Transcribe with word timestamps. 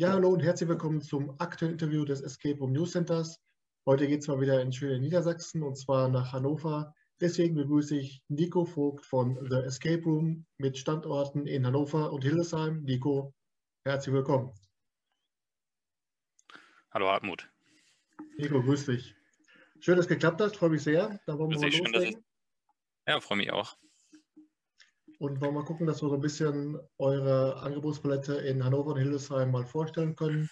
Ja, 0.00 0.12
hallo 0.12 0.30
und 0.30 0.40
herzlich 0.40 0.66
willkommen 0.66 1.02
zum 1.02 1.38
aktuellen 1.38 1.74
Interview 1.74 2.06
des 2.06 2.22
Escape 2.22 2.58
Room 2.58 2.72
News 2.72 2.92
Centers. 2.92 3.38
Heute 3.84 4.08
geht 4.08 4.22
es 4.22 4.28
mal 4.28 4.40
wieder 4.40 4.62
in 4.62 4.72
schöne 4.72 4.98
Niedersachsen 4.98 5.62
und 5.62 5.76
zwar 5.76 6.08
nach 6.08 6.32
Hannover. 6.32 6.94
Deswegen 7.20 7.54
begrüße 7.54 7.98
ich 7.98 8.22
Nico 8.28 8.64
Vogt 8.64 9.04
von 9.04 9.36
The 9.50 9.56
Escape 9.56 10.02
Room 10.04 10.46
mit 10.56 10.78
Standorten 10.78 11.46
in 11.46 11.66
Hannover 11.66 12.14
und 12.14 12.22
Hildesheim. 12.22 12.82
Nico, 12.84 13.34
herzlich 13.84 14.14
willkommen. 14.14 14.54
Hallo 16.92 17.08
Hartmut. 17.08 17.52
Nico, 18.38 18.62
grüß 18.62 18.86
dich. 18.86 19.14
Schön, 19.80 19.96
dass 19.96 20.06
es 20.06 20.08
geklappt 20.08 20.40
hat, 20.40 20.56
freue 20.56 20.70
mich 20.70 20.82
sehr. 20.82 21.20
Dann 21.26 21.38
wollen 21.38 21.50
wir 21.50 21.60
mal 21.60 21.70
schön, 21.70 21.94
ich... 22.02 22.16
Ja, 23.06 23.20
freue 23.20 23.36
mich 23.36 23.52
auch. 23.52 23.76
Und 25.20 25.38
wollen 25.42 25.52
wir 25.52 25.60
mal 25.60 25.66
gucken, 25.66 25.86
dass 25.86 26.00
wir 26.00 26.08
so 26.08 26.14
ein 26.14 26.22
bisschen 26.22 26.78
eure 26.96 27.60
Angebotspalette 27.60 28.36
in 28.36 28.64
Hannover 28.64 28.92
und 28.92 29.00
Hildesheim 29.00 29.50
mal 29.50 29.66
vorstellen 29.66 30.16
können. 30.16 30.48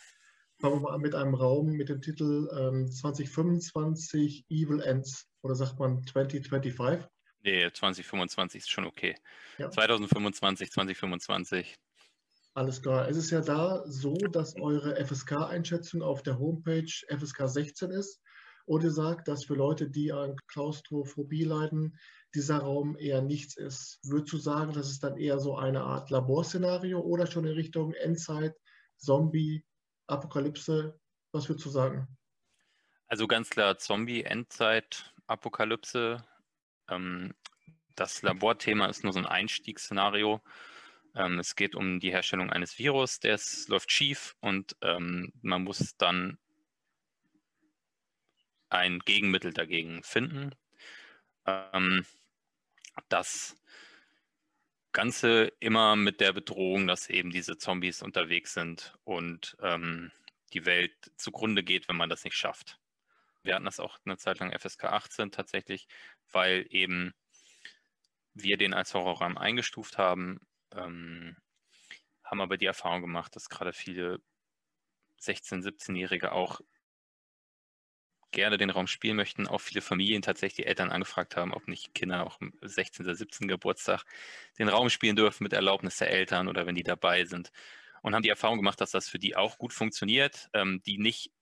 Fangen 0.61 0.75
wir 0.75 0.81
mal 0.81 0.95
an 0.95 1.01
mit 1.01 1.15
einem 1.15 1.35
Raum 1.35 1.71
mit 1.71 1.89
dem 1.89 2.03
Titel 2.03 2.51
ähm, 2.55 2.91
2025 2.91 4.45
Evil 4.51 4.83
Ends. 4.83 5.27
Oder 5.41 5.55
sagt 5.55 5.79
man 5.79 6.05
2025? 6.05 7.03
Nee, 7.45 7.71
2025 7.73 8.59
ist 8.59 8.71
schon 8.71 8.85
okay. 8.85 9.15
Ja. 9.57 9.71
2025, 9.71 10.71
2025. 10.71 11.75
Alles 12.53 12.83
klar. 12.83 13.09
Es 13.09 13.17
ist 13.17 13.31
ja 13.31 13.41
da 13.41 13.83
so, 13.87 14.17
dass 14.17 14.55
eure 14.61 15.03
FSK-Einschätzung 15.03 16.03
auf 16.03 16.23
der 16.23 16.39
Homepage 16.39 16.93
FSK 17.09 17.49
16 17.49 17.91
ist. 17.91 18.21
Ihr 18.69 18.91
sagt, 18.91 19.29
dass 19.29 19.45
für 19.45 19.55
Leute, 19.55 19.89
die 19.89 20.13
an 20.13 20.37
Klaustrophobie 20.47 21.45
leiden, 21.45 21.99
dieser 22.35 22.59
Raum 22.59 22.97
eher 22.99 23.23
nichts 23.23 23.57
ist. 23.57 23.99
Würdest 24.03 24.33
du 24.33 24.37
sagen, 24.39 24.73
das 24.73 24.91
ist 24.91 25.03
dann 25.03 25.17
eher 25.17 25.39
so 25.39 25.57
eine 25.57 25.83
Art 25.83 26.11
Laborszenario 26.11 27.01
oder 27.01 27.27
schon 27.27 27.47
in 27.47 27.55
Richtung 27.55 27.95
Endzeit, 27.95 28.55
Zombie, 28.99 29.65
Apokalypse? 30.07 30.99
Was 31.33 31.49
würdest 31.49 31.67
du 31.67 31.71
sagen? 31.71 32.07
Also 33.07 33.27
ganz 33.27 33.49
klar 33.49 33.79
Zombie, 33.79 34.23
Endzeit, 34.23 35.15
Apokalypse. 35.27 36.23
Ähm, 36.89 37.35
das 37.97 38.23
Laborthema 38.23 38.87
ist 38.87 39.03
nur 39.03 39.13
so 39.13 39.19
ein 39.19 39.27
Einstiegsszenario. 39.27 40.43
Ähm, 41.15 41.39
es 41.39 41.57
geht 41.57 41.75
um 41.75 42.01
die 42.01 42.11
Herstellung 42.11 42.51
eines 42.51 42.79
Virus, 42.79 43.19
der 43.19 43.41
läuft 43.69 43.91
schief 43.91 44.37
und 44.41 44.77
ähm, 44.83 45.33
man 45.41 45.65
muss 45.65 45.97
dann 45.97 46.39
ein 48.71 48.99
Gegenmittel 49.01 49.53
dagegen 49.53 50.03
finden. 50.03 50.55
Ähm, 51.47 52.05
das 53.09 53.57
Ganze 54.93 55.53
immer 55.61 55.97
mit 55.97 56.21
der 56.21 56.33
Bedrohung, 56.33 56.87
dass 56.87 57.09
eben 57.09 57.31
diese 57.31 57.59
Zombies 57.59 58.03
unterwegs 58.03 58.55
sind 58.55 58.95
und 59.05 59.57
ähm, 59.61 60.11
die 60.53 60.65
Welt 60.65 60.95
zugrunde 61.17 61.63
geht, 61.63 61.89
wenn 61.89 61.97
man 61.97 62.09
das 62.09 62.25
nicht 62.25 62.37
schafft. 62.37 62.79
Wir 63.43 63.55
hatten 63.55 63.67
das 63.67 63.81
auch 63.81 63.99
eine 64.05 64.17
Zeit 64.17 64.41
lang 64.41 64.53
FSK 64.59 64.85
18 64.85 65.31
tatsächlich, 65.31 65.87
weil 66.33 66.67
eben 66.71 67.15
wir 68.35 68.57
den 68.57 68.75
als 68.75 68.95
Horrorraum 68.95 69.39
eingestuft 69.39 69.99
haben, 69.99 70.41
ähm, 70.75 71.37
haben 72.25 72.41
aber 72.41 72.57
die 72.57 72.67
Erfahrung 72.67 73.01
gemacht, 73.01 73.35
dass 73.37 73.49
gerade 73.49 73.73
viele 73.73 74.21
16-, 75.21 75.63
17-Jährige 75.63 76.33
auch 76.33 76.61
gerne 78.31 78.59
den 78.59 78.71
Raum 78.71 78.87
spielen 78.87 79.17
möchten, 79.17 79.47
auch 79.47 79.61
viele 79.61 79.81
Familien 79.81 80.23
tatsächlich 80.23 80.65
die 80.65 80.67
Eltern 80.67 80.91
angefragt 80.91 81.37
haben, 81.37 81.53
ob 81.53 81.67
nicht 81.69 81.95
Kinder 81.95 82.27
auch 82.27 82.41
am 82.41 82.53
16. 82.63 83.07
oder 83.07 83.15
17. 83.15 83.49
Geburtstag 83.49 84.05
den 84.59 84.69
Raum 84.69 84.91
spielen 84.91 85.17
dürfen 85.17 85.45
mit 85.45 85.53
Erlaubnis 85.53 85.97
der 85.97 86.11
Eltern 86.11 86.49
oder 86.49 86.67
wenn 86.67 86.75
die 86.75 86.83
dabei 86.83 87.25
sind. 87.25 87.51
Und 88.03 88.15
haben 88.15 88.23
die 88.23 88.29
Erfahrung 88.29 88.59
gemacht, 88.59 88.81
dass 88.81 88.91
das 88.91 89.09
für 89.09 89.19
die 89.19 89.37
auch 89.37 89.59
gut 89.59 89.73
funktioniert, 89.73 90.49
ähm, 90.53 90.83
die 90.87 90.99
nicht 90.99 91.33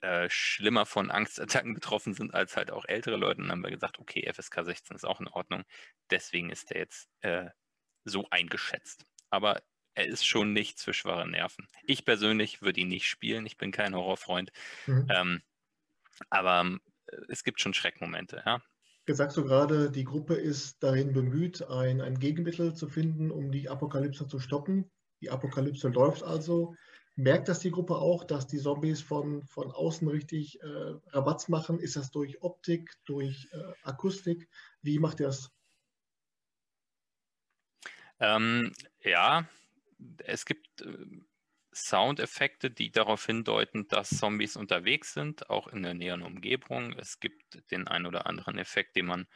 äh, 0.00 0.28
schlimmer 0.30 0.86
von 0.86 1.10
Angstattacken 1.10 1.74
betroffen 1.74 2.14
sind 2.14 2.34
als 2.34 2.56
halt 2.56 2.70
auch 2.70 2.84
ältere 2.86 3.16
Leute. 3.16 3.40
Und 3.40 3.48
dann 3.48 3.58
haben 3.58 3.64
wir 3.64 3.70
gesagt, 3.70 3.98
okay, 3.98 4.30
FSK 4.32 4.64
16 4.64 4.96
ist 4.96 5.04
auch 5.04 5.20
in 5.20 5.28
Ordnung. 5.28 5.64
Deswegen 6.10 6.50
ist 6.50 6.70
der 6.70 6.78
jetzt 6.78 7.08
äh, 7.20 7.50
so 8.04 8.26
eingeschätzt. 8.30 9.04
Aber 9.30 9.62
er 9.94 10.06
ist 10.06 10.26
schon 10.26 10.52
nichts 10.52 10.84
für 10.84 10.94
schwache 10.94 11.26
Nerven. 11.26 11.66
Ich 11.84 12.04
persönlich 12.04 12.62
würde 12.62 12.80
ihn 12.80 12.88
nicht 12.88 13.06
spielen. 13.06 13.46
Ich 13.46 13.56
bin 13.56 13.72
kein 13.72 13.94
Horrorfreund. 13.94 14.52
Mhm. 14.86 15.08
Ähm, 15.10 15.42
aber 16.30 16.60
ähm, 16.60 16.80
es 17.28 17.44
gibt 17.44 17.60
schon 17.60 17.74
Schreckmomente, 17.74 18.42
ja. 18.44 18.60
Jetzt 19.06 19.18
sagst 19.18 19.36
du 19.36 19.44
gerade, 19.44 19.90
die 19.90 20.04
Gruppe 20.04 20.34
ist 20.34 20.82
darin 20.82 21.12
bemüht, 21.12 21.62
ein, 21.68 22.00
ein 22.00 22.18
Gegenmittel 22.18 22.74
zu 22.74 22.88
finden, 22.88 23.30
um 23.30 23.52
die 23.52 23.68
Apokalypse 23.68 24.26
zu 24.26 24.40
stoppen. 24.40 24.90
Die 25.20 25.30
Apokalypse 25.30 25.88
läuft 25.88 26.24
also. 26.24 26.74
Merkt 27.14 27.48
das 27.48 27.60
die 27.60 27.70
Gruppe 27.70 27.96
auch, 27.96 28.24
dass 28.24 28.46
die 28.46 28.58
Zombies 28.58 29.00
von, 29.00 29.44
von 29.46 29.70
außen 29.70 30.08
richtig 30.08 30.60
äh, 30.60 30.94
Rabatz 31.06 31.48
machen? 31.48 31.78
Ist 31.78 31.96
das 31.96 32.10
durch 32.10 32.42
Optik, 32.42 32.90
durch 33.04 33.48
äh, 33.52 33.72
Akustik? 33.84 34.48
Wie 34.82 34.98
macht 34.98 35.20
ihr 35.20 35.28
das? 35.28 35.50
Ähm, 38.18 38.72
ja, 39.00 39.48
es 40.24 40.44
gibt 40.44 40.82
äh, 40.82 41.06
Soundeffekte, 41.76 42.70
die 42.70 42.90
darauf 42.90 43.26
hindeuten, 43.26 43.86
dass 43.88 44.10
Zombies 44.10 44.56
unterwegs 44.56 45.12
sind, 45.12 45.50
auch 45.50 45.68
in 45.68 45.82
der 45.82 45.94
näheren 45.94 46.22
Umgebung. 46.22 46.92
Es 46.94 47.20
gibt 47.20 47.70
den 47.70 47.86
einen 47.86 48.06
oder 48.06 48.26
anderen 48.26 48.58
Effekt, 48.58 48.96
den 48.96 49.06
man, 49.06 49.26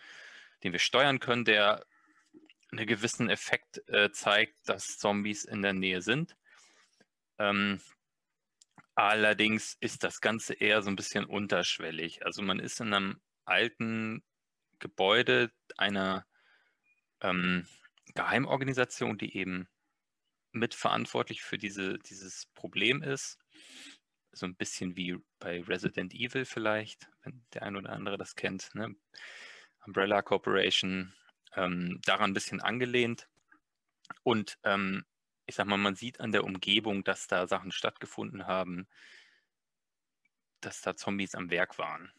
den 0.65 0.73
wir 0.73 0.79
steuern 0.79 1.21
können, 1.21 1.45
der 1.45 1.85
einen 2.73 2.87
gewissen 2.87 3.29
Effekt 3.29 3.87
äh, 3.89 4.11
zeigt, 4.13 4.57
dass 4.69 4.99
Zombies 4.99 5.45
in 5.45 5.63
der 5.63 5.73
Nähe 5.73 6.03
sind. 6.03 6.37
Ähm, 7.39 7.81
allerdings 8.95 9.77
ist 9.81 10.05
das 10.05 10.21
Ganze 10.21 10.55
eher 10.55 10.83
so 10.83 10.91
ein 10.91 10.97
bisschen 10.97 11.25
unterschwellig. 11.25 12.25
Also 12.25 12.43
man 12.43 12.59
ist 12.59 12.81
in 12.81 12.95
einem 12.95 13.21
alten 13.45 14.23
Gebäude 14.79 15.51
einer 15.77 16.27
ähm, 17.21 17.67
Geheimorganisation, 18.15 19.19
die 19.19 19.37
eben 19.37 19.69
mitverantwortlich 20.53 21.43
für 21.43 21.59
diese, 21.59 21.99
dieses 21.99 22.47
Problem 22.55 23.03
ist. 23.03 23.39
So 24.33 24.47
ein 24.47 24.57
bisschen 24.57 24.97
wie 24.97 25.17
bei 25.39 25.61
Resident 25.63 26.15
Evil 26.15 26.45
vielleicht, 26.45 27.09
wenn 27.23 27.45
der 27.53 27.63
ein 27.63 27.77
oder 27.77 27.91
andere 27.91 28.17
das 28.17 28.37
kennt. 28.37 28.75
Ne? 28.75 28.95
Umbrella 29.87 30.23
Corporation, 30.23 31.13
ähm, 31.57 32.01
daran 32.05 32.31
ein 32.31 32.35
bisschen 32.35 32.61
angelehnt. 32.61 33.29
Und 34.23 34.59
ähm, 34.65 35.05
ich 35.47 35.57
sag 35.57 35.67
mal, 35.67 35.79
man 35.79 35.97
sieht 35.97 36.21
an 36.21 36.33
der 36.33 36.45
Umgebung, 36.45 37.03
dass 37.03 37.27
da 37.27 37.47
Sachen 37.47 37.73
stattgefunden 37.73 38.47
haben, 38.47 38.87
dass 40.61 40.81
da 40.81 40.95
Zombies 40.95 41.35
am 41.35 41.51
Werk 41.51 41.79
waren. 41.79 42.13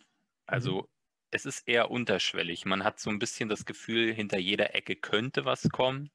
Also 0.46 0.82
mhm. 0.82 0.88
es 1.32 1.46
ist 1.46 1.68
eher 1.68 1.92
unterschwellig. 1.92 2.66
Man 2.66 2.84
hat 2.84 3.00
so 3.00 3.10
ein 3.10 3.20
bisschen 3.20 3.48
das 3.48 3.66
Gefühl, 3.66 4.14
hinter 4.14 4.38
jeder 4.38 4.76
Ecke 4.76 4.96
könnte 4.96 5.46
was 5.46 5.70
kommen. 5.70 6.12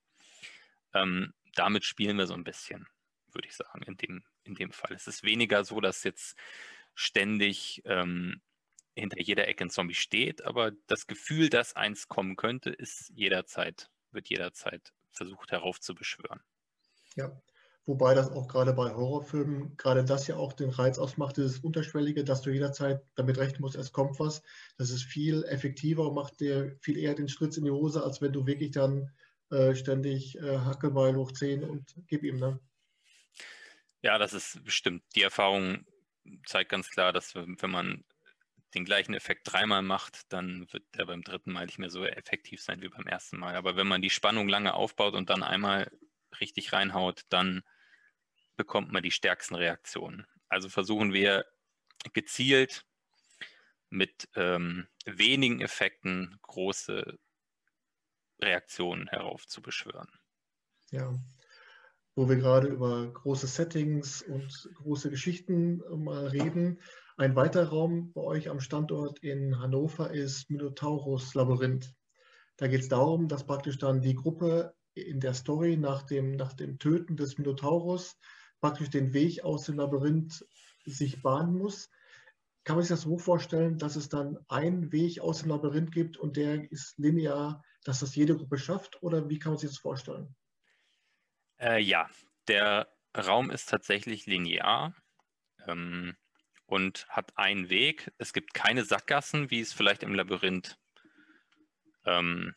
Ähm, 0.93 1.33
damit 1.59 1.85
spielen 1.85 2.19
wir 2.19 2.27
so 2.27 2.35
ein 2.35 2.45
bisschen, 2.45 2.87
würde 3.33 3.49
ich 3.49 3.57
sagen, 3.57 3.83
in 3.83 3.97
dem, 3.97 4.25
in 4.45 4.55
dem 4.55 4.73
Fall. 4.73 4.95
Es 4.95 5.07
ist 5.07 5.23
weniger 5.23 5.65
so, 5.65 5.81
dass 5.81 6.05
jetzt 6.05 6.37
ständig 6.95 7.83
ähm, 7.85 8.41
hinter 8.95 9.21
jeder 9.21 9.47
Ecke 9.47 9.65
ein 9.65 9.71
Zombie 9.71 9.95
steht, 9.95 10.45
aber 10.45 10.73
das 10.87 11.07
Gefühl, 11.07 11.51
dass 11.51 11.77
eins 11.77 12.09
kommen 12.09 12.37
könnte, 12.37 12.71
ist 12.71 13.11
jederzeit, 13.15 13.91
wird 14.11 14.29
jederzeit 14.29 14.93
versucht 15.11 15.53
heraufzubeschwören. 15.53 16.41
Ja, 17.15 17.39
wobei 17.85 18.15
das 18.15 18.31
auch 18.31 18.49
gerade 18.49 18.73
bei 18.73 18.95
Horrorfilmen, 18.95 19.77
gerade 19.77 20.05
das 20.05 20.27
ja 20.27 20.37
auch 20.37 20.55
den 20.55 20.71
Reiz 20.71 20.99
ausmacht, 20.99 21.37
dieses 21.37 21.59
Unterschwellige, 21.61 22.25
dass 22.25 22.43
du 22.43 22.51
jederzeit 22.51 23.03
damit 23.15 23.39
rechnen 23.39 23.61
musst, 23.61 23.77
es 23.77 23.93
kommt 23.93 24.19
was. 24.19 24.43
Das 24.79 24.91
ist 24.91 25.03
viel 25.03 25.45
effektiver 25.45 26.09
und 26.09 26.15
macht 26.15 26.41
dir 26.41 26.77
viel 26.81 26.97
eher 26.97 27.15
den 27.15 27.29
Schritt 27.29 27.57
in 27.57 27.65
die 27.65 27.71
Hose, 27.71 28.03
als 28.03 28.21
wenn 28.21 28.33
du 28.33 28.47
wirklich 28.47 28.71
dann 28.71 29.11
äh, 29.51 29.75
ständig 29.75 30.37
äh, 30.37 30.59
Hackebeil 30.59 31.15
hoch 31.17 31.33
10 31.33 31.65
und 31.65 31.95
gib 32.07 32.23
ihm. 32.23 32.39
Ne? 32.39 32.61
Ja, 34.03 34.19
das 34.19 34.33
ist 34.33 34.65
bestimmt. 34.65 35.03
Die 35.15 35.23
Erfahrung 35.23 35.85
zeigt 36.47 36.71
ganz 36.71 36.91
klar, 36.91 37.13
dass 37.13 37.35
wenn 37.35 37.71
man 37.71 38.05
den 38.75 38.85
gleichen 38.85 39.15
Effekt 39.15 39.51
dreimal 39.51 39.83
macht, 39.83 40.33
dann 40.33 40.71
wird 40.73 40.85
er 40.93 41.07
beim 41.07 41.23
dritten 41.23 41.53
Mal 41.53 41.67
nicht 41.67 41.79
mehr 41.79 41.91
so 41.91 42.05
effektiv 42.05 42.61
sein 42.61 42.83
wie 42.83 42.89
beim 42.89 43.07
ersten 43.07 43.39
Mal. 43.39 43.55
Aber 43.55 43.77
wenn 43.77 43.87
man 43.87 44.03
die 44.03 44.11
Spannung 44.11 44.49
lange 44.49 44.75
aufbaut 44.75 45.15
und 45.15 45.31
dann 45.31 45.43
einmal 45.43 45.91
richtig 46.41 46.73
reinhaut, 46.73 47.23
dann 47.29 47.63
bekommt 48.57 48.93
man 48.93 49.03
die 49.03 49.11
stärksten 49.11 49.55
Reaktionen. 49.55 50.27
Also 50.49 50.69
versuchen 50.69 51.13
wir 51.13 51.47
gezielt 52.13 52.85
mit 53.89 54.29
ähm, 54.35 54.89
wenigen 55.05 55.61
Effekten 55.61 56.39
große 56.43 57.19
Reaktionen 58.41 59.09
heraufzubeschwören. 59.09 60.09
Ja, 60.91 61.15
wo 62.17 62.29
wir 62.29 62.37
gerade 62.37 62.69
über 62.69 63.13
große 63.13 63.47
Settings 63.47 64.23
und 64.23 64.71
große 64.75 65.11
Geschichten 65.11 65.83
äh, 65.83 65.97
mal 65.97 66.27
reden. 66.29 66.81
Ein 67.19 67.37
weiterer 67.37 67.69
Raum 67.69 68.13
bei 68.13 68.23
euch 68.23 68.49
am 68.49 68.61
Standort 68.61 69.19
in 69.21 69.59
Hannover 69.59 70.11
ist 70.11 70.51
Minotaurus 70.51 71.35
Labyrinth. 71.35 71.95
Da 72.57 72.69
geht 72.69 72.81
es 72.81 72.89
darum, 72.89 73.29
dass 73.29 73.47
praktisch 73.47 73.79
dann 73.79 74.01
die 74.01 74.15
Gruppe 74.15 74.75
in 74.95 75.21
der 75.21 75.35
Story 75.35 75.77
nach 75.77 76.03
dem, 76.03 76.37
nach 76.37 76.55
dem 76.55 76.79
Töten 76.79 77.17
des 77.17 77.37
Minotaurus 77.37 78.17
praktisch 78.61 78.89
den 78.89 79.13
Weg 79.13 79.45
aus 79.45 79.65
dem 79.65 79.77
Labyrinth 79.77 80.47
sich 80.87 81.21
bahnen 81.21 81.59
muss. 81.59 81.91
Kann 82.67 82.75
man 82.75 82.83
sich 82.83 82.91
das 82.91 83.03
so 83.03 83.17
vorstellen, 83.17 83.79
dass 83.79 83.95
es 83.95 84.09
dann 84.09 84.45
einen 84.49 84.91
Weg 84.91 85.21
aus 85.21 85.43
dem 85.43 85.51
Labyrinth 85.51 85.93
gibt 85.93 86.17
und 86.17 86.37
der 86.37 86.69
ist 86.73 86.99
linear, 86.99 87.63
dass 87.85 88.01
das 88.01 88.17
jede 88.17 88.37
Gruppe 88.37 88.59
schafft? 88.59 89.01
Oder 89.05 89.29
wie 89.29 89.39
kann 89.39 89.53
man 89.53 89.59
sich 89.61 89.71
das 89.71 89.79
vorstellen? 89.79 90.35
Äh, 91.61 91.81
ja, 91.81 92.11
der 92.49 92.93
Raum 93.17 93.53
ist 93.53 93.69
tatsächlich 93.69 94.27
linear 94.27 94.97
ähm, 95.69 96.17
und 96.67 97.07
hat 97.09 97.39
einen 97.39 97.69
Weg. 97.69 98.13
Es 98.19 98.33
gibt 98.33 98.53
keine 98.53 98.85
Sackgassen, 98.85 99.49
wie 99.53 99.61
es 99.61 99.73
vielleicht 99.73 100.03
im 100.03 100.17
Labyrinth 100.17 100.77
ähm, 102.05 102.57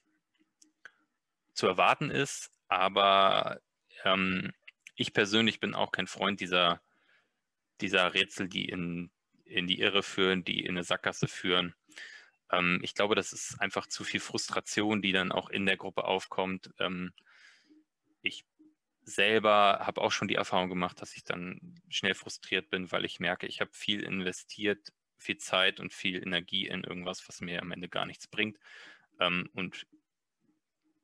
zu 1.53 1.67
erwarten 1.67 2.09
ist, 2.09 2.49
aber 2.67 3.61
ähm, 4.05 4.53
ich 4.95 5.13
persönlich 5.13 5.59
bin 5.59 5.75
auch 5.75 5.91
kein 5.91 6.07
Freund 6.07 6.39
dieser, 6.39 6.81
dieser 7.79 8.15
Rätsel, 8.15 8.49
die 8.49 8.69
in, 8.69 9.11
in 9.49 9.67
die 9.67 9.79
Irre 9.79 10.03
führen, 10.03 10.43
die 10.43 10.61
in 10.61 10.71
eine 10.71 10.83
Sackgasse 10.83 11.27
führen. 11.27 11.73
Ähm, 12.51 12.79
ich 12.83 12.95
glaube, 12.95 13.15
das 13.15 13.33
ist 13.33 13.59
einfach 13.59 13.87
zu 13.87 14.03
viel 14.03 14.19
Frustration, 14.19 15.01
die 15.01 15.11
dann 15.11 15.31
auch 15.31 15.49
in 15.49 15.65
der 15.65 15.77
Gruppe 15.77 16.05
aufkommt. 16.05 16.71
Ähm, 16.79 17.13
ich 18.21 18.45
selber 19.03 19.79
habe 19.81 20.01
auch 20.01 20.11
schon 20.11 20.27
die 20.27 20.35
Erfahrung 20.35 20.69
gemacht, 20.69 21.01
dass 21.01 21.15
ich 21.15 21.23
dann 21.23 21.79
schnell 21.89 22.13
frustriert 22.13 22.69
bin, 22.69 22.91
weil 22.91 23.05
ich 23.05 23.19
merke, 23.19 23.47
ich 23.47 23.61
habe 23.61 23.71
viel 23.73 24.03
investiert, 24.03 24.93
viel 25.17 25.37
Zeit 25.37 25.79
und 25.79 25.93
viel 25.93 26.21
Energie 26.21 26.67
in 26.67 26.83
irgendwas, 26.83 27.27
was 27.27 27.41
mir 27.41 27.61
am 27.61 27.71
Ende 27.71 27.89
gar 27.89 28.05
nichts 28.05 28.27
bringt. 28.27 28.57
Ähm, 29.19 29.49
und 29.53 29.85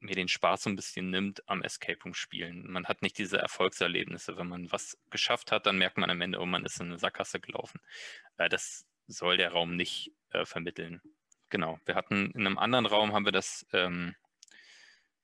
mir 0.05 0.15
den 0.15 0.27
Spaß 0.27 0.63
so 0.63 0.69
ein 0.69 0.75
bisschen 0.75 1.09
nimmt 1.09 1.47
am 1.49 1.61
Escape 1.61 2.01
Room 2.03 2.13
Spielen. 2.13 2.71
Man 2.71 2.85
hat 2.85 3.01
nicht 3.01 3.17
diese 3.17 3.37
Erfolgserlebnisse. 3.37 4.37
Wenn 4.37 4.47
man 4.47 4.71
was 4.71 4.97
geschafft 5.09 5.51
hat, 5.51 5.65
dann 5.65 5.77
merkt 5.77 5.97
man 5.97 6.09
am 6.09 6.21
Ende, 6.21 6.39
oh, 6.39 6.45
man 6.45 6.65
ist 6.65 6.79
in 6.79 6.87
eine 6.87 6.99
Sackgasse 6.99 7.39
gelaufen. 7.39 7.79
Äh, 8.37 8.49
das 8.49 8.85
soll 9.07 9.37
der 9.37 9.51
Raum 9.51 9.75
nicht 9.75 10.11
äh, 10.31 10.45
vermitteln. 10.45 11.01
Genau. 11.49 11.79
Wir 11.85 11.95
hatten 11.95 12.31
in 12.31 12.45
einem 12.45 12.57
anderen 12.57 12.85
Raum 12.85 13.13
haben 13.13 13.25
wir 13.25 13.31
das, 13.31 13.65
ähm, 13.73 14.15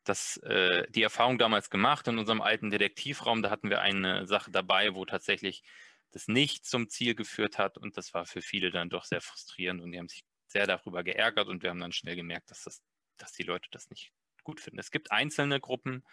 das 0.03 0.37
äh, 0.37 0.85
die 0.91 1.03
Erfahrung 1.03 1.37
damals 1.37 1.69
gemacht 1.69 2.07
in 2.07 2.19
unserem 2.19 2.41
alten 2.41 2.69
Detektivraum. 2.69 3.41
Da 3.41 3.49
hatten 3.49 3.69
wir 3.69 3.81
eine 3.81 4.27
Sache 4.27 4.51
dabei, 4.51 4.93
wo 4.95 5.05
tatsächlich 5.05 5.63
das 6.11 6.27
nicht 6.27 6.65
zum 6.65 6.89
Ziel 6.89 7.15
geführt 7.15 7.57
hat 7.57 7.77
und 7.77 7.97
das 7.97 8.13
war 8.13 8.25
für 8.25 8.41
viele 8.41 8.71
dann 8.71 8.89
doch 8.89 9.05
sehr 9.05 9.21
frustrierend 9.21 9.81
und 9.81 9.91
die 9.91 9.97
haben 9.99 10.09
sich 10.09 10.23
sehr 10.47 10.67
darüber 10.67 11.03
geärgert 11.03 11.47
und 11.47 11.63
wir 11.63 11.69
haben 11.69 11.79
dann 11.79 11.93
schnell 11.93 12.17
gemerkt, 12.17 12.51
dass 12.51 12.63
das 12.63 12.81
dass 13.21 13.31
die 13.33 13.43
Leute 13.43 13.69
das 13.71 13.89
nicht 13.89 14.11
gut 14.43 14.59
finden. 14.59 14.79
Es 14.79 14.91
gibt 14.91 15.11
einzelne 15.11 15.59
Gruppen, 15.59 16.03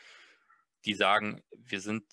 die 0.84 0.94
sagen, 0.94 1.42
wir 1.56 1.80
sind, 1.80 2.04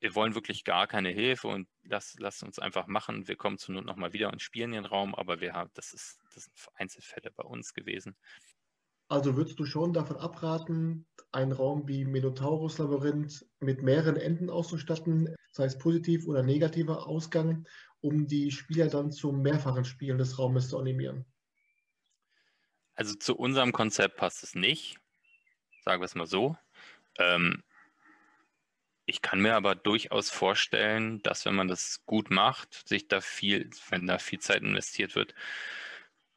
wir 0.00 0.14
wollen 0.14 0.34
wirklich 0.34 0.64
gar 0.64 0.86
keine 0.86 1.10
Hilfe 1.10 1.48
und 1.48 1.68
lass, 1.82 2.16
lass 2.18 2.42
uns 2.42 2.58
einfach 2.58 2.86
machen. 2.86 3.28
Wir 3.28 3.36
kommen 3.36 3.58
zur 3.58 3.74
Not 3.74 3.84
nochmal 3.84 4.12
wieder 4.12 4.32
und 4.32 4.42
spielen 4.42 4.72
den 4.72 4.86
Raum, 4.86 5.14
aber 5.14 5.40
wir 5.40 5.52
haben, 5.52 5.70
das 5.74 5.92
ist, 5.92 6.18
das 6.34 6.44
sind 6.44 6.54
Einzelfälle 6.74 7.30
bei 7.30 7.44
uns 7.44 7.74
gewesen. 7.74 8.16
Also 9.08 9.36
würdest 9.36 9.58
du 9.58 9.66
schon 9.66 9.92
davon 9.92 10.16
abraten, 10.18 11.04
einen 11.32 11.50
Raum 11.50 11.88
wie 11.88 12.04
Minotaurus 12.04 12.78
Labyrinth 12.78 13.44
mit 13.58 13.82
mehreren 13.82 14.16
Enden 14.16 14.50
auszustatten, 14.50 15.34
sei 15.50 15.64
es 15.64 15.78
positiv 15.78 16.26
oder 16.28 16.44
negativer 16.44 17.08
Ausgang, 17.08 17.66
um 18.00 18.28
die 18.28 18.52
Spieler 18.52 18.86
dann 18.86 19.10
zum 19.10 19.42
mehrfachen 19.42 19.84
Spielen 19.84 20.18
des 20.18 20.38
Raumes 20.38 20.68
zu 20.68 20.78
animieren? 20.78 21.24
Also 22.94 23.14
zu 23.14 23.36
unserem 23.36 23.72
Konzept 23.72 24.16
passt 24.16 24.44
es 24.44 24.54
nicht 24.54 24.99
sagen 25.82 26.00
wir 26.00 26.06
es 26.06 26.14
mal 26.14 26.26
so. 26.26 26.56
Ähm, 27.18 27.62
ich 29.06 29.22
kann 29.22 29.40
mir 29.40 29.56
aber 29.56 29.74
durchaus 29.74 30.30
vorstellen, 30.30 31.20
dass 31.22 31.44
wenn 31.44 31.56
man 31.56 31.68
das 31.68 32.04
gut 32.06 32.30
macht, 32.30 32.86
sich 32.88 33.08
da 33.08 33.20
viel, 33.20 33.68
wenn 33.88 34.06
da 34.06 34.18
viel 34.18 34.38
Zeit 34.38 34.62
investiert 34.62 35.16
wird 35.16 35.34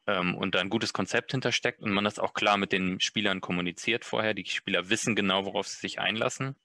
ähm, 0.06 0.34
und 0.34 0.54
da 0.54 0.60
ein 0.60 0.70
gutes 0.70 0.92
Konzept 0.92 1.30
hintersteckt 1.30 1.82
und 1.82 1.92
man 1.92 2.04
das 2.04 2.18
auch 2.18 2.34
klar 2.34 2.56
mit 2.56 2.72
den 2.72 3.00
Spielern 3.00 3.40
kommuniziert 3.40 4.04
vorher, 4.04 4.34
die 4.34 4.44
Spieler 4.46 4.90
wissen 4.90 5.14
genau, 5.14 5.44
worauf 5.44 5.68
sie 5.68 5.78
sich 5.78 6.00
einlassen, 6.00 6.56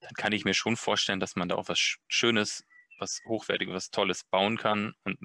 dann 0.00 0.14
kann 0.14 0.32
ich 0.32 0.44
mir 0.44 0.54
schon 0.54 0.76
vorstellen, 0.76 1.20
dass 1.20 1.36
man 1.36 1.48
da 1.48 1.54
auch 1.54 1.68
was 1.68 1.78
Schönes, 2.08 2.66
was 2.98 3.22
Hochwertiges, 3.26 3.74
was 3.74 3.90
Tolles 3.90 4.24
bauen 4.24 4.56
kann 4.58 4.94
und 5.04 5.18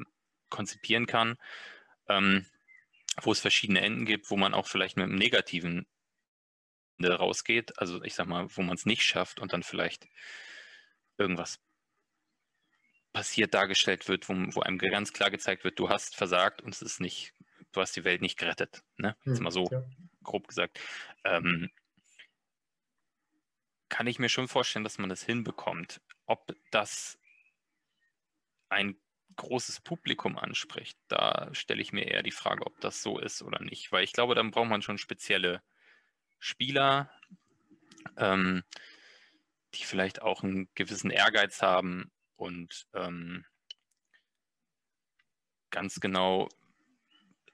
konzipieren 0.49 1.07
kann, 1.07 1.37
ähm, 2.09 2.45
wo 3.21 3.31
es 3.31 3.39
verschiedene 3.39 3.81
Enden 3.81 4.05
gibt, 4.05 4.29
wo 4.29 4.37
man 4.37 4.53
auch 4.53 4.67
vielleicht 4.67 4.97
mit 4.97 5.05
einem 5.05 5.17
negativen 5.17 5.87
rausgeht, 7.03 7.77
also 7.79 8.03
ich 8.03 8.15
sag 8.15 8.27
mal, 8.27 8.47
wo 8.55 8.61
man 8.61 8.75
es 8.75 8.85
nicht 8.85 9.03
schafft 9.03 9.39
und 9.39 9.53
dann 9.53 9.63
vielleicht 9.63 10.07
irgendwas 11.17 11.59
passiert 13.13 13.53
dargestellt 13.53 14.07
wird, 14.07 14.27
wo, 14.27 14.33
wo, 14.33 14.61
einem 14.61 14.77
ganz 14.77 15.13
klar 15.13 15.31
gezeigt 15.31 15.63
wird, 15.63 15.79
du 15.79 15.89
hast 15.89 16.15
versagt 16.15 16.61
und 16.61 16.73
es 16.73 16.81
ist 16.81 16.99
nicht, 16.99 17.33
du 17.71 17.81
hast 17.81 17.95
die 17.95 18.03
Welt 18.03 18.21
nicht 18.21 18.37
gerettet. 18.37 18.83
Ne? 18.97 19.15
Jetzt 19.23 19.37
hm, 19.37 19.43
mal 19.43 19.51
so 19.51 19.67
ja. 19.71 19.83
grob 20.23 20.47
gesagt. 20.47 20.79
Ähm, 21.23 21.69
kann 23.89 24.07
ich 24.07 24.19
mir 24.19 24.29
schon 24.29 24.47
vorstellen, 24.47 24.83
dass 24.83 24.97
man 24.97 25.09
das 25.09 25.23
hinbekommt. 25.23 26.01
Ob 26.25 26.53
das 26.71 27.17
ein 28.67 28.97
großes 29.37 29.79
Publikum 29.81 30.37
anspricht, 30.37 30.97
da 31.07 31.49
stelle 31.53 31.81
ich 31.81 31.93
mir 31.93 32.07
eher 32.07 32.23
die 32.23 32.31
Frage, 32.31 32.65
ob 32.65 32.79
das 32.81 33.01
so 33.01 33.19
ist 33.19 33.41
oder 33.41 33.61
nicht. 33.61 33.91
Weil 33.93 34.03
ich 34.03 34.11
glaube, 34.11 34.35
dann 34.35 34.51
braucht 34.51 34.69
man 34.69 34.81
schon 34.81 34.97
spezielle 34.97 35.61
Spieler, 36.45 37.09
ähm, 38.17 38.63
die 39.73 39.83
vielleicht 39.83 40.21
auch 40.21 40.43
einen 40.43 40.69
gewissen 40.75 41.09
Ehrgeiz 41.09 41.63
haben 41.63 42.11
und 42.35 42.87
ähm, 42.93 43.45
ganz 45.71 45.99
genau 45.99 46.47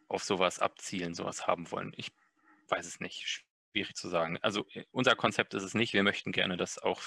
auf 0.10 0.26
sowas 0.26 0.60
abzielen, 0.60 1.16
sowas 1.16 1.48
haben 1.48 1.72
wollen. 1.72 1.94
Ich 1.96 2.12
weiß 2.68 2.86
es 2.86 3.00
nicht, 3.00 3.46
schwierig 3.72 3.96
zu 3.96 4.10
sagen. 4.10 4.38
Also 4.42 4.68
unser 4.92 5.16
Konzept 5.16 5.54
ist 5.54 5.64
es 5.64 5.74
nicht. 5.74 5.94
Wir 5.94 6.04
möchten 6.04 6.34
gerne, 6.34 6.58
dass 6.58 6.78
auch 6.78 7.02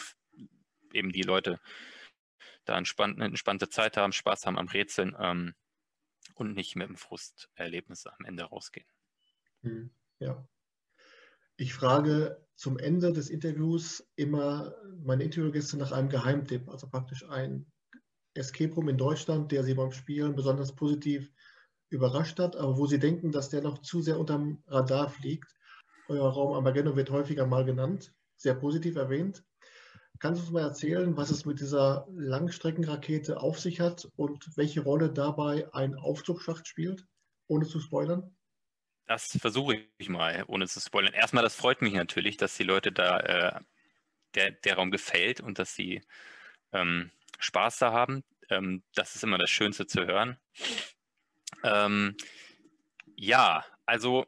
eben 0.93 1.13
die 1.13 1.23
Leute 1.23 1.61
da 2.65 2.77
eine 2.77 3.25
entspannte 3.27 3.69
Zeit 3.69 3.99
haben, 3.99 4.13
Spaß 4.13 4.47
haben 4.47 4.59
am 4.59 4.69
Rätseln 4.69 5.15
ähm, 5.21 5.55
und 6.35 6.55
nicht 6.55 6.77
mit 6.77 6.89
dem 6.89 6.97
Frusterlebnis 6.97 8.07
am 8.07 8.25
Ende 8.25 8.45
rausgehen. 8.45 8.89
Hm, 9.63 9.95
ja. 10.19 10.49
Ich 11.57 11.73
frage 11.73 12.45
zum 12.57 12.79
Ende 12.79 13.13
des 13.13 13.31
Interviews 13.31 14.05
immer 14.17 14.75
meine 15.05 15.23
Interviewgäste 15.23 15.77
nach 15.77 15.93
einem 15.93 16.09
Geheimtipp, 16.09 16.69
also 16.69 16.89
praktisch 16.89 17.25
ein 17.29 17.67
Escape 18.35 18.75
Room 18.75 18.89
in 18.89 18.99
Deutschland, 18.99 19.53
der 19.53 19.63
sie 19.63 19.75
beim 19.75 19.93
Spielen 19.93 20.35
besonders 20.35 20.75
positiv 20.75 21.31
überrascht 21.91 22.41
hat, 22.41 22.57
aber 22.57 22.77
wo 22.77 22.87
sie 22.87 22.99
denken, 22.99 23.31
dass 23.31 23.51
der 23.51 23.63
noch 23.63 23.79
zu 23.83 24.03
sehr 24.03 24.19
unterm 24.19 24.65
Radar 24.67 25.09
fliegt. 25.09 25.55
Euer 26.09 26.29
Raum 26.29 26.55
Armageddon 26.55 26.97
wird 26.97 27.11
häufiger 27.11 27.47
mal 27.47 27.65
genannt, 27.65 28.13
sehr 28.37 28.55
positiv 28.55 28.97
erwähnt. 28.97 29.45
Kannst 30.19 30.41
du 30.41 30.47
uns 30.47 30.53
mal 30.53 30.63
erzählen, 30.63 31.17
was 31.17 31.31
es 31.31 31.45
mit 31.45 31.61
dieser 31.61 32.09
Langstreckenrakete 32.11 33.41
auf 33.41 33.61
sich 33.61 33.81
hat 33.81 34.09
und 34.17 34.57
welche 34.57 34.81
Rolle 34.81 35.13
dabei 35.13 35.73
ein 35.73 35.95
Aufzugsschacht 35.95 36.67
spielt, 36.67 37.07
ohne 37.47 37.67
zu 37.67 37.79
spoilern? 37.79 38.35
Das 39.07 39.37
versuche 39.39 39.87
ich 39.99 40.09
mal, 40.09 40.45
ohne 40.47 40.67
zu 40.67 40.81
spoilern. 40.81 41.13
Erstmal, 41.13 41.45
das 41.45 41.55
freut 41.55 41.83
mich 41.83 41.93
natürlich, 41.93 42.37
dass 42.39 42.57
die 42.57 42.63
Leute 42.63 42.91
da, 42.91 43.21
äh, 43.21 43.61
der, 44.35 44.53
der 44.53 44.77
Raum 44.77 44.91
gefällt 44.91 45.41
und 45.41 45.59
dass 45.59 45.75
sie 45.75 46.03
ähm, 46.73 47.11
Spaß 47.39 47.79
da 47.79 47.93
haben. 47.93 48.25
Ähm, 48.49 48.83
das 48.95 49.15
ist 49.15 49.25
immer 49.25 49.39
das 49.39 49.51
Schönste 49.51 49.87
zu 49.87 50.07
hören. 50.07 50.39
Ähm, 51.63 52.17
ja, 53.17 53.65
also 53.87 54.27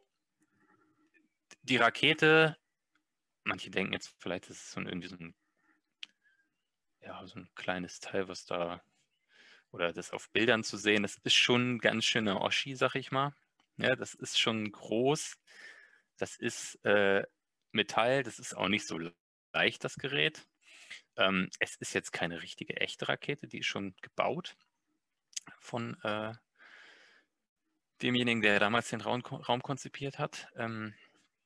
die 1.62 1.76
Rakete, 1.76 2.56
manche 3.44 3.70
denken 3.70 3.92
jetzt 3.94 4.14
vielleicht, 4.18 4.48
ist 4.50 4.62
es 4.62 4.72
so 4.72 4.80
irgendwie 4.80 5.08
so 5.08 5.16
ein, 5.16 5.34
ja, 7.00 7.26
so 7.26 7.40
ein 7.40 7.48
kleines 7.54 8.00
Teil, 8.00 8.28
was 8.28 8.44
da, 8.46 8.82
oder 9.72 9.92
das 9.92 10.12
auf 10.12 10.30
Bildern 10.30 10.64
zu 10.64 10.76
sehen, 10.76 11.02
das 11.02 11.16
ist 11.24 11.34
schon 11.34 11.74
ein 11.76 11.78
ganz 11.78 12.04
schöner 12.04 12.40
Oschi, 12.40 12.76
sag 12.76 12.94
ich 12.94 13.10
mal. 13.10 13.34
Ja, 13.78 13.94
das 13.96 14.14
ist 14.14 14.38
schon 14.38 14.70
groß. 14.72 15.36
Das 16.16 16.36
ist 16.36 16.76
äh, 16.84 17.24
Metall, 17.72 18.22
das 18.22 18.38
ist 18.38 18.56
auch 18.56 18.68
nicht 18.68 18.86
so 18.86 18.98
leicht, 19.52 19.84
das 19.84 19.96
Gerät. 19.96 20.46
Ähm, 21.16 21.50
es 21.58 21.76
ist 21.76 21.94
jetzt 21.94 22.12
keine 22.12 22.42
richtige 22.42 22.76
echte 22.76 23.08
Rakete, 23.08 23.46
die 23.46 23.58
ist 23.58 23.66
schon 23.66 23.94
gebaut 24.00 24.56
von 25.60 25.96
äh, 26.02 26.32
demjenigen, 28.02 28.42
der 28.42 28.60
damals 28.60 28.90
den 28.90 29.00
Raum, 29.00 29.22
Raum 29.22 29.62
konzipiert 29.62 30.18
hat. 30.18 30.48
Ähm, 30.56 30.94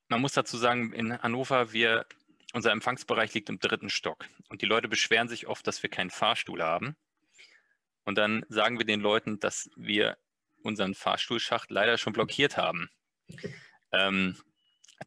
man 0.08 0.20
muss 0.20 0.32
dazu 0.32 0.56
sagen, 0.56 0.92
in 0.92 1.20
Hannover, 1.22 1.72
wir, 1.72 2.06
unser 2.52 2.72
Empfangsbereich 2.72 3.34
liegt 3.34 3.48
im 3.48 3.60
dritten 3.60 3.90
Stock 3.90 4.26
und 4.48 4.62
die 4.62 4.66
Leute 4.66 4.88
beschweren 4.88 5.28
sich 5.28 5.46
oft, 5.46 5.66
dass 5.66 5.82
wir 5.82 5.90
keinen 5.90 6.10
Fahrstuhl 6.10 6.62
haben. 6.62 6.96
Und 8.04 8.18
dann 8.18 8.44
sagen 8.48 8.78
wir 8.78 8.86
den 8.86 9.00
Leuten, 9.00 9.38
dass 9.38 9.70
wir 9.76 10.16
unseren 10.62 10.94
Fahrstuhlschacht 10.94 11.70
leider 11.70 11.98
schon 11.98 12.12
blockiert 12.12 12.56
haben. 12.56 12.90
Ähm, 13.92 14.36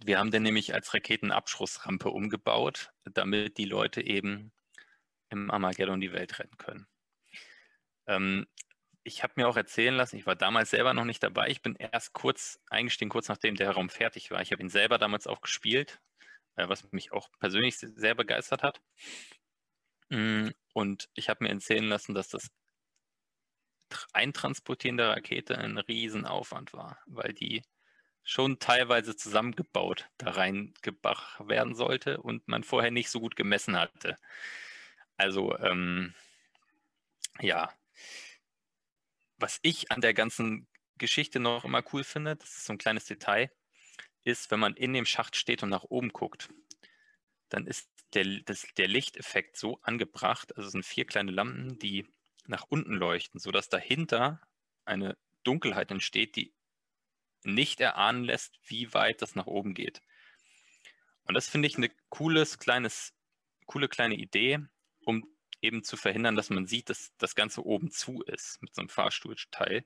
wir 0.04 0.20
haben 0.20 0.32
den 0.32 0.44
nämlich 0.44 0.74
als 0.74 0.94
Raketenabschussrampe 0.94 2.10
umgebaut, 2.10 2.92
damit 3.06 3.58
die 3.58 3.66
Leute 3.66 4.02
eben 4.02 4.52
im 5.30 5.52
Armageddon 5.52 6.02
die 6.02 6.12
Welt 6.12 6.40
retten 6.40 6.58
können. 6.58 6.88
Ähm, 8.08 8.48
ich 9.04 9.24
habe 9.24 9.34
mir 9.36 9.48
auch 9.48 9.58
erzählen 9.58 9.96
lassen, 9.96 10.16
ich 10.16 10.26
war 10.26 10.36
damals 10.36 10.70
selber 10.70 10.94
noch 10.94 11.06
nicht 11.06 11.22
dabei. 11.24 11.50
Ich 11.50 11.62
bin 11.62 11.76
erst 11.76 12.14
kurz 12.14 12.60
eingestiegen, 12.70 13.10
kurz 13.10 13.28
nachdem 13.28 13.56
der 13.56 13.72
Raum 13.72 13.90
fertig 13.90 14.32
war. 14.32 14.42
Ich 14.42 14.52
habe 14.52 14.62
ihn 14.62 14.70
selber 14.70 14.98
damals 14.98 15.28
auch 15.28 15.42
gespielt, 15.42 16.00
äh, 16.56 16.68
was 16.70 16.90
mich 16.92 17.12
auch 17.12 17.30
persönlich 17.40 17.78
sehr 17.78 18.16
begeistert 18.16 18.64
hat. 18.64 18.82
Mm, 20.10 20.50
und 20.74 21.10
ich 21.16 21.30
habe 21.30 21.44
mir 21.44 21.50
erzählen 21.50 21.88
lassen, 21.88 22.14
dass 22.14 22.30
das 22.30 22.50
Eintransportieren 24.14 24.98
der 24.98 25.10
Rakete 25.10 25.58
ein 25.58 25.78
Riesenaufwand 25.78 26.74
war, 26.74 27.00
weil 27.06 27.34
die 27.34 27.64
schon 28.24 28.60
teilweise 28.60 29.16
zusammengebaut 29.16 30.10
da 30.18 30.32
reingebracht 30.32 31.48
werden 31.48 31.76
sollte 31.76 32.22
und 32.22 32.48
man 32.48 32.64
vorher 32.64 32.92
nicht 32.92 33.10
so 33.10 33.20
gut 33.20 33.36
gemessen 33.36 33.78
hatte. 33.78 34.18
Also 35.18 35.58
ähm, 35.60 36.14
ja, 37.40 37.72
was 39.38 39.60
ich 39.62 39.92
an 39.92 40.02
der 40.02 40.14
ganzen 40.14 40.68
Geschichte 40.98 41.40
noch 41.40 41.66
immer 41.66 41.84
cool 41.92 42.04
finde, 42.04 42.36
das 42.36 42.50
ist 42.50 42.66
so 42.66 42.74
ein 42.74 42.78
kleines 42.78 43.06
Detail, 43.06 43.52
ist, 44.24 44.52
wenn 44.52 44.60
man 44.60 44.76
in 44.76 44.94
dem 44.94 45.06
Schacht 45.06 45.36
steht 45.36 45.64
und 45.64 45.70
nach 45.70 45.84
oben 45.84 46.10
guckt, 46.10 46.50
dann 47.50 47.68
ist 47.68 47.90
der, 48.14 48.26
das, 48.46 48.66
der 48.78 48.88
Lichteffekt 48.88 49.58
so 49.58 49.80
angebracht, 49.82 50.56
also 50.56 50.68
es 50.68 50.72
sind 50.72 50.86
vier 50.86 51.06
kleine 51.06 51.32
Lampen, 51.32 51.78
die 51.80 52.08
nach 52.46 52.66
unten 52.70 52.94
leuchten, 52.94 53.40
sodass 53.40 53.70
dahinter 53.70 54.42
eine 54.86 55.18
Dunkelheit 55.44 55.92
entsteht, 55.92 56.36
die 56.36 56.54
nicht 57.44 57.80
erahnen 57.82 58.24
lässt, 58.24 58.60
wie 58.66 58.94
weit 58.94 59.22
das 59.22 59.36
nach 59.36 59.48
oben 59.48 59.74
geht. 59.74 60.02
Und 61.26 61.36
das 61.36 61.48
finde 61.48 61.68
ich 61.68 61.78
eine 61.78 61.90
cooles, 62.10 62.60
kleines, 62.60 63.14
coole 63.66 63.88
kleine 63.88 64.16
Idee, 64.16 64.60
um 65.06 65.26
eben 65.62 65.84
zu 65.84 65.96
verhindern, 65.96 66.36
dass 66.36 66.50
man 66.50 66.68
sieht, 66.68 66.90
dass 66.90 67.14
das 67.18 67.36
Ganze 67.36 67.66
oben 67.66 67.92
zu 67.92 68.22
ist 68.24 68.62
mit 68.62 68.76
so 68.76 68.82
einem 68.82 68.90
Fahrstuhlteil. 68.90 69.86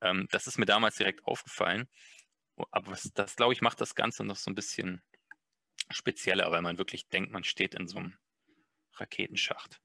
Ähm, 0.00 0.28
das 0.30 0.46
ist 0.46 0.58
mir 0.58 0.66
damals 0.66 0.96
direkt 0.96 1.24
aufgefallen. 1.24 1.88
Aber 2.70 2.92
das, 2.92 3.10
das 3.14 3.36
glaube 3.36 3.52
ich, 3.52 3.62
macht 3.62 3.80
das 3.80 3.94
Ganze 3.94 4.24
noch 4.24 4.36
so 4.36 4.50
ein 4.50 4.54
bisschen 4.54 5.02
spezieller, 5.90 6.50
weil 6.50 6.62
man 6.62 6.78
wirklich 6.78 7.08
denkt, 7.08 7.32
man 7.32 7.44
steht 7.44 7.74
in 7.74 7.88
so 7.88 7.98
einem 7.98 8.16
Raketenschacht. 8.94 9.80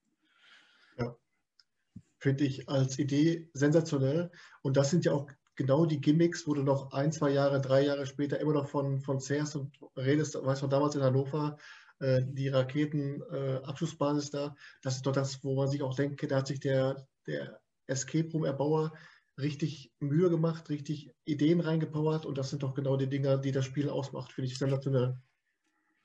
Finde 2.19 2.45
ich 2.45 2.67
als 2.67 2.97
Idee 2.97 3.49
sensationell. 3.53 4.31
Und 4.61 4.77
das 4.77 4.89
sind 4.89 5.05
ja 5.05 5.13
auch 5.13 5.27
genau 5.55 5.85
die 5.85 6.01
Gimmicks, 6.01 6.47
wo 6.47 6.53
du 6.53 6.63
noch 6.63 6.91
ein, 6.93 7.11
zwei 7.11 7.31
Jahre, 7.31 7.59
drei 7.61 7.85
Jahre 7.85 8.05
später 8.05 8.39
immer 8.39 8.53
noch 8.53 8.67
von, 8.67 9.01
von 9.01 9.19
CERS 9.19 9.55
und 9.55 9.77
redest, 9.95 10.35
weißt 10.35 10.63
du, 10.63 10.67
damals 10.67 10.95
in 10.95 11.01
Hannover, 11.01 11.57
äh, 11.99 12.21
die 12.23 12.47
Raketenabschussbasis 12.47 14.29
äh, 14.29 14.31
da, 14.31 14.55
das 14.81 14.97
ist 14.97 15.05
doch 15.05 15.13
das, 15.13 15.43
wo 15.43 15.55
man 15.55 15.67
sich 15.67 15.81
auch 15.81 15.95
denkt, 15.95 16.31
da 16.31 16.37
hat 16.37 16.47
sich 16.47 16.59
der, 16.59 17.07
der 17.25 17.59
Escape 17.87 18.29
Room-Erbauer 18.31 18.93
richtig 19.39 19.91
Mühe 19.99 20.29
gemacht, 20.29 20.69
richtig 20.69 21.11
Ideen 21.25 21.59
reingepowert 21.59 22.25
und 22.25 22.37
das 22.37 22.49
sind 22.49 22.63
doch 22.63 22.73
genau 22.73 22.97
die 22.97 23.09
Dinger, 23.09 23.37
die 23.37 23.51
das 23.51 23.65
Spiel 23.65 23.89
ausmacht, 23.89 24.31
finde 24.31 24.51
ich 24.51 24.57
sensationell. 24.57 25.19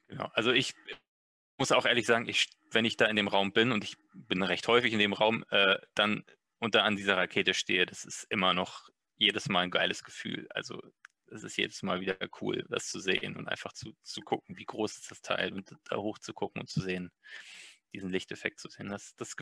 Genau, 0.08 0.28
also 0.32 0.52
ich 0.52 0.74
muss 1.58 1.72
auch 1.72 1.86
ehrlich 1.86 2.06
sagen, 2.06 2.28
ich, 2.28 2.50
wenn 2.70 2.84
ich 2.84 2.96
da 2.96 3.06
in 3.06 3.16
dem 3.16 3.28
Raum 3.28 3.52
bin 3.52 3.72
und 3.72 3.84
ich 3.84 3.96
bin 4.14 4.42
recht 4.42 4.66
häufig 4.68 4.92
in 4.92 4.98
dem 4.98 5.12
Raum, 5.12 5.44
äh, 5.50 5.78
dann 5.94 6.24
unter 6.58 6.84
an 6.84 6.96
dieser 6.96 7.16
Rakete 7.16 7.54
stehe, 7.54 7.86
das 7.86 8.04
ist 8.04 8.26
immer 8.30 8.54
noch 8.54 8.88
jedes 9.16 9.48
Mal 9.48 9.60
ein 9.60 9.70
geiles 9.70 10.02
Gefühl. 10.02 10.46
Also 10.50 10.80
es 11.32 11.42
ist 11.42 11.56
jedes 11.56 11.82
Mal 11.82 12.00
wieder 12.00 12.16
cool, 12.40 12.64
das 12.68 12.88
zu 12.88 13.00
sehen 13.00 13.36
und 13.36 13.48
einfach 13.48 13.72
zu, 13.72 13.92
zu 14.02 14.20
gucken, 14.20 14.56
wie 14.56 14.64
groß 14.64 14.96
ist 14.96 15.10
das 15.10 15.22
Teil 15.22 15.52
und 15.52 15.74
da 15.84 15.96
hoch 15.96 16.18
zu 16.18 16.32
gucken 16.32 16.60
und 16.60 16.68
zu 16.68 16.80
sehen, 16.80 17.10
diesen 17.92 18.10
Lichteffekt 18.10 18.60
zu 18.60 18.68
sehen. 18.68 18.88
Das, 18.88 19.14
das, 19.16 19.34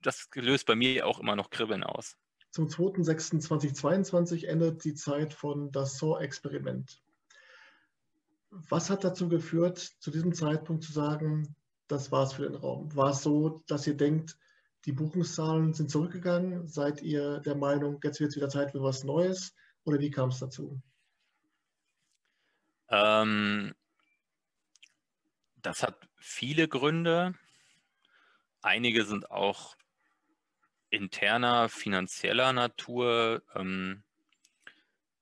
das 0.00 0.28
löst 0.34 0.66
bei 0.66 0.74
mir 0.74 1.06
auch 1.06 1.18
immer 1.18 1.36
noch 1.36 1.50
Kribbeln 1.50 1.82
aus. 1.82 2.16
Zum 2.50 2.68
2.6.2022 2.68 4.46
endet 4.46 4.84
die 4.84 4.94
Zeit 4.94 5.34
von 5.34 5.72
das 5.72 5.98
SAW-Experiment. 5.98 7.02
Was 8.68 8.88
hat 8.88 9.02
dazu 9.02 9.28
geführt, 9.28 9.78
zu 9.78 10.10
diesem 10.10 10.32
Zeitpunkt 10.32 10.84
zu 10.84 10.92
sagen, 10.92 11.56
das 11.88 12.12
war's 12.12 12.34
für 12.34 12.44
den 12.44 12.54
Raum? 12.54 12.94
War 12.94 13.10
es 13.10 13.22
so, 13.22 13.62
dass 13.66 13.86
ihr 13.86 13.96
denkt, 13.96 14.36
die 14.84 14.92
Buchungszahlen 14.92 15.72
sind 15.74 15.90
zurückgegangen? 15.90 16.68
Seid 16.68 17.02
ihr 17.02 17.40
der 17.40 17.56
Meinung, 17.56 17.98
jetzt 18.04 18.20
wird 18.20 18.30
es 18.30 18.36
wieder 18.36 18.48
Zeit 18.48 18.70
für 18.70 18.82
was 18.82 19.02
Neues? 19.02 19.54
Oder 19.84 19.98
wie 19.98 20.10
kam 20.10 20.28
es 20.28 20.38
dazu? 20.38 20.80
Ähm, 22.88 23.74
das 25.56 25.82
hat 25.82 26.08
viele 26.16 26.68
Gründe. 26.68 27.34
Einige 28.62 29.04
sind 29.04 29.30
auch 29.30 29.76
interner, 30.90 31.68
finanzieller 31.68 32.52
Natur. 32.52 33.42
Ähm, 33.54 34.04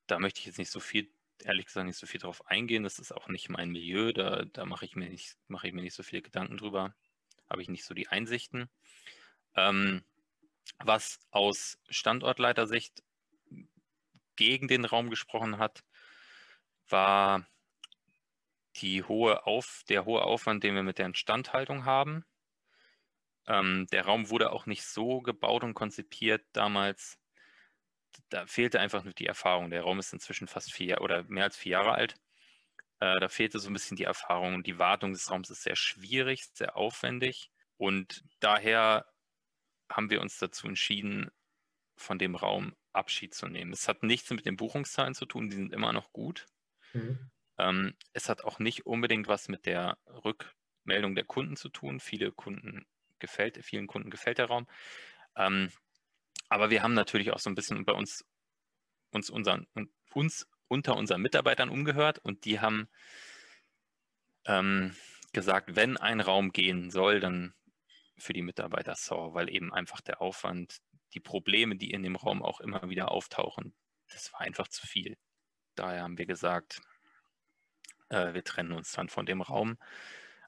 da 0.07 0.19
möchte 0.19 0.41
ich 0.41 0.47
jetzt 0.47 0.59
nicht 0.59 0.71
so 0.71 0.81
viel 0.81 1.11
ehrlich 1.45 1.67
gesagt 1.67 1.87
nicht 1.87 1.99
so 1.99 2.07
viel 2.07 2.21
drauf 2.21 2.47
eingehen. 2.47 2.83
Das 2.83 2.99
ist 2.99 3.13
auch 3.13 3.29
nicht 3.29 3.49
mein 3.49 3.71
Milieu. 3.71 4.13
Da, 4.13 4.45
da 4.45 4.65
mache 4.65 4.85
ich, 4.85 4.97
mir 4.97 5.09
nicht, 5.09 5.37
mache 5.49 5.69
ich 5.69 5.73
mir 5.73 5.83
nicht 5.83 5.95
so 5.95 6.03
viele 6.03 6.23
Gedanken 6.23 6.57
drüber. 6.57 6.95
Habe 7.49 7.63
ich 7.63 7.69
nicht 7.69 7.85
so 7.85 7.95
die 7.95 8.09
Einsichten. 8.09 8.71
Ähm, 9.55 10.05
was 10.79 11.21
aus 11.31 11.79
Standortleitersicht 11.89 13.03
gegen 14.37 14.69
den 14.69 14.85
Raum 14.85 15.11
gesprochen 15.11 15.59
hat, 15.59 15.85
war 16.89 17.47
die 18.77 19.03
hohe 19.03 19.47
Auf, 19.47 19.85
der 19.89 20.05
hohe 20.05 20.23
Aufwand, 20.23 20.65
den 20.65 20.75
wir 20.75 20.83
mit 20.83 20.99
der 20.99 21.07
Instandhaltung 21.07 21.85
haben. 21.85 22.25
Ähm, 23.47 23.87
der 23.93 24.05
Raum 24.05 24.31
wurde 24.31 24.53
auch 24.53 24.67
nicht 24.67 24.85
so 24.85 25.21
gebaut 25.21 25.65
und 25.65 25.75
konzipiert 25.75 26.45
damals, 26.53 27.19
da 28.29 28.47
fehlte 28.47 28.81
einfach 28.81 29.05
nur 29.05 29.15
die 29.15 29.27
Erfahrung. 29.27 29.71
Der 29.71 29.83
Raum 29.83 29.99
ist 29.99 30.13
inzwischen 30.13 30.49
fast 30.49 30.73
vier 30.73 31.01
oder 31.01 31.25
mehr 31.25 31.45
als 31.45 31.57
vier 31.57 31.73
Jahre 31.73 31.93
alt. 31.93 32.15
Äh, 33.01 33.19
da 33.21 33.29
fehlte 33.29 33.59
so 33.59 33.69
ein 33.69 33.73
bisschen 33.73 33.97
die 33.97 34.05
Erfahrung 34.05 34.63
die 34.63 34.79
Wartung 34.79 35.13
des 35.13 35.31
Raums 35.31 35.51
ist 35.51 35.63
sehr 35.63 35.77
schwierig, 35.77 36.45
sehr 36.55 36.77
aufwendig. 36.77 37.51
Und 37.77 38.23
daher 38.41 39.07
haben 39.91 40.11
wir 40.11 40.21
uns 40.21 40.39
dazu 40.39 40.69
entschieden, 40.69 41.31
von 41.97 42.19
dem 42.19 42.37
Raum 42.37 42.75
Abschied 42.93 43.35
zu 43.35 43.49
nehmen. 43.49 43.73
Es 43.73 43.89
hat 43.89 44.03
nichts 44.03 44.31
mit 44.31 44.47
den 44.47 44.57
Buchungszahlen 44.57 45.15
zu 45.15 45.27
tun, 45.27 45.49
die 45.49 45.57
sind 45.57 45.73
immer 45.73 45.93
noch 45.93 46.13
gut. 46.13 46.47
Mhm. 46.93 47.31
Ähm, 47.59 47.95
es 48.13 48.29
hat 48.29 48.45
auch 48.45 48.59
nicht 48.59 48.87
unbedingt 48.87 49.29
was 49.29 49.49
mit 49.49 49.67
der 49.67 49.99
Rückmeldung 50.07 51.15
der 51.15 51.25
Kunden 51.25 51.57
zu 51.57 51.69
tun. 51.69 52.01
Viele 52.01 52.33
Kunden 52.33 52.87
gefällt, 53.19 53.65
vielen 53.65 53.87
Kunden 53.87 54.11
gefällt 54.11 54.39
der 54.39 54.47
Raum. 54.47 54.67
Ähm, 55.37 55.71
aber 56.53 56.69
wir 56.69 56.83
haben 56.83 56.93
natürlich 56.93 57.33
auch 57.33 57.39
so 57.39 57.49
ein 57.49 57.55
bisschen 57.55 57.85
bei 57.87 57.95
uns, 57.95 58.25
uns, 59.11 59.31
unseren, 59.31 59.67
uns 60.13 60.47
unter 60.69 60.97
unseren 60.97 61.23
Mitarbeitern 61.23 61.71
umgehört 61.71 62.19
und 62.19 62.45
die 62.45 62.61
haben 62.61 62.89
ähm, 64.45 64.95
gesagt, 65.33 65.77
wenn 65.77 65.97
ein 65.97 66.21
Raum 66.21 66.53
gehen 66.53 66.91
soll, 66.91 67.21
dann 67.21 67.55
für 68.19 68.35
die 68.35 68.43
Mitarbeiter 68.43 68.95
SAW, 68.95 69.33
weil 69.33 69.49
eben 69.49 69.73
einfach 69.73 70.03
der 70.03 70.21
Aufwand, 70.21 70.83
die 71.15 71.21
Probleme, 71.21 71.77
die 71.77 71.91
in 71.91 72.03
dem 72.03 72.17
Raum 72.17 72.43
auch 72.43 72.61
immer 72.61 72.89
wieder 72.89 73.11
auftauchen, 73.11 73.75
das 74.09 74.33
war 74.35 74.43
einfach 74.43 74.69
zu 74.69 74.87
viel. 74.87 75.17
Daher 75.75 76.03
haben 76.03 76.19
wir 76.19 76.27
gesagt, 76.27 76.83
äh, 78.11 78.35
wir 78.35 78.45
trennen 78.45 78.73
uns 78.73 78.93
dann 78.93 79.09
von 79.09 79.25
dem 79.25 79.41
Raum. 79.41 79.79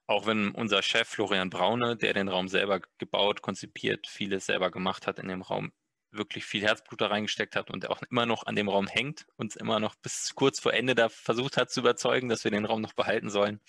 Auch 0.07 0.27
wenn 0.27 0.51
unser 0.51 0.83
Chef 0.83 1.09
Florian 1.09 1.49
Braune, 1.49 1.97
der 1.97 2.13
den 2.13 2.29
Raum 2.29 2.49
selber 2.49 2.81
gebaut, 2.99 3.41
konzipiert, 3.41 4.07
vieles 4.07 4.47
selber 4.47 4.71
gemacht 4.71 5.07
hat 5.07 5.19
in 5.19 5.29
dem 5.29 5.41
Raum, 5.41 5.73
wirklich 6.15 6.45
viel 6.45 6.63
Herzblut 6.63 7.01
da 7.01 7.09
reingesteckt 7.09 7.57
hat 7.57 7.71
und 7.71 7.89
auch 7.89 8.03
immer 8.03 8.27
noch 8.27 8.47
an 8.47 8.57
dem 8.57 8.69
Raum 8.69 8.87
hängt, 8.87 9.27
uns 9.37 9.57
immer 9.57 9.81
noch 9.81 9.95
bis 9.97 10.35
kurz 10.35 10.61
vor 10.61 10.73
Ende 10.73 10.95
da 10.95 11.09
versucht 11.09 11.57
hat 11.57 11.71
zu 11.71 11.81
überzeugen, 11.81 12.29
dass 12.29 12.45
wir 12.45 12.51
den 12.51 12.65
Raum 12.65 12.81
noch 12.81 12.93
behalten 12.93 13.31
sollen, 13.31 13.61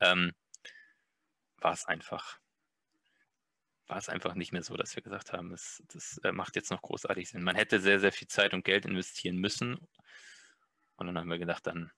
ähm, 0.00 0.32
war 1.58 1.72
es 1.72 1.84
einfach, 1.84 2.38
war 3.86 3.98
es 3.98 4.08
einfach 4.08 4.34
nicht 4.34 4.52
mehr 4.52 4.62
so, 4.62 4.76
dass 4.76 4.96
wir 4.96 5.02
gesagt 5.02 5.32
haben, 5.32 5.50
das, 5.50 5.82
das 5.88 6.18
äh, 6.18 6.32
macht 6.32 6.56
jetzt 6.56 6.70
noch 6.70 6.82
großartig 6.82 7.28
Sinn. 7.28 7.42
Man 7.42 7.56
hätte 7.56 7.80
sehr, 7.80 8.00
sehr 8.00 8.12
viel 8.12 8.28
Zeit 8.28 8.54
und 8.54 8.64
Geld 8.64 8.84
investieren 8.84 9.36
müssen. 9.36 9.78
Und 10.96 11.06
dann 11.06 11.18
haben 11.18 11.28
wir 11.28 11.38
gedacht, 11.38 11.66
dann 11.66 11.90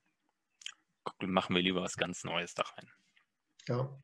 machen 1.19 1.55
wir 1.55 1.61
lieber 1.61 1.81
was 1.81 1.97
ganz 1.97 2.23
Neues 2.23 2.53
da 2.53 2.63
rein. 2.63 2.91
Ja, 3.67 4.01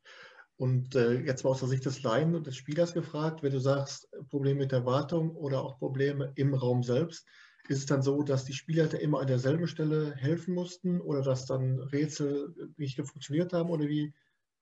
und 0.57 0.95
äh, 0.95 1.19
jetzt 1.19 1.43
mal 1.43 1.51
aus 1.51 1.59
der 1.59 1.67
Sicht 1.67 1.85
des 1.85 2.03
Laien 2.03 2.35
und 2.35 2.47
des 2.47 2.55
Spielers 2.55 2.93
gefragt, 2.93 3.43
wenn 3.43 3.51
du 3.51 3.59
sagst, 3.59 4.09
Probleme 4.29 4.62
mit 4.62 4.71
der 4.71 4.85
Wartung 4.85 5.35
oder 5.35 5.62
auch 5.62 5.77
Probleme 5.77 6.31
im 6.35 6.53
Raum 6.53 6.81
selbst, 6.81 7.27
ist 7.67 7.79
es 7.79 7.85
dann 7.85 8.01
so, 8.01 8.24
dass 8.24 8.45
die 8.45 8.53
Spielleiter 8.53 9.00
immer 9.00 9.19
an 9.19 9.27
derselben 9.27 9.67
Stelle 9.67 10.15
helfen 10.15 10.53
mussten 10.53 11.01
oder 11.01 11.21
dass 11.21 11.45
dann 11.45 11.79
Rätsel 11.79 12.53
nicht 12.77 12.97
funktioniert 12.97 13.53
haben 13.53 13.69
oder 13.69 13.88
wie, 13.88 14.13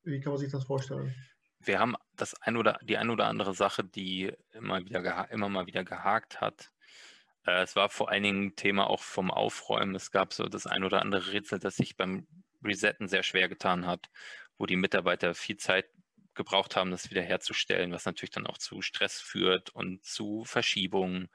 wie 0.03 0.19
kann 0.19 0.31
man 0.31 0.39
sich 0.39 0.51
das 0.51 0.63
vorstellen? 0.63 1.13
Wir 1.59 1.79
haben 1.79 1.95
das 2.15 2.33
ein 2.41 2.57
oder 2.57 2.79
die 2.81 2.97
ein 2.97 3.09
oder 3.09 3.27
andere 3.27 3.53
Sache, 3.53 3.83
die 3.83 4.31
immer 4.51 4.83
wieder 4.83 5.29
immer 5.31 5.49
mal 5.49 5.67
wieder 5.67 5.83
gehakt 5.83 6.41
hat. 6.41 6.71
Äh, 7.45 7.63
es 7.63 7.75
war 7.75 7.89
vor 7.89 8.09
allen 8.09 8.23
Dingen 8.23 8.55
Thema 8.55 8.89
auch 8.89 9.01
vom 9.01 9.31
Aufräumen. 9.31 9.95
Es 9.95 10.11
gab 10.11 10.33
so 10.33 10.45
das 10.45 10.65
ein 10.65 10.83
oder 10.83 11.01
andere 11.01 11.31
Rätsel, 11.31 11.59
das 11.59 11.75
sich 11.75 11.95
beim 11.95 12.25
Resetten 12.63 13.07
sehr 13.07 13.23
schwer 13.23 13.49
getan 13.49 13.85
hat 13.85 14.09
wo 14.57 14.65
die 14.65 14.75
Mitarbeiter 14.75 15.33
viel 15.35 15.57
Zeit 15.57 15.89
gebraucht 16.35 16.75
haben, 16.75 16.91
das 16.91 17.09
wiederherzustellen, 17.09 17.91
was 17.91 18.05
natürlich 18.05 18.31
dann 18.31 18.47
auch 18.47 18.57
zu 18.57 18.81
Stress 18.81 19.21
führt 19.21 19.69
und 19.71 20.03
zu 20.03 20.45
Verschiebungen. 20.45 21.29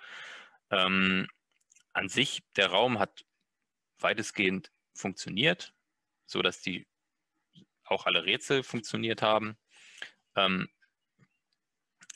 Ähm, 0.71 1.29
an 1.93 2.09
sich, 2.09 2.43
der 2.57 2.69
Raum 2.69 2.99
hat 2.99 3.25
weitestgehend 3.99 4.71
funktioniert, 4.95 5.75
sodass 6.27 6.61
die 6.61 6.87
auch 7.85 8.07
alle 8.07 8.25
Rätsel 8.25 8.63
funktioniert 8.63 9.23
haben. 9.23 9.57
Ähm, 10.37 10.69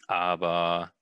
aber 0.06 0.92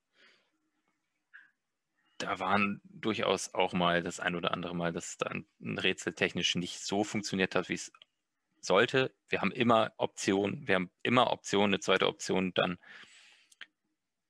da 2.19 2.39
waren 2.39 2.81
durchaus 2.85 3.55
auch 3.55 3.73
mal 3.73 4.03
das 4.03 4.21
ein 4.21 4.35
oder 4.37 4.53
andere 4.53 4.75
Mal, 4.75 4.93
dass 4.93 5.17
dann 5.17 5.47
ein 5.61 5.79
Rätsel 5.79 6.15
technisch 6.15 6.55
nicht 6.55 6.81
so 6.81 7.03
funktioniert 7.03 7.55
hat, 7.55 7.69
wie 7.69 7.75
es 7.75 7.93
sollte. 8.65 9.15
Wir 9.29 9.41
haben 9.41 9.53
immer 9.53 9.93
Optionen, 9.97 10.67
wir 10.67 10.77
haben 10.77 10.91
immer 11.03 11.31
Optionen, 11.33 11.71
eine 11.75 11.81
zweite 11.81 12.07
Option 12.07 12.53
dann, 12.55 12.79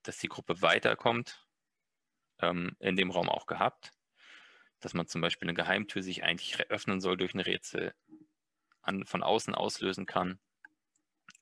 dass 0.03 0.17
die 0.17 0.27
Gruppe 0.27 0.61
weiterkommt, 0.61 1.45
ähm, 2.39 2.75
in 2.79 2.95
dem 2.95 3.11
Raum 3.11 3.29
auch 3.29 3.45
gehabt. 3.45 3.91
Dass 4.79 4.93
man 4.93 5.07
zum 5.07 5.21
Beispiel 5.21 5.47
eine 5.47 5.55
Geheimtür 5.55 6.01
sich 6.01 6.23
eigentlich 6.23 6.59
öffnen 6.71 7.01
soll 7.01 7.17
durch 7.17 7.35
ein 7.35 7.39
Rätsel, 7.39 7.93
an, 8.81 9.05
von 9.05 9.23
außen 9.23 9.53
auslösen 9.53 10.05
kann. 10.05 10.39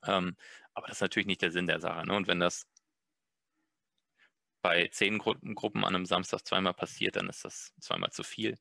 Ähm, 0.05 0.35
aber 0.73 0.87
das 0.87 0.97
ist 0.97 1.01
natürlich 1.01 1.27
nicht 1.27 1.41
der 1.41 1.51
Sinn 1.51 1.67
der 1.67 1.79
Sache. 1.79 2.05
Ne? 2.05 2.13
Und 2.13 2.27
wenn 2.27 2.39
das 2.39 2.67
bei 4.61 4.87
zehn 4.87 5.19
Gruppen 5.19 5.85
an 5.85 5.95
einem 5.95 6.05
Samstag 6.05 6.45
zweimal 6.45 6.73
passiert, 6.73 7.15
dann 7.15 7.29
ist 7.29 7.45
das 7.45 7.73
zweimal 7.79 8.11
zu 8.11 8.23
viel. 8.23 8.57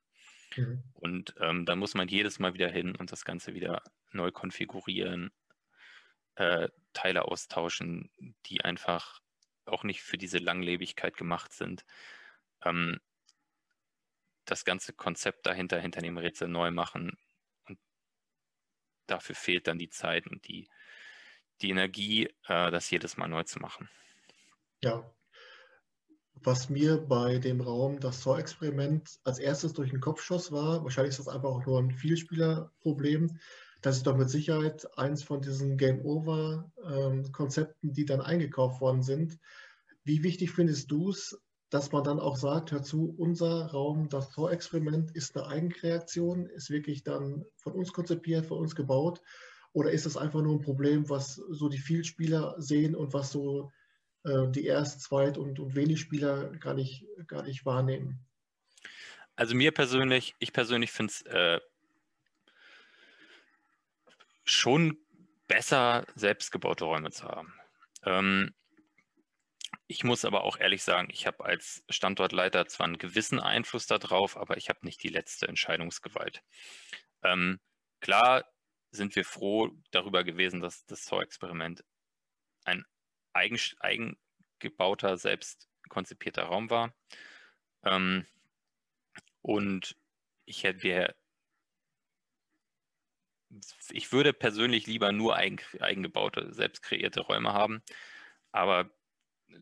Mhm. 0.57 0.83
Und 0.95 1.35
ähm, 1.41 1.67
dann 1.67 1.79
muss 1.79 1.95
man 1.95 2.09
jedes 2.09 2.39
Mal 2.39 2.55
wieder 2.55 2.69
hin 2.69 2.95
und 2.97 3.13
das 3.13 3.25
Ganze 3.25 3.55
wieder 3.55 3.83
neu 4.11 4.31
konfigurieren, 4.31 5.31
äh, 6.37 6.69
Teile 6.93 7.25
austauschen, 7.27 8.11
die 8.47 8.65
einfach 8.65 9.21
auch 9.67 9.85
nicht 9.85 10.03
für 10.03 10.19
diese 10.19 10.38
Langlebigkeit 10.38 11.17
gemacht 11.17 11.53
sind. 11.53 11.85
Ähm, 12.65 13.00
das 14.45 14.65
ganze 14.65 14.93
Konzept 14.95 15.47
dahinter, 15.47 15.79
hinter 15.79 16.00
dem 16.00 16.17
Rätsel 16.17 16.49
neu 16.49 16.71
machen. 16.71 17.19
Und 17.67 17.79
dafür 19.07 19.35
fehlt 19.35 19.67
dann 19.67 19.79
die 19.79 19.91
Zeit 19.91 20.27
und 20.27 20.49
die, 20.49 20.69
die 21.61 21.71
Energie, 21.71 22.27
äh, 22.47 22.71
das 22.71 22.91
jedes 22.91 23.17
Mal 23.17 23.29
neu 23.29 23.43
zu 23.43 23.59
machen. 23.59 23.91
Ja, 24.83 25.12
was 26.45 26.69
mir 26.69 26.99
bei 26.99 27.38
dem 27.38 27.61
Raum 27.61 28.00
das 28.00 28.23
Saw-Experiment 28.23 29.19
als 29.25 29.38
erstes 29.38 29.73
durch 29.73 29.91
den 29.91 30.00
Kopf 30.00 30.23
schoss, 30.23 30.53
war, 30.53 30.85
wahrscheinlich 30.85 31.11
ist 31.11 31.19
das 31.19 31.29
einfach 31.29 31.49
auch 31.49 31.67
nur 31.67 31.81
ein 31.81 31.91
Vielspielerproblem, 31.91 33.38
dass 33.81 33.99
es 33.99 34.03
doch 34.03 34.17
mit 34.17 34.31
Sicherheit 34.31 34.89
eins 34.99 35.23
von 35.23 35.41
diesen 35.41 35.77
Game-Over-Konzepten, 35.77 37.93
die 37.93 38.05
dann 38.05 38.21
eingekauft 38.21 38.81
worden 38.81 39.03
sind. 39.03 39.39
Wie 40.05 40.23
wichtig 40.23 40.51
findest 40.51 40.91
du 40.91 41.11
es, 41.11 41.41
dass 41.71 41.93
man 41.93 42.03
dann 42.03 42.19
auch 42.19 42.37
sagt, 42.37 42.73
hör 42.73 42.83
zu, 42.83 43.15
unser 43.19 43.67
Raum, 43.67 44.09
das 44.09 44.33
Saw-Experiment 44.33 45.15
ist 45.15 45.37
eine 45.37 45.47
Eigenkreation, 45.47 46.47
ist 46.47 46.71
wirklich 46.71 47.05
dann 47.05 47.45
von 47.57 47.75
uns 47.75 47.93
konzipiert, 47.93 48.47
von 48.47 48.59
uns 48.59 48.75
gebaut? 48.75 49.21
Oder 49.73 49.91
ist 49.91 50.07
das 50.07 50.17
einfach 50.17 50.41
nur 50.41 50.57
ein 50.57 50.63
Problem, 50.63 51.11
was 51.11 51.35
so 51.35 51.69
die 51.69 51.79
Vielspieler 51.79 52.55
sehen 52.59 52.97
und 52.97 53.13
was 53.13 53.31
so 53.31 53.71
äh, 54.25 54.51
die 54.51 54.65
Erst-, 54.65 55.03
Zweit- 55.03 55.39
und, 55.39 55.61
und 55.61 55.75
wenig 55.75 56.01
Spieler 56.01 56.51
gar 56.59 56.75
nicht, 56.75 57.07
gar 57.27 57.43
nicht 57.43 57.67
wahrnehmen. 57.67 58.25
Also 59.37 59.55
mir 59.55 59.73
persönlich, 59.73 60.35
ich 60.41 60.53
persönlich 60.53 60.91
finde 60.91 61.13
es 61.13 61.23
äh, 61.23 61.61
schon 64.50 64.99
besser, 65.47 66.07
selbstgebaute 66.14 66.85
Räume 66.85 67.11
zu 67.11 67.25
haben. 67.25 67.55
Ähm, 68.05 68.55
ich 69.87 70.05
muss 70.05 70.25
aber 70.25 70.44
auch 70.44 70.59
ehrlich 70.59 70.83
sagen, 70.83 71.09
ich 71.11 71.27
habe 71.27 71.44
als 71.44 71.83
Standortleiter 71.88 72.66
zwar 72.66 72.87
einen 72.87 72.99
gewissen 72.99 73.40
Einfluss 73.40 73.87
darauf, 73.87 74.37
aber 74.37 74.57
ich 74.57 74.68
habe 74.68 74.81
nicht 74.83 75.03
die 75.03 75.09
letzte 75.09 75.49
Entscheidungsgewalt. 75.49 76.42
Ähm, 77.23 77.59
klar 78.01 78.44
sind 78.90 79.16
wir 79.16 79.25
froh 79.25 79.70
darüber 79.90 80.25
gewesen, 80.25 80.61
dass 80.61 80.85
das 80.87 81.05
Saw-Experiment 81.05 81.85
ein 82.64 82.85
eigen, 83.33 83.59
eigengebauter, 83.81 85.16
selbst 85.16 85.68
konzipierter 85.88 86.44
Raum 86.44 86.70
war. 86.70 86.94
Ähm, 87.85 88.27
und 89.42 89.96
ich 90.44 90.64
hätte, 90.64 91.14
ich 93.90 94.12
würde 94.12 94.33
persönlich 94.33 94.87
lieber 94.87 95.12
nur 95.12 95.37
eigen, 95.37 95.59
eigengebaute, 95.81 96.53
selbst 96.53 96.83
kreierte 96.83 97.21
Räume 97.21 97.53
haben. 97.53 97.83
Aber 98.53 98.90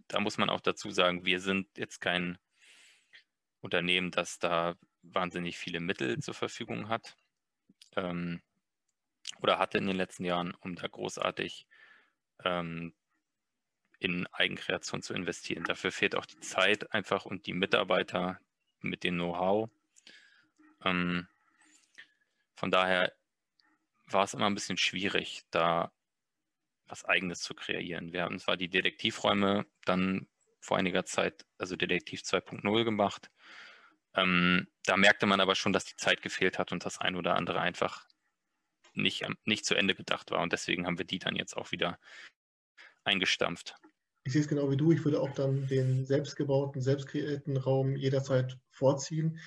da 0.09 0.21
muss 0.21 0.39
man 0.39 0.51
auch 0.51 0.61
dazu 0.61 0.91
sagen, 0.91 1.25
wir 1.25 1.41
sind 1.41 1.69
jetzt 1.77 2.01
kein 2.01 2.39
Unternehmen, 3.61 4.11
das 4.11 4.39
da 4.39 4.77
wahnsinnig 5.03 5.59
viele 5.59 5.81
Mittel 5.81 6.19
zur 6.19 6.35
Verfügung 6.35 6.89
hat 6.89 7.17
ähm, 7.97 8.43
oder 9.41 9.59
hatte 9.59 9.79
in 9.79 9.87
den 9.87 9.97
letzten 9.97 10.25
Jahren, 10.25 10.55
um 10.61 10.75
da 10.75 10.87
großartig 10.87 11.67
ähm, 12.45 12.95
in 13.99 14.27
Eigenkreation 14.29 15.03
zu 15.03 15.15
investieren. 15.15 15.65
Dafür 15.65 15.91
fehlt 15.91 16.15
auch 16.15 16.27
die 16.27 16.41
Zeit 16.41 16.93
einfach 16.93 17.25
und 17.25 17.47
die 17.47 17.55
Mitarbeiter 17.55 18.39
mit 18.81 19.05
dem 19.05 19.15
Know-how. 19.15 19.71
Ähm, 20.85 21.29
von 22.55 22.71
daher 22.71 23.13
war 24.09 24.25
es 24.25 24.35
immer 24.35 24.47
ein 24.47 24.55
bisschen 24.55 24.79
schwierig, 24.79 25.43
da 25.51 25.93
was 26.87 27.05
Eigenes 27.05 27.41
zu 27.41 27.55
kreieren. 27.55 28.13
Wir 28.13 28.23
haben 28.23 28.39
zwar 28.39 28.57
die 28.57 28.69
Detektivräume 28.69 29.67
dann 29.85 30.29
vor 30.61 30.77
einiger 30.77 31.05
Zeit, 31.05 31.47
also 31.59 31.77
Detektiv 31.77 32.21
2.0 32.21 32.85
gemacht. 32.85 33.31
Ähm, 34.15 34.67
da 34.85 34.97
merkte 34.97 35.27
man 35.27 35.41
aber 35.41 35.55
schon, 35.55 35.73
dass 35.73 35.85
die 35.85 35.97
Zeit 35.97 36.23
gefehlt 36.23 36.59
hat 36.59 36.73
und 36.73 36.85
das 36.85 36.99
ein 36.99 37.17
oder 37.17 37.35
andere 37.35 37.61
einfach 37.61 38.07
nicht, 38.95 39.27
nicht 39.45 39.67
zu 39.67 39.75
Ende 39.75 39.95
gedacht 39.95 40.31
war. 40.31 40.41
Und 40.41 40.53
deswegen 40.53 40.87
haben 40.87 40.99
wir 40.99 41.05
die 41.05 41.19
dann 41.19 41.37
jetzt 41.37 41.57
auch 41.57 41.71
wieder 41.73 41.99
eingestampft. 43.05 43.75
Ich 44.25 44.33
sehe 44.33 44.43
es 44.43 44.49
genau 44.49 44.71
wie 44.71 44.77
du. 44.77 44.91
Ich 44.91 45.05
würde 45.05 45.21
auch 45.21 45.33
dann 45.35 45.67
den 45.69 46.05
selbstgebauten, 46.05 46.81
selbstkreierten 46.81 47.57
Raum 47.57 47.95
jederzeit 47.95 48.59
vorziehen. 48.71 49.39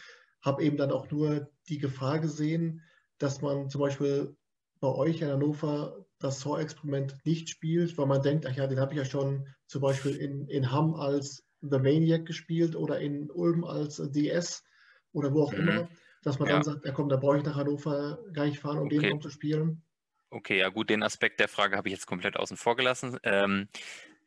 Habe 0.41 0.63
eben 0.63 0.77
dann 0.77 0.91
auch 0.91 1.11
nur 1.11 1.51
die 1.67 1.79
Gefahr 1.79 2.19
gesehen, 2.19 2.81
dass 3.17 3.41
man 3.41 3.69
zum 3.69 3.81
Beispiel 3.81 4.37
bei 4.79 4.87
euch 4.87 5.21
in 5.21 5.29
Hannover 5.29 6.05
das 6.19 6.41
Saw-Experiment 6.41 7.17
nicht 7.25 7.49
spielt, 7.49 7.97
weil 7.97 8.05
man 8.05 8.21
denkt, 8.21 8.45
ach 8.45 8.55
ja, 8.55 8.67
den 8.67 8.79
habe 8.79 8.93
ich 8.93 8.97
ja 8.97 9.05
schon 9.05 9.47
zum 9.67 9.81
Beispiel 9.81 10.15
in, 10.15 10.47
in 10.47 10.71
Hamm 10.71 10.95
als 10.95 11.45
The 11.61 11.79
Maniac 11.79 12.25
gespielt 12.25 12.75
oder 12.75 12.99
in 12.99 13.29
Ulm 13.31 13.63
als 13.63 13.97
DS 13.97 14.63
oder 15.11 15.33
wo 15.33 15.43
auch 15.43 15.53
mhm. 15.53 15.59
immer, 15.59 15.89
dass 16.23 16.39
man 16.39 16.49
ja. 16.49 16.55
dann 16.55 16.63
sagt, 16.63 16.85
ja 16.85 16.91
komm, 16.91 17.09
da 17.09 17.17
brauche 17.17 17.37
ich 17.37 17.43
nach 17.43 17.55
Hannover 17.55 18.19
gar 18.33 18.45
nicht 18.45 18.59
fahren, 18.59 18.79
um 18.79 18.85
okay. 18.85 18.99
den 18.99 19.31
spielen. 19.31 19.83
Okay, 20.29 20.59
ja 20.59 20.69
gut, 20.69 20.89
den 20.89 21.03
Aspekt 21.03 21.39
der 21.39 21.47
Frage 21.47 21.75
habe 21.75 21.87
ich 21.87 21.93
jetzt 21.93 22.05
komplett 22.05 22.37
außen 22.37 22.57
vor 22.57 22.75
gelassen. 22.75 23.17
Ähm, 23.23 23.67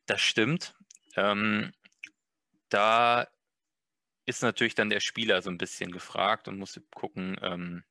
das 0.06 0.20
stimmt. 0.20 0.74
Ähm, 1.16 1.72
da 2.68 3.28
ist 4.26 4.42
natürlich 4.42 4.74
dann 4.74 4.90
der 4.90 5.00
Spieler 5.00 5.42
so 5.42 5.50
ein 5.50 5.58
bisschen 5.58 5.92
gefragt 5.92 6.48
und 6.48 6.58
muss 6.58 6.80
gucken, 6.94 7.36
ähm, 7.42 7.84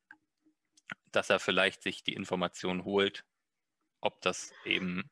dass 1.11 1.29
er 1.29 1.39
vielleicht 1.39 1.83
sich 1.83 2.03
die 2.03 2.13
Information 2.13 2.85
holt, 2.85 3.25
ob 4.01 4.21
das 4.21 4.53
eben 4.65 5.09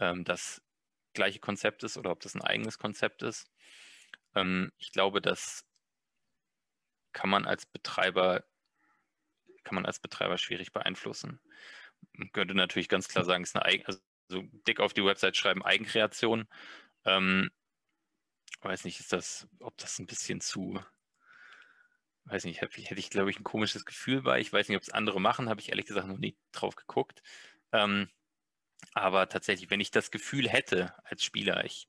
ähm, 0.00 0.24
das 0.24 0.62
gleiche 1.14 1.40
Konzept 1.40 1.82
ist 1.84 1.96
oder 1.96 2.10
ob 2.10 2.20
das 2.20 2.34
ein 2.34 2.42
eigenes 2.42 2.78
Konzept 2.78 3.22
ist. 3.22 3.50
Ähm, 4.34 4.72
ich 4.78 4.92
glaube, 4.92 5.20
das 5.20 5.64
kann 7.12 7.30
man 7.30 7.46
als 7.46 7.66
Betreiber 7.66 8.44
kann 9.66 9.74
man 9.74 9.86
als 9.86 9.98
Betreiber 9.98 10.38
schwierig 10.38 10.72
beeinflussen. 10.72 11.40
Man 12.12 12.30
könnte 12.32 12.54
natürlich 12.54 12.88
ganz 12.88 13.08
klar 13.08 13.24
sagen, 13.24 13.42
es 13.42 13.50
ist 13.50 13.56
eine, 13.56 13.86
also 13.86 14.00
so 14.28 14.42
dick 14.66 14.80
auf 14.80 14.94
die 14.94 15.04
Website 15.04 15.36
schreiben, 15.36 15.64
Eigenkreation. 15.64 16.48
Ähm, 17.04 17.50
weiß 18.60 18.84
nicht, 18.84 19.00
ist 19.00 19.12
das, 19.12 19.48
ob 19.60 19.76
das 19.78 19.98
ein 19.98 20.06
bisschen 20.06 20.40
zu, 20.40 20.80
weiß 22.26 22.44
nicht, 22.44 22.60
hätte, 22.60 22.80
hätte 22.80 23.00
ich, 23.00 23.10
glaube 23.10 23.30
ich, 23.30 23.38
ein 23.38 23.44
komisches 23.44 23.84
Gefühl 23.84 24.22
bei. 24.22 24.40
Ich 24.40 24.52
weiß 24.52 24.68
nicht, 24.68 24.76
ob 24.76 24.82
es 24.82 24.90
andere 24.90 25.20
machen, 25.20 25.48
habe 25.48 25.60
ich 25.60 25.70
ehrlich 25.70 25.86
gesagt 25.86 26.08
noch 26.08 26.18
nie 26.18 26.36
drauf 26.52 26.76
geguckt. 26.76 27.22
Ähm, 27.72 28.08
aber 28.92 29.28
tatsächlich, 29.28 29.70
wenn 29.70 29.80
ich 29.80 29.90
das 29.90 30.10
Gefühl 30.10 30.48
hätte 30.48 30.94
als 31.04 31.22
Spieler, 31.22 31.64
ich, 31.64 31.88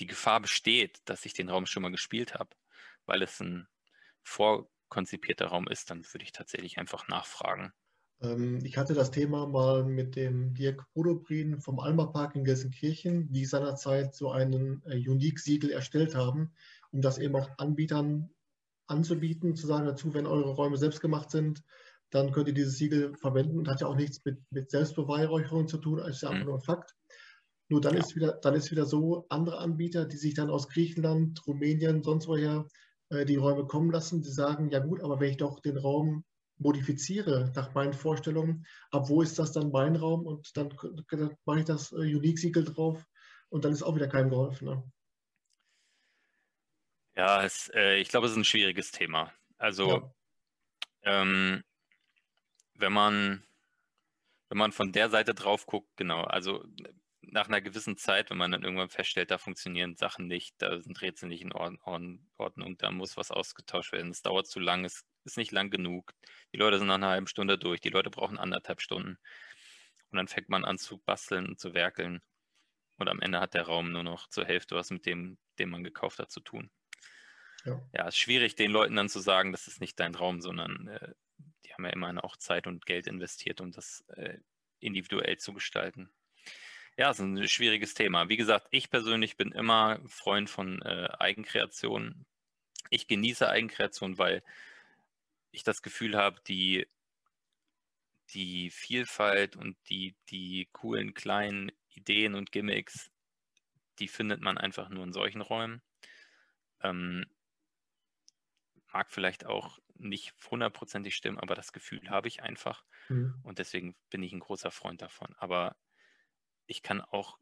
die 0.00 0.06
Gefahr 0.06 0.40
besteht, 0.40 1.00
dass 1.06 1.24
ich 1.24 1.34
den 1.34 1.48
Raum 1.48 1.66
schon 1.66 1.82
mal 1.82 1.90
gespielt 1.90 2.34
habe, 2.34 2.50
weil 3.06 3.22
es 3.22 3.40
ein 3.40 3.68
vorkonzipierter 4.22 5.46
Raum 5.46 5.68
ist, 5.68 5.90
dann 5.90 6.04
würde 6.12 6.24
ich 6.24 6.32
tatsächlich 6.32 6.78
einfach 6.78 7.08
nachfragen. 7.08 7.72
Ähm, 8.20 8.60
ich 8.64 8.76
hatte 8.76 8.94
das 8.94 9.10
Thema 9.10 9.46
mal 9.46 9.84
mit 9.84 10.16
dem 10.16 10.54
Dirk 10.54 10.86
Bodobrin 10.94 11.60
vom 11.60 11.80
Alma 11.80 12.06
Park 12.06 12.36
in 12.36 12.44
Gelsenkirchen, 12.44 13.32
die 13.32 13.44
seinerzeit 13.44 14.14
so 14.14 14.30
einen 14.30 14.82
äh, 14.86 14.96
Unique-Siegel 14.96 15.70
erstellt 15.70 16.14
haben, 16.14 16.52
um 16.90 17.00
das 17.00 17.18
eben 17.18 17.34
auch 17.36 17.50
Anbietern 17.58 18.30
anzubieten, 18.86 19.56
zu 19.56 19.66
sagen 19.66 19.86
dazu, 19.86 20.14
wenn 20.14 20.26
eure 20.26 20.50
Räume 20.50 20.76
selbst 20.76 21.00
gemacht 21.00 21.30
sind, 21.30 21.62
dann 22.10 22.32
könnt 22.32 22.48
ihr 22.48 22.54
dieses 22.54 22.78
Siegel 22.78 23.14
verwenden 23.16 23.58
und 23.58 23.68
hat 23.68 23.80
ja 23.80 23.86
auch 23.86 23.96
nichts 23.96 24.24
mit, 24.24 24.38
mit 24.50 24.70
Selbstbeweihräucherung 24.70 25.66
zu 25.66 25.78
tun, 25.78 25.98
ist 25.98 26.22
ja 26.22 26.28
einfach 26.28 26.42
mhm. 26.42 26.46
nur 26.46 26.58
ein 26.58 26.64
Fakt. 26.64 26.94
Nur 27.68 27.80
dann, 27.80 27.94
ja. 27.94 28.00
ist 28.00 28.14
wieder, 28.14 28.32
dann 28.34 28.54
ist 28.54 28.70
wieder 28.70 28.84
so, 28.84 29.26
andere 29.30 29.58
Anbieter, 29.58 30.04
die 30.04 30.16
sich 30.16 30.34
dann 30.34 30.50
aus 30.50 30.68
Griechenland, 30.68 31.44
Rumänien, 31.46 32.02
sonst 32.02 32.28
woher 32.28 32.66
äh, 33.08 33.24
die 33.24 33.36
Räume 33.36 33.66
kommen 33.66 33.90
lassen, 33.90 34.22
die 34.22 34.30
sagen, 34.30 34.70
ja 34.70 34.80
gut, 34.80 35.02
aber 35.02 35.18
wenn 35.18 35.30
ich 35.30 35.38
doch 35.38 35.60
den 35.60 35.78
Raum 35.78 36.24
modifiziere 36.58 37.52
nach 37.56 37.74
meinen 37.74 37.94
Vorstellungen, 37.94 38.64
ab 38.90 39.08
wo 39.08 39.22
ist 39.22 39.38
das 39.38 39.52
dann 39.52 39.70
mein 39.70 39.96
Raum 39.96 40.26
und 40.26 40.56
dann, 40.56 40.72
dann 41.10 41.36
mache 41.44 41.60
ich 41.60 41.64
das 41.64 41.92
äh, 41.92 41.96
Unique-Siegel 41.96 42.64
drauf 42.64 43.04
und 43.48 43.64
dann 43.64 43.72
ist 43.72 43.82
auch 43.82 43.96
wieder 43.96 44.08
keinem 44.08 44.30
geholfen. 44.30 44.66
Ne? 44.68 44.84
Ja, 47.16 47.44
es, 47.44 47.70
äh, 47.74 47.96
ich 47.96 48.08
glaube, 48.08 48.26
es 48.26 48.32
ist 48.32 48.38
ein 48.38 48.44
schwieriges 48.44 48.90
Thema. 48.90 49.32
Also, 49.58 50.12
ja. 51.04 51.22
ähm, 51.22 51.62
wenn 52.74 52.92
man 52.92 53.46
wenn 54.54 54.58
man 54.58 54.72
von 54.72 54.92
der 54.92 55.10
Seite 55.10 55.34
drauf 55.34 55.66
guckt, 55.66 55.96
genau, 55.96 56.22
also 56.22 56.64
nach 57.22 57.48
einer 57.48 57.60
gewissen 57.60 57.96
Zeit, 57.96 58.30
wenn 58.30 58.36
man 58.36 58.52
dann 58.52 58.62
irgendwann 58.62 58.88
feststellt, 58.88 59.32
da 59.32 59.38
funktionieren 59.38 59.96
Sachen 59.96 60.28
nicht, 60.28 60.54
da 60.58 60.80
sind 60.80 61.02
Rätsel 61.02 61.28
nicht 61.28 61.42
in 61.42 61.52
Ordnung, 61.52 62.76
da 62.78 62.92
muss 62.92 63.16
was 63.16 63.32
ausgetauscht 63.32 63.92
werden, 63.92 64.12
es 64.12 64.22
dauert 64.22 64.46
zu 64.46 64.60
lang, 64.60 64.84
es 64.84 65.04
ist 65.24 65.38
nicht 65.38 65.50
lang 65.50 65.70
genug, 65.70 66.14
die 66.52 66.58
Leute 66.58 66.78
sind 66.78 66.86
nach 66.86 66.94
einer 66.94 67.08
halben 67.08 67.26
Stunde 67.26 67.58
durch, 67.58 67.80
die 67.80 67.88
Leute 67.88 68.10
brauchen 68.10 68.38
anderthalb 68.38 68.80
Stunden 68.80 69.18
und 70.10 70.18
dann 70.18 70.28
fängt 70.28 70.50
man 70.50 70.64
an 70.64 70.78
zu 70.78 70.98
basteln 70.98 71.46
und 71.46 71.58
zu 71.58 71.74
werkeln 71.74 72.22
und 72.98 73.08
am 73.08 73.20
Ende 73.20 73.40
hat 73.40 73.54
der 73.54 73.64
Raum 73.64 73.90
nur 73.90 74.04
noch 74.04 74.28
zur 74.28 74.44
Hälfte 74.44 74.76
was 74.76 74.90
mit 74.90 75.04
dem, 75.06 75.38
den 75.58 75.70
man 75.70 75.82
gekauft 75.82 76.20
hat, 76.20 76.30
zu 76.30 76.40
tun. 76.40 76.70
Ja, 77.64 77.80
ja 77.92 78.08
ist 78.08 78.18
schwierig, 78.18 78.56
den 78.56 78.70
Leuten 78.70 78.96
dann 78.96 79.08
zu 79.08 79.20
sagen, 79.20 79.52
das 79.52 79.66
ist 79.66 79.80
nicht 79.80 79.98
dein 79.98 80.14
Raum, 80.14 80.40
sondern 80.40 80.88
äh, 80.88 81.12
die 81.64 81.72
haben 81.72 81.84
ja 81.84 81.90
immerhin 81.90 82.18
auch 82.18 82.36
Zeit 82.36 82.66
und 82.66 82.86
Geld 82.86 83.06
investiert, 83.06 83.60
um 83.60 83.72
das 83.72 84.04
äh, 84.08 84.38
individuell 84.80 85.38
zu 85.38 85.52
gestalten. 85.52 86.10
Ja, 86.96 87.10
es 87.10 87.18
ist 87.18 87.24
ein 87.24 87.48
schwieriges 87.48 87.94
Thema. 87.94 88.28
Wie 88.28 88.36
gesagt, 88.36 88.68
ich 88.70 88.88
persönlich 88.88 89.36
bin 89.36 89.50
immer 89.50 89.98
Freund 90.06 90.48
von 90.48 90.80
äh, 90.82 91.08
Eigenkreation. 91.18 92.24
Ich 92.90 93.08
genieße 93.08 93.48
Eigenkreation, 93.48 94.18
weil 94.18 94.44
ich 95.50 95.64
das 95.64 95.82
Gefühl 95.82 96.16
habe, 96.16 96.40
die, 96.46 96.86
die 98.30 98.70
Vielfalt 98.70 99.56
und 99.56 99.76
die, 99.88 100.14
die 100.30 100.68
coolen 100.72 101.14
kleinen 101.14 101.72
Ideen 101.94 102.34
und 102.34 102.52
Gimmicks, 102.52 103.10
die 103.98 104.08
findet 104.08 104.40
man 104.40 104.58
einfach 104.58 104.88
nur 104.88 105.04
in 105.04 105.12
solchen 105.12 105.40
Räumen. 105.40 105.82
Ähm, 106.82 107.26
mag 108.94 109.10
vielleicht 109.10 109.44
auch 109.44 109.80
nicht 109.96 110.34
hundertprozentig 110.50 111.16
stimmen, 111.16 111.38
aber 111.38 111.56
das 111.56 111.72
Gefühl 111.72 112.08
habe 112.08 112.28
ich 112.28 112.42
einfach. 112.42 112.84
Mhm. 113.08 113.34
Und 113.42 113.58
deswegen 113.58 113.96
bin 114.08 114.22
ich 114.22 114.32
ein 114.32 114.40
großer 114.40 114.70
Freund 114.70 115.02
davon. 115.02 115.34
Aber 115.38 115.76
ich 116.66 116.82
kann 116.82 117.00
auch 117.00 117.38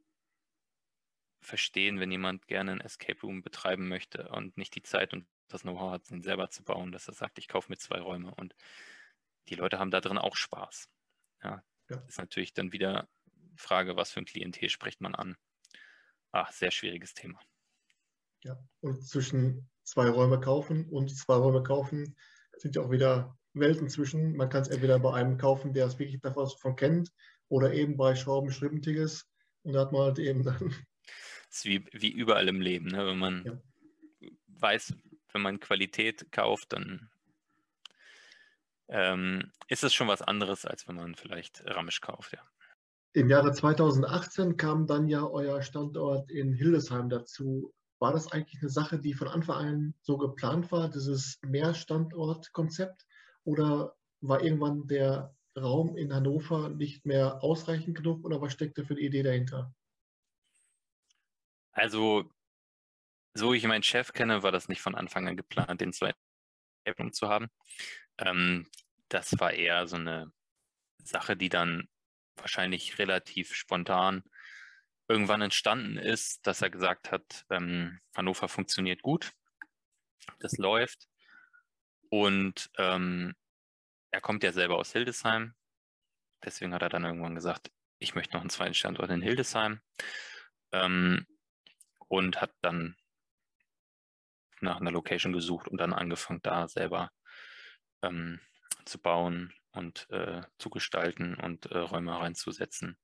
verstehen, 1.40 2.00
wenn 2.00 2.10
jemand 2.10 2.46
gerne 2.46 2.72
ein 2.72 2.80
Escape 2.80 3.20
Room 3.20 3.42
betreiben 3.42 3.86
möchte 3.86 4.28
und 4.30 4.56
nicht 4.56 4.74
die 4.74 4.82
Zeit 4.82 5.12
und 5.12 5.28
das 5.48 5.62
Know-how 5.62 5.92
hat, 5.92 6.10
ihn 6.10 6.22
selber 6.22 6.48
zu 6.48 6.64
bauen, 6.64 6.90
dass 6.90 7.08
er 7.08 7.14
sagt, 7.14 7.38
ich 7.38 7.48
kaufe 7.48 7.70
mir 7.70 7.76
zwei 7.76 8.00
Räume 8.00 8.34
und 8.34 8.54
die 9.48 9.54
Leute 9.54 9.78
haben 9.78 9.90
da 9.90 10.00
drin 10.00 10.18
auch 10.18 10.36
Spaß. 10.36 10.88
Ja, 11.42 11.62
ja. 11.90 11.98
ist 12.08 12.18
natürlich 12.18 12.54
dann 12.54 12.72
wieder 12.72 13.10
Frage, 13.56 13.96
was 13.96 14.10
für 14.10 14.20
ein 14.20 14.24
Klientel 14.24 14.70
spricht 14.70 15.02
man 15.02 15.14
an. 15.14 15.36
Ach, 16.30 16.50
sehr 16.50 16.70
schwieriges 16.70 17.12
Thema. 17.12 17.38
Ja, 18.42 18.58
und 18.80 19.06
zwischen 19.06 19.68
zwei 19.84 20.08
Räume 20.08 20.40
kaufen 20.40 20.88
und 20.88 21.16
zwei 21.16 21.34
Räume 21.34 21.62
kaufen 21.62 22.16
sind 22.56 22.76
ja 22.76 22.82
auch 22.82 22.90
wieder 22.90 23.36
Welten 23.54 23.88
zwischen. 23.88 24.36
Man 24.36 24.48
kann 24.48 24.62
es 24.62 24.68
entweder 24.68 24.98
bei 24.98 25.14
einem 25.14 25.38
kaufen, 25.38 25.74
der 25.74 25.86
es 25.86 25.98
wirklich 25.98 26.20
davon 26.20 26.76
kennt, 26.76 27.10
oder 27.48 27.72
eben 27.74 27.96
bei 27.96 28.14
Schrauben 28.14 28.50
Schrimtiges. 28.50 29.28
Und 29.62 29.74
da 29.74 29.80
hat 29.80 29.92
man 29.92 30.02
halt 30.02 30.18
eben 30.18 30.42
dann. 30.42 30.74
Das 31.48 31.58
ist 31.58 31.64
wie, 31.66 31.84
wie 31.92 32.10
überall 32.10 32.48
im 32.48 32.62
Leben, 32.62 32.86
ne? 32.86 33.04
wenn 33.04 33.18
man 33.18 33.44
ja. 33.44 34.30
weiß, 34.46 34.94
wenn 35.32 35.42
man 35.42 35.60
Qualität 35.60 36.32
kauft, 36.32 36.72
dann 36.72 37.10
ähm, 38.88 39.52
ist 39.68 39.84
es 39.84 39.92
schon 39.92 40.08
was 40.08 40.22
anderes, 40.22 40.64
als 40.64 40.88
wenn 40.88 40.96
man 40.96 41.14
vielleicht 41.14 41.62
Ramisch 41.66 42.00
kauft, 42.00 42.32
ja. 42.32 42.38
Im 43.12 43.28
Jahre 43.28 43.52
2018 43.52 44.56
kam 44.56 44.86
dann 44.86 45.08
ja 45.08 45.26
euer 45.26 45.60
Standort 45.60 46.30
in 46.30 46.54
Hildesheim 46.54 47.10
dazu. 47.10 47.74
War 48.02 48.12
das 48.12 48.32
eigentlich 48.32 48.60
eine 48.60 48.68
Sache, 48.68 48.98
die 48.98 49.14
von 49.14 49.28
Anfang 49.28 49.56
an 49.64 49.94
so 50.02 50.18
geplant 50.18 50.72
war, 50.72 50.90
dieses 50.90 51.38
Mehrstandort-Konzept? 51.42 53.06
Oder 53.44 53.94
war 54.20 54.42
irgendwann 54.42 54.88
der 54.88 55.36
Raum 55.56 55.96
in 55.96 56.12
Hannover 56.12 56.68
nicht 56.68 57.06
mehr 57.06 57.44
ausreichend 57.44 57.96
genug 57.96 58.24
oder 58.24 58.40
was 58.40 58.54
steckte 58.54 58.84
für 58.84 58.96
die 58.96 59.06
Idee 59.06 59.22
dahinter? 59.22 59.72
Also, 61.70 62.28
so 63.34 63.54
ich 63.54 63.64
meinen 63.68 63.84
Chef 63.84 64.12
kenne, 64.12 64.42
war 64.42 64.50
das 64.50 64.66
nicht 64.68 64.80
von 64.80 64.96
Anfang 64.96 65.28
an 65.28 65.36
geplant, 65.36 65.80
den 65.80 65.92
zweiten 65.92 66.18
zu 67.12 67.28
haben. 67.28 67.46
Ähm, 68.18 68.66
das 69.10 69.38
war 69.38 69.52
eher 69.52 69.86
so 69.86 69.94
eine 69.94 70.32
Sache, 71.04 71.36
die 71.36 71.50
dann 71.50 71.88
wahrscheinlich 72.34 72.98
relativ 72.98 73.54
spontan 73.54 74.24
irgendwann 75.12 75.42
entstanden 75.42 75.98
ist, 75.98 76.46
dass 76.46 76.62
er 76.62 76.70
gesagt 76.70 77.12
hat, 77.12 77.44
ähm, 77.50 78.00
Hannover 78.16 78.48
funktioniert 78.48 79.02
gut, 79.02 79.32
das 80.40 80.56
läuft. 80.58 81.08
Und 82.08 82.70
ähm, 82.78 83.34
er 84.10 84.20
kommt 84.20 84.42
ja 84.42 84.52
selber 84.52 84.76
aus 84.76 84.92
Hildesheim. 84.92 85.54
Deswegen 86.44 86.74
hat 86.74 86.82
er 86.82 86.88
dann 86.88 87.04
irgendwann 87.04 87.34
gesagt, 87.34 87.70
ich 87.98 88.14
möchte 88.14 88.34
noch 88.34 88.40
einen 88.40 88.50
zweiten 88.50 88.74
Standort 88.74 89.10
in 89.10 89.22
Hildesheim. 89.22 89.80
Ähm, 90.72 91.26
und 92.08 92.42
hat 92.42 92.52
dann 92.60 92.96
nach 94.60 94.80
einer 94.80 94.90
Location 94.90 95.32
gesucht 95.32 95.68
und 95.68 95.78
dann 95.78 95.94
angefangen, 95.94 96.40
da 96.42 96.68
selber 96.68 97.10
ähm, 98.02 98.40
zu 98.84 98.98
bauen 98.98 99.54
und 99.72 100.08
äh, 100.10 100.42
zu 100.58 100.70
gestalten 100.70 101.34
und 101.36 101.66
äh, 101.66 101.78
Räume 101.78 102.18
reinzusetzen. 102.18 102.98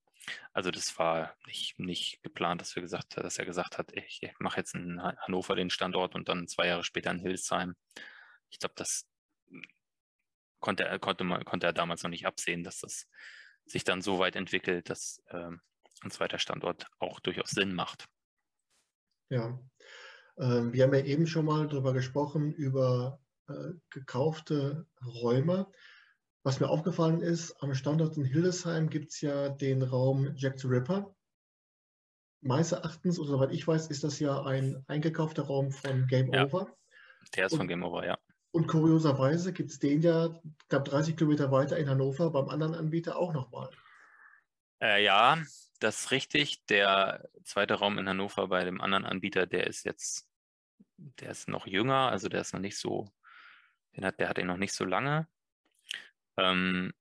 Also 0.53 0.71
das 0.71 0.99
war 0.99 1.35
nicht, 1.47 1.79
nicht 1.79 2.23
geplant, 2.23 2.61
dass 2.61 2.75
wir 2.75 2.83
gesagt, 2.83 3.17
dass 3.17 3.39
er 3.39 3.45
gesagt 3.45 3.79
hat, 3.79 3.93
ich 3.93 4.21
mache 4.39 4.59
jetzt 4.59 4.75
in 4.75 5.03
Hannover 5.03 5.57
den 5.57 5.71
Standort 5.71 6.15
und 6.15 6.29
dann 6.29 6.49
zwei 6.49 6.67
Jahre 6.67 6.85
später 6.85 7.11
in 7.11 7.19
Hildesheim. 7.19 7.75
Ich 8.51 8.59
glaube, 8.59 8.75
das 8.77 9.07
konnte 10.61 10.85
er, 10.85 10.99
konnte, 10.99 11.25
man, 11.25 11.45
konnte 11.45 11.67
er 11.67 11.73
damals 11.73 12.03
noch 12.03 12.11
nicht 12.11 12.27
absehen, 12.27 12.65
dass 12.65 12.81
das 12.81 13.07
sich 13.65 13.85
dann 13.85 14.03
so 14.03 14.19
weit 14.19 14.37
entwickelt, 14.37 14.91
dass 14.91 15.23
äh, 15.29 15.51
ein 16.03 16.11
zweiter 16.11 16.39
Standort 16.39 16.87
auch 16.99 17.21
durchaus 17.21 17.51
Sinn 17.51 17.75
macht. 17.75 18.07
Ja, 19.31 19.59
äh, 20.37 20.73
wir 20.73 20.85
haben 20.85 20.95
ja 20.95 21.05
eben 21.05 21.27
schon 21.27 21.45
mal 21.45 21.69
darüber 21.69 21.93
gesprochen, 21.93 22.53
über 22.53 23.21
äh, 23.49 23.73
gekaufte 23.91 24.87
Räume. 25.05 25.71
Was 26.49 26.61
mir 26.61 26.71
aufgefallen 26.71 27.21
ist, 27.21 27.63
am 27.63 27.75
Standort 27.75 28.17
in 28.17 28.25
Hildesheim 28.25 28.89
gibt 28.89 29.11
es 29.11 29.21
ja 29.21 29.51
den 29.51 29.83
Raum 29.83 30.33
Jack 30.35 30.59
the 30.59 30.67
Ripper. 30.67 31.15
Meines 32.41 32.73
Erachtens, 32.73 33.19
oder 33.19 33.29
soweit 33.29 33.53
ich 33.53 33.69
weiß, 33.69 33.89
ist 33.89 34.03
das 34.03 34.19
ja 34.19 34.43
ein 34.45 34.83
eingekaufter 34.89 35.43
Raum 35.43 35.71
von 35.71 36.07
Game 36.07 36.33
ja, 36.33 36.47
Over. 36.47 36.75
Der 37.37 37.45
ist 37.45 37.53
und, 37.53 37.59
von 37.59 37.69
Game 37.69 37.83
Over, 37.83 38.07
ja. 38.07 38.19
Und 38.53 38.67
kurioserweise 38.67 39.53
gibt 39.53 39.73
es 39.73 39.79
den 39.79 40.01
ja, 40.01 40.41
knapp 40.71 40.87
30 40.87 41.19
Kilometer 41.19 41.53
weiter 41.53 41.77
in 41.77 41.91
Hannover 41.91 42.31
beim 42.31 42.49
anderen 42.49 42.75
Anbieter 42.75 43.19
auch 43.19 43.35
nochmal. 43.35 43.69
Äh, 44.83 45.05
ja, 45.05 45.37
das 45.81 46.01
ist 46.01 46.11
richtig. 46.13 46.65
Der 46.69 47.29
zweite 47.45 47.75
Raum 47.75 47.99
in 47.99 48.09
Hannover 48.09 48.49
bei 48.49 48.65
dem 48.65 48.81
anderen 48.81 49.05
Anbieter, 49.05 49.45
der 49.45 49.67
ist 49.67 49.85
jetzt, 49.85 50.27
der 50.97 51.29
ist 51.29 51.47
noch 51.47 51.67
jünger, 51.67 52.09
also 52.09 52.31
der 52.31 52.41
ist 52.41 52.55
noch 52.55 52.61
nicht 52.61 52.79
so, 52.79 53.13
den 53.95 54.07
hat, 54.07 54.19
der 54.19 54.31
hat 54.31 54.39
ihn 54.39 54.47
noch 54.47 54.57
nicht 54.57 54.73
so 54.73 54.87
lange. 54.87 55.29
Ähm, 56.39 56.93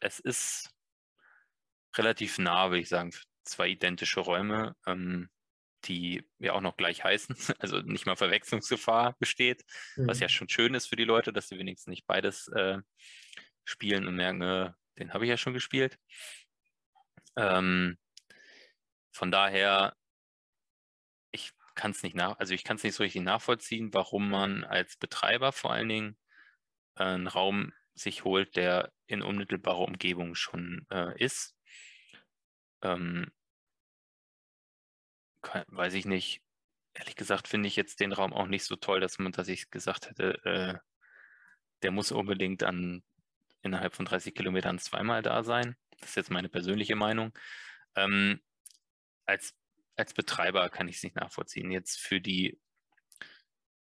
es 0.00 0.18
ist 0.18 0.70
relativ 1.96 2.38
nah, 2.38 2.70
würde 2.70 2.80
ich 2.80 2.88
sagen, 2.88 3.12
zwei 3.44 3.68
identische 3.68 4.20
Räume, 4.20 4.74
ähm, 4.86 5.28
die 5.84 6.24
ja 6.38 6.52
auch 6.52 6.60
noch 6.60 6.76
gleich 6.76 7.04
heißen, 7.04 7.36
also 7.58 7.80
nicht 7.80 8.06
mal 8.06 8.16
Verwechslungsgefahr 8.16 9.16
besteht, 9.18 9.64
mhm. 9.96 10.08
was 10.08 10.20
ja 10.20 10.28
schon 10.28 10.48
schön 10.48 10.74
ist 10.74 10.86
für 10.86 10.96
die 10.96 11.04
Leute, 11.04 11.32
dass 11.32 11.48
sie 11.48 11.58
wenigstens 11.58 11.88
nicht 11.90 12.06
beides 12.06 12.48
äh, 12.48 12.78
spielen 13.64 14.06
und 14.06 14.16
merken, 14.16 14.42
äh, 14.42 14.72
den 14.98 15.12
habe 15.12 15.24
ich 15.24 15.30
ja 15.30 15.36
schon 15.36 15.54
gespielt. 15.54 15.98
Ähm, 17.36 17.98
von 19.12 19.30
daher, 19.30 19.96
ich 21.32 21.52
kann 21.74 21.92
es 21.92 22.02
nicht 22.02 22.16
nach, 22.16 22.38
also 22.38 22.54
ich 22.54 22.64
kann 22.64 22.76
es 22.76 22.82
nicht 22.82 22.94
so 22.94 23.02
richtig 23.02 23.22
nachvollziehen, 23.22 23.92
warum 23.94 24.28
man 24.30 24.64
als 24.64 24.96
Betreiber 24.96 25.52
vor 25.52 25.72
allen 25.72 25.88
Dingen 25.88 26.19
einen 26.94 27.26
Raum 27.26 27.72
sich 27.94 28.24
holt, 28.24 28.56
der 28.56 28.92
in 29.06 29.22
unmittelbarer 29.22 29.80
Umgebung 29.80 30.34
schon 30.34 30.86
äh, 30.90 31.16
ist. 31.22 31.54
Ähm, 32.82 33.30
kann, 35.42 35.64
weiß 35.68 35.94
ich 35.94 36.04
nicht. 36.04 36.42
Ehrlich 36.94 37.16
gesagt 37.16 37.48
finde 37.48 37.68
ich 37.68 37.76
jetzt 37.76 38.00
den 38.00 38.12
Raum 38.12 38.32
auch 38.32 38.46
nicht 38.46 38.64
so 38.64 38.76
toll, 38.76 39.00
dass 39.00 39.18
man, 39.18 39.32
dass 39.32 39.48
ich 39.48 39.70
gesagt 39.70 40.08
hätte, 40.10 40.44
äh, 40.44 40.78
der 41.82 41.90
muss 41.90 42.12
unbedingt 42.12 42.62
an 42.62 43.02
innerhalb 43.62 43.94
von 43.94 44.06
30 44.06 44.34
Kilometern 44.34 44.78
zweimal 44.78 45.22
da 45.22 45.44
sein. 45.44 45.76
Das 45.98 46.10
ist 46.10 46.16
jetzt 46.16 46.30
meine 46.30 46.48
persönliche 46.48 46.96
Meinung. 46.96 47.32
Ähm, 47.94 48.40
als, 49.26 49.54
als 49.96 50.14
Betreiber 50.14 50.68
kann 50.70 50.88
ich 50.88 50.96
es 50.96 51.02
nicht 51.02 51.16
nachvollziehen. 51.16 51.70
Jetzt 51.70 52.00
für 52.00 52.20
die 52.20 52.58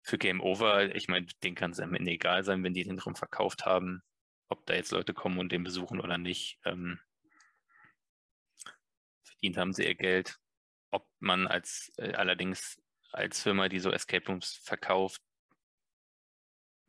für 0.03 0.17
Game 0.17 0.41
Over, 0.41 0.93
ich 0.95 1.07
meine, 1.07 1.25
den 1.43 1.55
kann 1.55 1.71
es 1.71 1.79
am 1.79 1.95
Ende 1.95 2.11
egal 2.11 2.43
sein, 2.43 2.63
wenn 2.63 2.73
die 2.73 2.83
den 2.83 2.99
Raum 2.99 3.15
verkauft 3.15 3.65
haben, 3.65 4.03
ob 4.49 4.65
da 4.65 4.75
jetzt 4.75 4.91
Leute 4.91 5.13
kommen 5.13 5.39
und 5.39 5.51
den 5.51 5.63
besuchen 5.63 6.01
oder 6.01 6.17
nicht. 6.17 6.59
Ähm, 6.65 6.99
verdient 9.23 9.57
haben 9.57 9.73
sie 9.73 9.85
ihr 9.85 9.95
Geld. 9.95 10.37
Ob 10.91 11.07
man 11.19 11.47
als 11.47 11.91
äh, 11.97 12.13
allerdings 12.13 12.79
als 13.11 13.41
Firma, 13.41 13.69
die 13.69 13.79
so 13.79 13.91
Escape 13.91 14.27
Rooms 14.27 14.59
verkauft, 14.63 15.21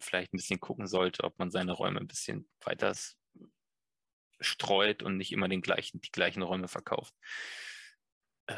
vielleicht 0.01 0.35
ein 0.35 0.39
bisschen 0.39 0.61
gucken 0.61 0.87
sollte, 0.87 1.25
ob 1.25 1.39
man 1.39 1.51
seine 1.51 1.73
Räume 1.73 2.01
ein 2.01 2.09
bisschen 2.09 2.49
weiter 2.65 2.95
streut 4.41 5.03
und 5.03 5.17
nicht 5.17 5.33
immer 5.33 5.49
den 5.49 5.63
gleichen, 5.63 6.01
die 6.01 6.11
gleichen 6.11 6.43
Räume 6.43 6.69
verkauft. 6.69 7.15
Äh, 8.47 8.57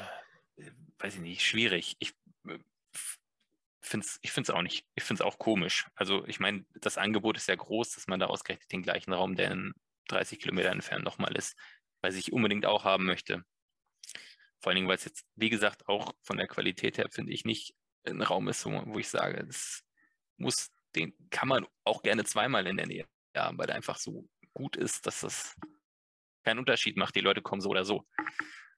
weiß 0.99 1.17
ich 1.17 1.21
nicht, 1.21 1.45
schwierig. 1.45 1.97
Ich 1.99 2.15
äh, 3.87 3.89
finde 3.89 4.07
es 4.07 4.19
ich 4.23 4.33
find's 4.33 4.51
auch 4.51 4.63
nicht. 4.63 4.87
Ich 4.95 5.05
finde 5.05 5.23
es 5.23 5.27
auch 5.27 5.39
komisch. 5.39 5.87
Also 5.95 6.27
ich 6.27 6.41
meine, 6.41 6.65
das 6.81 6.99
Angebot 6.99 7.37
ist 7.37 7.49
ja 7.49 7.55
groß, 7.55 7.93
dass 7.93 8.07
man 8.07 8.21
da 8.21 8.27
ausgerechnet 8.27 8.71
den 8.73 8.83
gleichen 8.83 9.13
Raum, 9.13 9.37
der 9.37 9.53
in 9.53 9.73
30 10.09 10.41
Kilometer 10.41 10.71
entfernt 10.71 11.05
nochmal 11.05 11.37
ist, 11.37 11.57
weil 12.01 12.15
ich 12.15 12.33
unbedingt 12.33 12.67
auch 12.67 12.85
haben 12.85 13.05
möchte. 13.05 13.45
Vor 14.61 14.71
allen 14.71 14.77
Dingen, 14.77 14.89
weil 14.89 14.97
es 14.97 15.05
jetzt, 15.05 15.27
wie 15.35 15.51
gesagt, 15.51 15.89
auch 15.89 16.13
von 16.23 16.37
der 16.37 16.49
Qualität 16.49 16.99
her, 16.99 17.09
finde 17.11 17.33
ich, 17.33 17.45
nicht 17.45 17.75
ein 18.05 18.23
Raum 18.23 18.49
ist, 18.49 18.65
wo 18.65 18.99
ich 18.99 19.09
sage, 19.09 19.45
das 19.45 19.83
muss, 20.37 20.71
den 20.95 21.15
kann 21.31 21.49
man 21.49 21.67
auch 21.85 22.03
gerne 22.03 22.25
zweimal 22.25 22.67
in 22.67 22.77
der 22.77 22.87
Nähe 22.87 23.07
haben, 23.37 23.59
weil 23.59 23.67
der 23.67 23.77
einfach 23.77 23.99
so 23.99 24.29
gut 24.55 24.77
ist, 24.77 25.07
dass 25.07 25.21
das 25.21 25.57
keinen 26.45 26.61
Unterschied 26.61 26.97
macht. 26.97 27.15
Die 27.17 27.21
Leute 27.21 27.43
kommen 27.43 27.61
so 27.61 27.69
oder 27.69 27.85
so. 27.85 28.07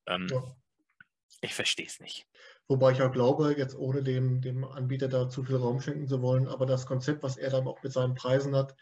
Ähm, 0.07 0.27
ja. 0.31 0.57
Ich 1.41 1.55
verstehe 1.55 1.87
es 1.87 2.01
nicht. 2.01 2.27
Wobei 2.69 2.93
ich 2.93 3.01
auch 3.01 3.11
glaube, 3.13 3.55
jetzt 3.57 3.77
ohne 3.77 4.03
dem, 4.03 4.43
dem 4.43 4.65
Anbieter 4.65 5.09
da 5.09 5.31
zu 5.31 5.43
viel 5.43 5.57
Raum 5.57 5.81
schenken 5.81 6.07
zu 6.07 6.21
wollen, 6.21 6.47
aber 6.47 6.67
das 6.67 6.87
Konzept, 6.87 7.23
was 7.23 7.39
er 7.39 7.51
dann 7.51 7.67
auch 7.67 7.83
mit 7.83 7.93
seinen 7.93 8.15
Preisen 8.15 8.55
hat, 8.55 8.77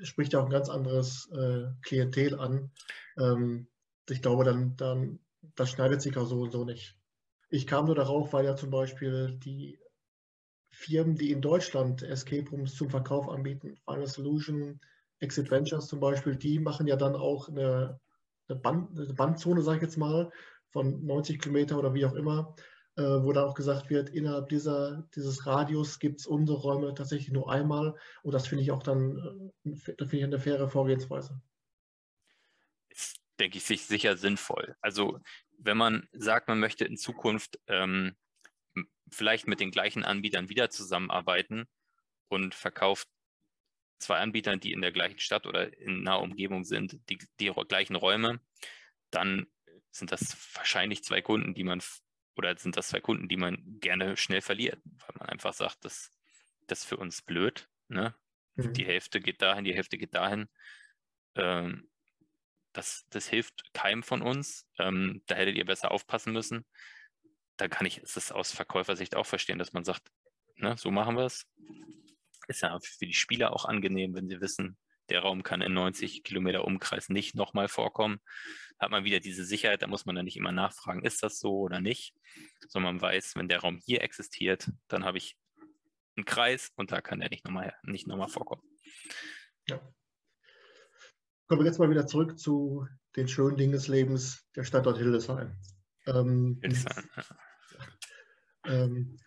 spricht 0.00 0.32
ja 0.32 0.40
auch 0.40 0.44
ein 0.44 0.50
ganz 0.50 0.68
anderes 0.68 1.28
äh, 1.32 1.64
Klientel 1.82 2.38
an. 2.38 2.70
Ähm, 3.18 3.66
ich 4.08 4.22
glaube, 4.22 4.44
dann, 4.44 4.76
dann, 4.76 5.18
das 5.56 5.70
schneidet 5.70 6.02
sich 6.02 6.16
auch 6.16 6.26
so 6.26 6.42
und 6.42 6.52
so 6.52 6.64
nicht. 6.64 6.96
Ich 7.50 7.66
kam 7.66 7.86
nur 7.86 7.96
darauf, 7.96 8.32
weil 8.32 8.44
ja 8.44 8.54
zum 8.54 8.70
Beispiel 8.70 9.36
die 9.38 9.78
Firmen, 10.70 11.16
die 11.16 11.32
in 11.32 11.42
Deutschland 11.42 12.02
Escape 12.02 12.48
Rooms 12.50 12.76
zum 12.76 12.90
Verkauf 12.90 13.28
anbieten, 13.28 13.76
Final 13.84 14.06
Solution, 14.06 14.80
Exit 15.18 15.50
Ventures 15.50 15.88
zum 15.88 16.00
Beispiel, 16.00 16.36
die 16.36 16.58
machen 16.60 16.86
ja 16.86 16.96
dann 16.96 17.14
auch 17.16 17.48
eine, 17.48 18.00
eine, 18.48 18.58
Band, 18.58 18.98
eine 18.98 19.14
Bandzone, 19.14 19.62
sage 19.62 19.78
ich 19.78 19.82
jetzt 19.82 19.98
mal, 19.98 20.30
von 20.70 21.04
90 21.04 21.40
Kilometer 21.40 21.78
oder 21.78 21.92
wie 21.92 22.06
auch 22.06 22.14
immer, 22.14 22.54
wo 23.02 23.32
dann 23.32 23.44
auch 23.44 23.54
gesagt 23.54 23.88
wird, 23.90 24.10
innerhalb 24.10 24.48
dieser, 24.48 25.08
dieses 25.14 25.46
Radius 25.46 25.98
gibt 25.98 26.20
es 26.20 26.26
unsere 26.26 26.58
Räume 26.58 26.94
tatsächlich 26.94 27.30
nur 27.30 27.50
einmal. 27.50 27.96
Und 28.22 28.32
das 28.32 28.46
finde 28.46 28.64
ich 28.64 28.70
auch 28.70 28.82
dann, 28.82 29.52
äh, 29.64 29.74
finde 29.76 30.16
ich 30.16 30.24
eine 30.24 30.38
faire 30.38 30.68
Vorgehensweise. 30.68 31.40
Ist, 32.90 33.20
denke 33.40 33.58
ich, 33.58 33.64
sicher 33.64 34.16
sinnvoll. 34.16 34.76
Also 34.80 35.18
wenn 35.58 35.76
man 35.76 36.08
sagt, 36.12 36.48
man 36.48 36.60
möchte 36.60 36.84
in 36.84 36.96
Zukunft 36.96 37.58
ähm, 37.66 38.14
vielleicht 39.10 39.46
mit 39.46 39.60
den 39.60 39.70
gleichen 39.70 40.04
Anbietern 40.04 40.48
wieder 40.48 40.70
zusammenarbeiten 40.70 41.66
und 42.28 42.54
verkauft 42.54 43.08
zwei 43.98 44.18
Anbietern, 44.18 44.60
die 44.60 44.72
in 44.72 44.82
der 44.82 44.92
gleichen 44.92 45.18
Stadt 45.20 45.46
oder 45.46 45.78
in 45.78 46.02
naher 46.02 46.20
Umgebung 46.20 46.64
sind, 46.64 46.98
die, 47.08 47.18
die 47.40 47.52
gleichen 47.68 47.96
Räume, 47.96 48.40
dann 49.10 49.46
sind 49.90 50.12
das 50.12 50.36
wahrscheinlich 50.56 51.04
zwei 51.04 51.22
Kunden, 51.22 51.54
die 51.54 51.64
man 51.64 51.80
oder 52.36 52.56
sind 52.56 52.76
das 52.76 52.88
zwei 52.88 53.00
Kunden, 53.00 53.28
die 53.28 53.36
man 53.36 53.78
gerne 53.80 54.16
schnell 54.16 54.40
verliert, 54.40 54.80
weil 54.84 55.16
man 55.18 55.28
einfach 55.28 55.52
sagt, 55.52 55.84
das, 55.84 56.10
das 56.66 56.80
ist 56.80 56.84
für 56.86 56.96
uns 56.96 57.22
blöd. 57.22 57.68
Ne? 57.88 58.14
Mhm. 58.54 58.72
Die 58.72 58.86
Hälfte 58.86 59.20
geht 59.20 59.42
dahin, 59.42 59.64
die 59.64 59.74
Hälfte 59.74 59.98
geht 59.98 60.14
dahin. 60.14 60.48
Ähm, 61.34 61.88
das, 62.72 63.04
das 63.10 63.28
hilft 63.28 63.72
keinem 63.74 64.02
von 64.02 64.22
uns. 64.22 64.66
Ähm, 64.78 65.22
da 65.26 65.34
hättet 65.34 65.56
ihr 65.56 65.66
besser 65.66 65.90
aufpassen 65.90 66.32
müssen. 66.32 66.64
Da 67.56 67.68
kann 67.68 67.86
ich 67.86 67.98
es 67.98 68.32
aus 68.32 68.52
Verkäufersicht 68.52 69.14
auch 69.14 69.26
verstehen, 69.26 69.58
dass 69.58 69.72
man 69.72 69.84
sagt, 69.84 70.10
ne, 70.56 70.76
so 70.78 70.90
machen 70.90 71.16
wir 71.16 71.26
es. 71.26 71.46
Ist 72.48 72.62
ja 72.62 72.78
für 72.80 73.06
die 73.06 73.12
Spieler 73.12 73.52
auch 73.52 73.66
angenehm, 73.66 74.14
wenn 74.14 74.28
sie 74.28 74.40
wissen, 74.40 74.78
der 75.08 75.20
Raum 75.20 75.42
kann 75.42 75.62
in 75.62 75.74
90 75.74 76.22
Kilometer 76.22 76.64
Umkreis 76.64 77.08
nicht 77.08 77.34
nochmal 77.34 77.68
vorkommen. 77.68 78.20
Hat 78.78 78.90
man 78.90 79.04
wieder 79.04 79.20
diese 79.20 79.44
Sicherheit, 79.44 79.82
da 79.82 79.86
muss 79.86 80.06
man 80.06 80.14
dann 80.14 80.24
nicht 80.24 80.36
immer 80.36 80.52
nachfragen, 80.52 81.04
ist 81.04 81.22
das 81.22 81.38
so 81.38 81.60
oder 81.60 81.80
nicht, 81.80 82.14
sondern 82.68 82.94
man 82.94 83.02
weiß, 83.02 83.36
wenn 83.36 83.48
der 83.48 83.60
Raum 83.60 83.78
hier 83.84 84.02
existiert, 84.02 84.70
dann 84.88 85.04
habe 85.04 85.18
ich 85.18 85.36
einen 86.16 86.24
Kreis 86.24 86.70
und 86.76 86.92
da 86.92 87.00
kann 87.00 87.20
der 87.20 87.30
nicht 87.30 87.44
nochmal 87.44 87.74
nicht 87.82 88.06
noch 88.06 88.30
vorkommen. 88.30 88.62
Ja. 89.68 89.80
Kommen 91.48 91.60
wir 91.60 91.66
jetzt 91.66 91.78
mal 91.78 91.90
wieder 91.90 92.06
zurück 92.06 92.38
zu 92.38 92.86
den 93.16 93.28
schönen 93.28 93.56
Dingen 93.56 93.72
des 93.72 93.88
Lebens, 93.88 94.46
der 94.56 94.64
Standort 94.64 94.98
Hildesheim. 94.98 95.56
Ähm, 96.06 96.58
Hildesheim, 96.62 97.08
ja. 97.16 98.84
ähm, 98.84 99.18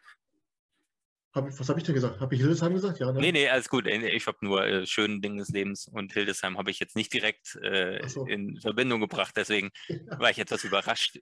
hab 1.36 1.60
was 1.60 1.69
habe 1.69 1.80
ich 1.80 1.86
denn 1.86 1.93
gesagt? 1.95 2.21
Habe 2.21 2.34
ich 2.34 2.41
Hildesheim 2.41 2.74
gesagt? 2.74 3.00
Ja, 3.00 3.12
ne? 3.12 3.19
Nee, 3.19 3.32
nee, 3.34 3.50
alles 3.50 3.67
gut. 3.67 3.88
Ich 3.88 4.26
habe 4.26 4.38
nur 4.41 4.65
äh, 4.65 4.86
schönen 4.88 5.21
Dinge 5.21 5.39
des 5.39 5.50
Lebens 5.50 5.88
und 5.88 6.13
Hildesheim 6.13 6.58
habe 6.58 6.71
ich 6.71 6.80
jetzt 6.80 6.95
nicht 6.95 7.13
direkt 7.13 7.56
äh, 7.62 8.08
so. 8.08 8.26
in 8.26 8.60
Verbindung 8.62 9.02
gebracht. 9.02 9.34
Deswegen 9.36 9.71
ja. 9.88 9.98
war 10.19 10.30
ich 10.30 10.39
etwas 10.39 10.63
überrascht. 10.63 11.19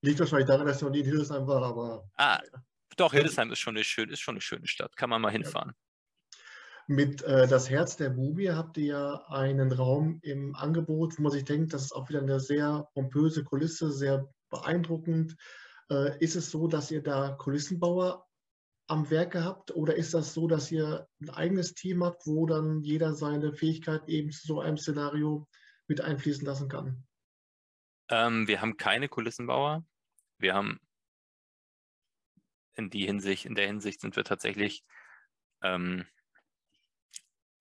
Liegt 0.00 0.20
wahrscheinlich 0.20 0.48
daran, 0.48 0.66
dass 0.66 0.78
ich 0.78 0.82
noch 0.82 0.90
nie 0.90 1.00
in 1.00 1.06
Hildesheim 1.06 1.46
war, 1.46 1.62
aber. 1.62 2.08
Ah, 2.16 2.40
doch, 2.96 3.12
Hildesheim 3.12 3.52
ist 3.52 3.58
schon 3.58 3.76
eine 3.76 3.84
schöne, 3.84 4.12
ist 4.12 4.20
schon 4.20 4.34
eine 4.34 4.40
schöne 4.40 4.66
Stadt. 4.66 4.96
Kann 4.96 5.10
man 5.10 5.20
mal 5.20 5.30
hinfahren. 5.30 5.70
Ja. 5.70 5.84
Mit 6.86 7.22
äh, 7.22 7.46
Das 7.46 7.70
Herz 7.70 7.96
der 7.96 8.10
Mumie 8.10 8.50
habt 8.50 8.76
ihr 8.76 8.84
ja 8.84 9.24
einen 9.28 9.72
Raum 9.72 10.18
im 10.22 10.54
Angebot, 10.54 11.18
wo 11.18 11.22
man 11.22 11.32
sich 11.32 11.44
denkt, 11.44 11.72
das 11.72 11.84
ist 11.84 11.92
auch 11.92 12.08
wieder 12.08 12.20
eine 12.20 12.40
sehr 12.40 12.88
pompöse 12.94 13.42
Kulisse, 13.42 13.90
sehr 13.90 14.28
beeindruckend. 14.50 15.36
Äh, 15.90 16.18
ist 16.22 16.36
es 16.36 16.50
so, 16.50 16.68
dass 16.68 16.90
ihr 16.90 17.02
da 17.02 17.30
Kulissenbauer 17.32 18.26
am 18.86 19.10
Werk 19.10 19.32
gehabt 19.32 19.70
oder 19.74 19.96
ist 19.96 20.14
das 20.14 20.34
so, 20.34 20.46
dass 20.46 20.70
ihr 20.70 21.08
ein 21.20 21.30
eigenes 21.30 21.74
Team 21.74 22.04
habt, 22.04 22.26
wo 22.26 22.46
dann 22.46 22.80
jeder 22.82 23.14
seine 23.14 23.52
Fähigkeit 23.52 24.08
eben 24.08 24.30
zu 24.30 24.46
so 24.46 24.60
einem 24.60 24.76
Szenario 24.76 25.48
mit 25.86 26.00
einfließen 26.00 26.44
lassen 26.44 26.68
kann? 26.68 27.06
Ähm, 28.08 28.46
wir 28.46 28.60
haben 28.60 28.76
keine 28.76 29.08
Kulissenbauer. 29.08 29.84
Wir 30.38 30.54
haben 30.54 30.78
in, 32.74 32.90
die 32.90 33.06
Hinsicht, 33.06 33.46
in 33.46 33.54
der 33.54 33.66
Hinsicht 33.66 34.00
sind 34.00 34.16
wir 34.16 34.24
tatsächlich 34.24 34.84
ähm, 35.62 36.04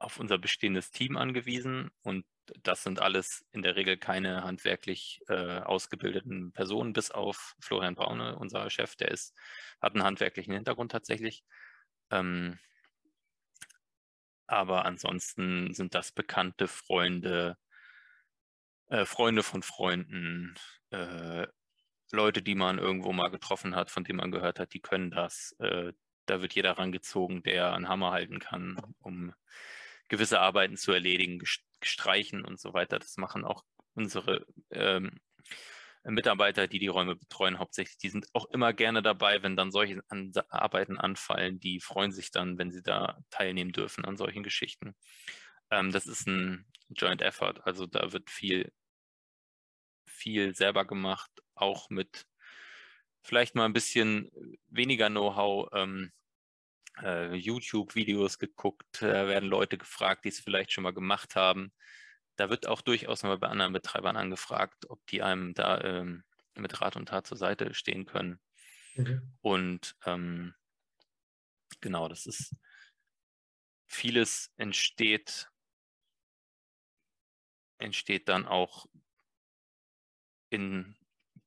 auf 0.04 0.20
unser 0.20 0.38
bestehendes 0.38 0.92
Team 0.92 1.18
angewiesen 1.18 1.92
und 2.02 2.26
das 2.64 2.84
sind 2.84 3.02
alles 3.02 3.46
in 3.52 3.62
der 3.62 3.76
Regel 3.76 3.98
keine 3.98 4.44
handwerklich 4.44 5.22
äh, 5.30 5.60
ausgebildeten 5.60 6.52
Personen, 6.52 6.94
bis 6.94 7.12
auf 7.12 7.56
Florian 7.60 7.96
Braune, 7.96 8.36
unser 8.38 8.70
Chef, 8.70 8.96
der 8.96 9.10
ist, 9.10 9.34
hat 9.82 9.94
einen 9.94 10.04
handwerklichen 10.04 10.54
Hintergrund 10.54 10.92
tatsächlich. 10.92 11.44
Ähm, 12.12 12.60
aber 14.48 14.86
ansonsten 14.86 15.74
sind 15.74 15.96
das 15.96 16.12
bekannte 16.12 16.68
Freunde, 16.68 17.58
äh, 18.90 19.06
Freunde 19.06 19.44
von 19.44 19.64
Freunden, 19.64 20.56
äh, 20.92 21.48
Leute, 22.12 22.44
die 22.44 22.56
man 22.56 22.78
irgendwo 22.78 23.12
mal 23.14 23.32
getroffen 23.32 23.76
hat, 23.76 23.90
von 23.90 24.04
denen 24.04 24.18
man 24.18 24.32
gehört 24.32 24.60
hat, 24.60 24.74
die 24.74 24.82
können 24.82 25.10
das. 25.12 25.56
Äh, 25.60 25.94
da 26.26 26.42
wird 26.42 26.54
jeder 26.54 26.78
rangezogen, 26.78 27.44
der 27.44 27.74
einen 27.74 27.90
Hammer 27.90 28.12
halten 28.12 28.40
kann, 28.40 28.78
um 29.00 29.34
gewisse 30.10 30.40
Arbeiten 30.40 30.78
zu 30.78 30.92
erledigen, 30.92 31.42
streichen 31.82 32.46
und 32.46 32.60
so 32.60 32.74
weiter. 32.74 33.00
Das 33.00 33.18
machen 33.18 33.44
auch 33.46 33.64
unsere 33.96 34.46
ähm, 34.72 35.20
Mitarbeiter, 36.04 36.68
die 36.68 36.80
die 36.80 36.88
Räume 36.88 37.16
betreuen, 37.16 37.60
hauptsächlich. 37.60 37.98
Die 37.98 38.10
sind 38.10 38.28
auch 38.34 38.46
immer 38.50 38.74
gerne 38.74 39.02
dabei, 39.02 39.42
wenn 39.42 39.56
dann 39.56 39.72
solche 39.72 40.02
Arbeiten 40.50 40.98
anfallen. 40.98 41.60
Die 41.60 41.80
freuen 41.80 42.12
sich 42.12 42.32
dann, 42.32 42.58
wenn 42.58 42.72
sie 42.72 42.84
da 42.84 43.18
teilnehmen 43.30 43.72
dürfen 43.72 44.04
an 44.06 44.18
solchen 44.18 44.44
Geschichten. 44.44 44.96
Ähm, 45.72 45.92
das 45.92 46.06
ist 46.06 46.28
ein 46.28 46.66
Joint 46.90 47.22
Effort. 47.22 47.62
Also 47.64 47.86
da 47.86 48.12
wird 48.12 48.30
viel, 48.30 48.72
viel 50.06 50.56
selber 50.56 50.86
gemacht, 50.86 51.32
auch 51.56 51.90
mit 51.90 52.26
vielleicht 53.24 53.56
mal 53.56 53.66
ein 53.66 53.74
bisschen 53.74 54.30
weniger 54.68 55.10
Know-how. 55.10 55.70
Ähm, 55.74 56.12
äh, 57.02 57.34
YouTube-Videos 57.34 58.40
geguckt, 58.40 59.02
da 59.02 59.28
werden 59.28 59.50
Leute 59.50 59.78
gefragt, 59.78 60.26
die 60.26 60.30
es 60.30 60.40
vielleicht 60.40 60.72
schon 60.72 60.84
mal 60.84 60.94
gemacht 60.94 61.36
haben. 61.36 61.74
Da 62.36 62.50
wird 62.50 62.68
auch 62.68 62.82
durchaus 62.82 63.24
mal 63.24 63.38
bei 63.38 63.48
anderen 63.48 63.74
Betreibern 63.74 64.18
angefragt, 64.18 64.90
ob 64.90 65.06
die 65.08 65.22
einem 65.22 65.54
da 65.54 65.82
ähm, 65.82 66.24
mit 66.56 66.82
Rat 66.82 66.96
und 66.96 67.08
Tat 67.08 67.28
zur 67.28 67.38
Seite 67.38 67.74
stehen 67.74 68.06
können. 68.06 68.40
Mhm. 68.96 69.34
Und 69.42 69.96
ähm, 70.06 70.54
genau, 71.82 72.08
das 72.08 72.26
ist 72.26 72.56
vieles 73.86 74.52
entsteht, 74.58 75.50
entsteht 77.78 78.30
dann 78.30 78.46
auch 78.46 78.88
in 80.50 80.96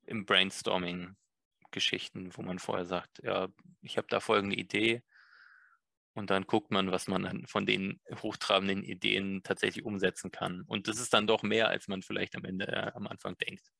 im 0.07 0.25
Brainstorming 0.25 1.15
Geschichten, 1.71 2.35
wo 2.35 2.41
man 2.41 2.59
vorher 2.59 2.85
sagt, 2.85 3.21
ja, 3.23 3.49
ich 3.81 3.97
habe 3.97 4.07
da 4.09 4.19
folgende 4.19 4.55
Idee 4.55 5.03
und 6.17 6.31
dann 6.31 6.47
guckt 6.47 6.71
man, 6.71 6.91
was 6.91 7.07
man 7.07 7.45
von 7.45 7.67
den 7.67 8.01
hochtrabenden 8.23 8.83
Ideen 8.83 9.43
tatsächlich 9.43 9.85
umsetzen 9.85 10.31
kann. 10.31 10.61
Und 10.61 10.87
das 10.87 10.99
ist 10.99 11.13
dann 11.13 11.27
doch 11.27 11.43
mehr, 11.43 11.67
als 11.69 11.87
man 11.87 12.01
vielleicht 12.01 12.35
am 12.35 12.43
Ende 12.43 12.67
äh, 12.67 12.91
am 12.95 13.05
Anfang 13.05 13.37
denkt. 13.37 13.71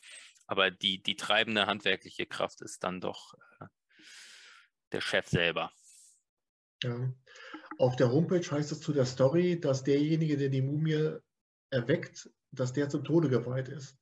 Aber 0.45 0.69
die, 0.69 1.01
die 1.01 1.15
treibende 1.15 1.65
handwerkliche 1.65 2.27
Kraft 2.27 2.61
ist 2.61 2.83
dann 2.83 3.01
doch 3.01 3.33
äh, 3.59 3.65
der 4.91 5.01
Chef 5.01 5.27
selber. 5.27 5.71
Ja. 6.83 7.11
Auf 7.79 7.95
der 7.95 8.11
Homepage 8.11 8.45
heißt 8.51 8.71
es 8.71 8.81
zu 8.81 8.93
der 8.93 9.05
Story, 9.05 9.59
dass 9.59 9.83
derjenige, 9.83 10.37
der 10.37 10.49
die 10.49 10.61
Mumie 10.61 11.17
erweckt, 11.71 12.29
dass 12.51 12.71
der 12.71 12.87
zum 12.87 13.03
Tode 13.03 13.29
geweiht 13.29 13.67
ist. 13.67 13.97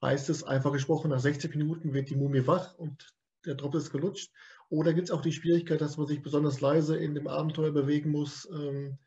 Heißt 0.00 0.28
es 0.28 0.44
einfach 0.44 0.72
gesprochen, 0.72 1.10
nach 1.10 1.18
60 1.18 1.56
Minuten 1.56 1.92
wird 1.92 2.08
die 2.08 2.16
Mumie 2.16 2.46
wach 2.46 2.74
und 2.74 3.12
der 3.44 3.56
Drops 3.56 3.78
ist 3.78 3.90
gelutscht? 3.90 4.30
Oder 4.68 4.94
gibt 4.94 5.08
es 5.08 5.10
auch 5.10 5.22
die 5.22 5.32
Schwierigkeit, 5.32 5.80
dass 5.80 5.96
man 5.96 6.06
sich 6.06 6.22
besonders 6.22 6.60
leise 6.60 6.96
in 6.96 7.14
dem 7.14 7.26
Abenteuer 7.26 7.72
bewegen 7.72 8.10
muss? 8.10 8.48
Ähm, 8.50 8.98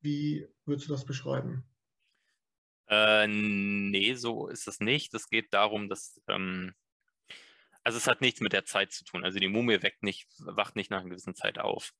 wie 0.00 0.48
würdest 0.64 0.88
du 0.88 0.92
das 0.92 1.04
beschreiben? 1.04 1.64
Äh, 2.88 3.26
nee, 3.26 4.14
so 4.14 4.48
ist 4.48 4.68
es 4.68 4.80
nicht. 4.80 5.14
Es 5.14 5.28
geht 5.28 5.54
darum, 5.54 5.88
dass, 5.88 6.20
ähm, 6.28 6.74
also 7.82 7.98
es 7.98 8.06
hat 8.06 8.20
nichts 8.20 8.40
mit 8.40 8.52
der 8.52 8.64
Zeit 8.64 8.92
zu 8.92 9.04
tun. 9.04 9.24
Also 9.24 9.38
die 9.38 9.48
Mumie 9.48 9.82
weckt 9.82 10.02
nicht, 10.02 10.28
wacht 10.38 10.76
nicht 10.76 10.90
nach 10.90 11.00
einer 11.00 11.10
gewissen 11.10 11.34
Zeit 11.34 11.58
auf. 11.58 11.94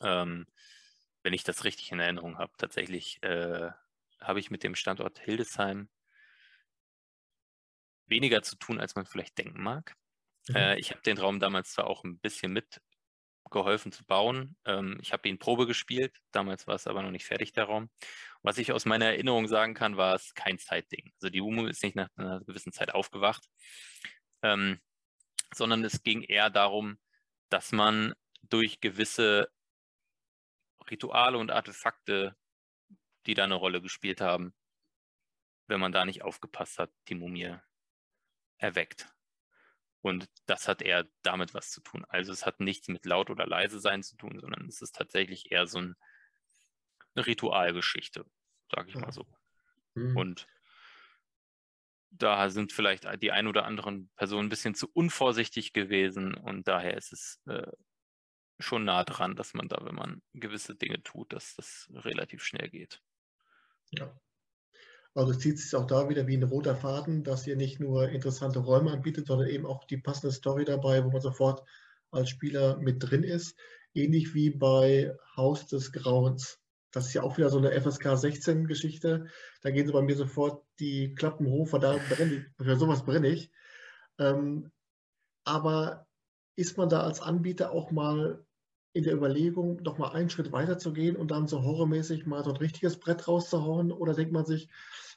Ähm, 0.00 0.46
wenn 1.22 1.32
ich 1.32 1.44
das 1.44 1.64
richtig 1.64 1.92
in 1.92 2.00
Erinnerung 2.00 2.38
habe. 2.38 2.52
Tatsächlich 2.56 3.22
äh, 3.22 3.70
habe 4.20 4.40
ich 4.40 4.50
mit 4.50 4.62
dem 4.62 4.74
Standort 4.74 5.18
Hildesheim 5.18 5.88
weniger 8.06 8.42
zu 8.42 8.56
tun, 8.56 8.80
als 8.80 8.94
man 8.94 9.06
vielleicht 9.06 9.36
denken 9.38 9.62
mag. 9.62 9.96
Mhm. 10.48 10.56
Äh, 10.56 10.78
ich 10.78 10.90
habe 10.90 11.02
den 11.02 11.18
Raum 11.18 11.40
damals 11.40 11.72
zwar 11.72 11.86
auch 11.86 12.04
ein 12.04 12.18
bisschen 12.18 12.52
mitgeholfen 12.52 13.92
zu 13.92 14.04
bauen. 14.04 14.56
Ähm, 14.64 14.98
ich 15.00 15.12
habe 15.12 15.28
ihn 15.28 15.38
Probe 15.38 15.66
gespielt, 15.66 16.16
damals 16.32 16.66
war 16.66 16.74
es 16.74 16.86
aber 16.86 17.02
noch 17.02 17.10
nicht 17.10 17.26
fertig, 17.26 17.52
der 17.52 17.64
Raum. 17.64 17.90
Was 18.42 18.58
ich 18.58 18.72
aus 18.72 18.84
meiner 18.84 19.06
Erinnerung 19.06 19.48
sagen 19.48 19.74
kann, 19.74 19.96
war 19.96 20.14
es 20.14 20.34
kein 20.34 20.58
Zeitding. 20.58 21.12
Also 21.20 21.30
die 21.30 21.40
UMU 21.40 21.66
ist 21.66 21.82
nicht 21.82 21.96
nach 21.96 22.08
einer 22.16 22.40
gewissen 22.44 22.72
Zeit 22.72 22.94
aufgewacht, 22.94 23.44
ähm, 24.42 24.80
sondern 25.54 25.84
es 25.84 26.02
ging 26.02 26.22
eher 26.22 26.50
darum, 26.50 26.98
dass 27.50 27.72
man 27.72 28.14
durch 28.42 28.80
gewisse 28.80 29.50
Rituale 30.90 31.38
und 31.38 31.50
Artefakte, 31.50 32.36
die 33.26 33.34
da 33.34 33.44
eine 33.44 33.54
Rolle 33.54 33.82
gespielt 33.82 34.20
haben, 34.20 34.54
wenn 35.66 35.80
man 35.80 35.92
da 35.92 36.04
nicht 36.04 36.22
aufgepasst 36.22 36.78
hat, 36.78 36.90
die 37.08 37.14
Mumie 37.14 37.56
erweckt. 38.58 39.08
Und 40.00 40.28
das 40.46 40.68
hat 40.68 40.82
eher 40.82 41.06
damit 41.22 41.54
was 41.54 41.70
zu 41.70 41.80
tun. 41.80 42.04
Also 42.08 42.32
es 42.32 42.46
hat 42.46 42.60
nichts 42.60 42.88
mit 42.88 43.04
laut 43.04 43.30
oder 43.30 43.46
leise 43.46 43.80
sein 43.80 44.02
zu 44.02 44.16
tun, 44.16 44.38
sondern 44.40 44.66
es 44.68 44.80
ist 44.80 44.94
tatsächlich 44.94 45.50
eher 45.50 45.66
so 45.66 45.78
ein, 45.78 45.96
eine 47.14 47.26
Ritualgeschichte, 47.26 48.24
sage 48.72 48.90
ich 48.90 48.94
mal 48.94 49.12
so. 49.12 49.26
Mhm. 49.94 50.16
Und 50.16 50.46
da 52.10 52.48
sind 52.48 52.72
vielleicht 52.72 53.06
die 53.22 53.32
ein 53.32 53.46
oder 53.46 53.64
anderen 53.64 54.08
Personen 54.16 54.46
ein 54.46 54.50
bisschen 54.50 54.74
zu 54.74 54.88
unvorsichtig 54.92 55.72
gewesen 55.72 56.34
und 56.34 56.66
daher 56.66 56.96
ist 56.96 57.12
es 57.12 57.40
äh, 57.46 57.70
schon 58.58 58.84
nah 58.84 59.04
dran, 59.04 59.36
dass 59.36 59.54
man 59.54 59.68
da, 59.68 59.84
wenn 59.84 59.94
man 59.94 60.22
gewisse 60.32 60.74
Dinge 60.74 61.02
tut, 61.02 61.32
dass 61.32 61.54
das 61.56 61.88
relativ 61.92 62.42
schnell 62.42 62.68
geht. 62.70 63.02
Ja. 63.90 64.18
Also 65.14 65.34
zieht 65.34 65.58
sich 65.58 65.74
auch 65.74 65.86
da 65.86 66.08
wieder 66.08 66.26
wie 66.26 66.36
ein 66.36 66.42
roter 66.44 66.76
Faden, 66.76 67.24
dass 67.24 67.46
ihr 67.46 67.56
nicht 67.56 67.80
nur 67.80 68.08
interessante 68.08 68.60
Räume 68.60 68.92
anbietet, 68.92 69.26
sondern 69.26 69.48
eben 69.48 69.66
auch 69.66 69.84
die 69.84 69.96
passende 69.96 70.32
Story 70.32 70.64
dabei, 70.64 71.04
wo 71.04 71.10
man 71.10 71.20
sofort 71.20 71.62
als 72.10 72.28
Spieler 72.28 72.78
mit 72.78 72.96
drin 73.00 73.24
ist. 73.24 73.56
Ähnlich 73.94 74.34
wie 74.34 74.50
bei 74.50 75.16
Haus 75.36 75.66
des 75.66 75.92
Grauens. 75.92 76.60
Das 76.92 77.06
ist 77.06 77.14
ja 77.14 77.22
auch 77.22 77.36
wieder 77.36 77.50
so 77.50 77.58
eine 77.58 77.72
FSK 77.72 78.16
16 78.16 78.66
Geschichte. 78.66 79.26
Da 79.62 79.70
gehen 79.70 79.86
sie 79.86 79.92
bei 79.92 80.02
mir 80.02 80.16
sofort 80.16 80.64
die 80.78 81.14
Klappen 81.14 81.46
hoch, 81.46 81.72
weil 81.72 81.80
da 81.80 81.98
brenne 82.08 82.34
ich, 82.34 82.64
für 82.64 82.76
sowas 82.76 83.04
brenne 83.04 83.28
ich. 83.28 83.50
Ähm, 84.18 84.70
aber 85.44 86.06
ist 86.56 86.76
man 86.76 86.88
da 86.88 87.02
als 87.02 87.20
Anbieter 87.20 87.72
auch 87.72 87.90
mal 87.90 88.44
in 88.98 89.04
der 89.04 89.14
Überlegung, 89.14 89.84
doch 89.84 89.96
mal 89.96 90.10
einen 90.10 90.28
Schritt 90.28 90.50
weiter 90.50 90.76
zu 90.76 90.92
gehen 90.92 91.14
und 91.14 91.30
dann 91.30 91.46
so 91.46 91.62
horrormäßig 91.62 92.26
mal 92.26 92.42
so 92.42 92.50
ein 92.50 92.56
richtiges 92.56 92.98
Brett 92.98 93.28
rauszuhauen? 93.28 93.92
Oder 93.92 94.12
denkt 94.12 94.32
man 94.32 94.44
sich, 94.44 94.68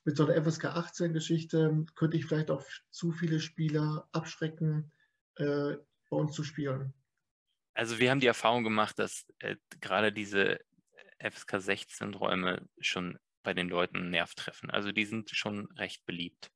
mit 0.06 0.16
so 0.16 0.28
einer 0.28 0.40
FSK 0.40 0.66
18 0.66 1.14
Geschichte 1.14 1.84
könnte 1.96 2.16
ich 2.16 2.28
vielleicht 2.28 2.52
auch 2.52 2.64
zu 2.92 3.12
viele 3.12 3.40
Spieler 3.40 4.08
abschrecken, 4.12 4.92
äh, 5.38 5.78
bei 6.12 6.18
uns 6.18 6.34
zu 6.34 6.44
spielen? 6.44 6.94
Also 7.74 7.98
wir 7.98 8.12
haben 8.12 8.20
die 8.20 8.28
Erfahrung 8.28 8.64
gemacht, 8.64 9.00
dass 9.00 9.26
äh, 9.40 9.56
gerade 9.80 10.14
diese 10.14 10.60
FSK 11.18 11.60
16 11.60 12.14
Räume 12.14 12.68
schon 12.80 13.18
bei 13.42 13.56
den 13.56 13.68
Leuten 13.68 14.12
Nerv 14.12 14.36
treffen. 14.36 14.70
Also 14.70 14.92
die 14.92 15.06
sind 15.06 15.32
schon 15.32 15.72
recht 15.72 16.06
beliebt. 16.06 16.52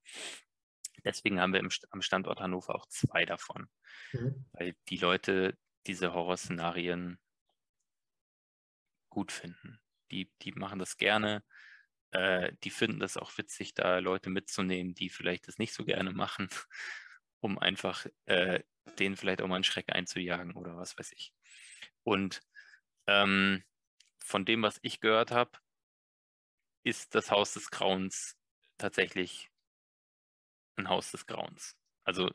Deswegen 1.03 1.41
haben 1.41 1.53
wir 1.53 1.59
im, 1.59 1.71
am 1.89 2.03
Standort 2.03 2.39
Hannover 2.39 2.75
auch 2.75 2.85
zwei 2.85 3.25
davon, 3.25 3.67
mhm. 4.13 4.45
weil 4.51 4.75
die 4.89 4.97
Leute 4.97 5.57
diese 5.87 6.13
Horrorszenarien 6.13 7.19
gut 9.09 9.31
finden. 9.31 9.79
Die, 10.11 10.31
die 10.41 10.51
machen 10.51 10.79
das 10.79 10.97
gerne. 10.97 11.43
Äh, 12.11 12.53
die 12.63 12.69
finden 12.69 12.99
das 12.99 13.17
auch 13.17 13.37
witzig, 13.37 13.73
da 13.73 13.99
Leute 13.99 14.29
mitzunehmen, 14.29 14.93
die 14.93 15.09
vielleicht 15.09 15.47
das 15.47 15.57
nicht 15.57 15.73
so 15.73 15.85
gerne 15.85 16.11
machen, 16.11 16.49
um 17.39 17.57
einfach 17.59 18.05
äh, 18.25 18.63
denen 18.99 19.15
vielleicht 19.15 19.41
auch 19.41 19.47
mal 19.47 19.55
einen 19.55 19.63
Schreck 19.63 19.93
einzujagen 19.93 20.53
oder 20.53 20.77
was 20.77 20.97
weiß 20.97 21.11
ich. 21.13 21.33
Und 22.03 22.41
ähm, 23.07 23.63
von 24.19 24.45
dem, 24.45 24.61
was 24.63 24.79
ich 24.81 24.99
gehört 24.99 25.31
habe, 25.31 25.51
ist 26.83 27.15
das 27.15 27.31
Haus 27.31 27.53
des 27.53 27.71
Grauens 27.71 28.37
tatsächlich 28.77 29.49
ein 30.75 30.89
Haus 30.89 31.11
des 31.11 31.25
Grauens. 31.25 31.75
Also 32.03 32.31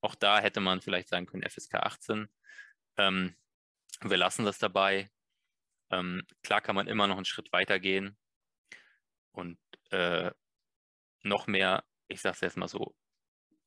auch 0.00 0.14
da 0.14 0.40
hätte 0.40 0.60
man 0.60 0.80
vielleicht 0.80 1.08
sagen 1.08 1.26
können, 1.26 1.48
FSK 1.48 1.74
18. 1.74 2.28
Ähm, 2.96 3.36
wir 4.02 4.16
lassen 4.16 4.44
das 4.44 4.58
dabei. 4.58 5.10
Ähm, 5.90 6.26
klar 6.42 6.60
kann 6.60 6.76
man 6.76 6.88
immer 6.88 7.06
noch 7.06 7.16
einen 7.16 7.24
Schritt 7.24 7.52
weiter 7.52 7.78
gehen 7.78 8.16
und 9.32 9.58
äh, 9.90 10.32
noch 11.22 11.46
mehr, 11.46 11.84
ich 12.08 12.20
sage 12.20 12.34
es 12.34 12.40
jetzt 12.40 12.56
mal 12.56 12.68
so, 12.68 12.94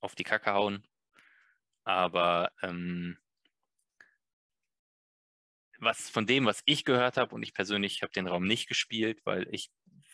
auf 0.02 0.16
die 0.16 0.24
Kacke 0.24 0.54
hauen. 0.54 0.88
Aber 1.84 2.52
ähm, 2.62 3.18
was 5.80 6.10
von 6.10 6.26
dem, 6.28 6.46
was 6.46 6.62
ich 6.66 6.86
gehört 6.86 7.18
habe, 7.18 7.34
und 7.34 7.44
ich 7.44 7.54
persönlich 7.54 8.02
habe 8.02 8.12
den 8.12 8.28
Raum 8.28 8.46
nicht 8.46 8.68
gespielt, 8.68 9.22
weil 9.26 9.48
ich, 9.52 9.72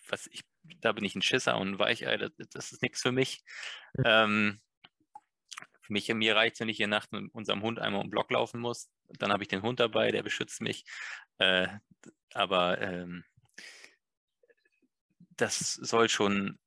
was 0.08 0.28
ich, 0.28 0.44
da 0.80 0.92
bin 0.92 1.04
ich 1.04 1.16
ein 1.16 1.22
Schisser 1.22 1.58
und 1.58 1.70
ein 1.70 1.80
Weichei, 1.80 2.18
das, 2.18 2.32
das 2.52 2.72
ist 2.72 2.82
nichts 2.82 3.02
für 3.02 3.12
mich. 3.12 3.44
Mhm. 3.94 4.04
Ähm, 4.06 4.62
für 5.82 5.94
mich, 5.94 6.08
mir 6.14 6.36
reicht 6.36 6.56
es, 6.56 6.60
wenn 6.60 6.70
ich 6.70 6.78
hier 6.78 6.88
nachts 6.88 7.12
mit 7.12 7.32
unserem 7.34 7.62
Hund 7.62 7.80
einmal 7.80 8.02
um 8.02 8.08
den 8.08 8.12
Block 8.12 8.32
laufen 8.32 8.60
muss. 8.60 8.90
Dann 9.10 9.32
habe 9.32 9.44
ich 9.44 9.50
den 9.50 9.62
Hund 9.62 9.80
dabei, 9.80 10.12
der 10.12 10.24
beschützt 10.24 10.62
mich. 10.62 10.86
Äh, 11.38 11.68
aber 12.34 12.82
ähm, 12.82 13.24
das 15.38 15.74
soll 15.74 16.10
schon 16.10 16.60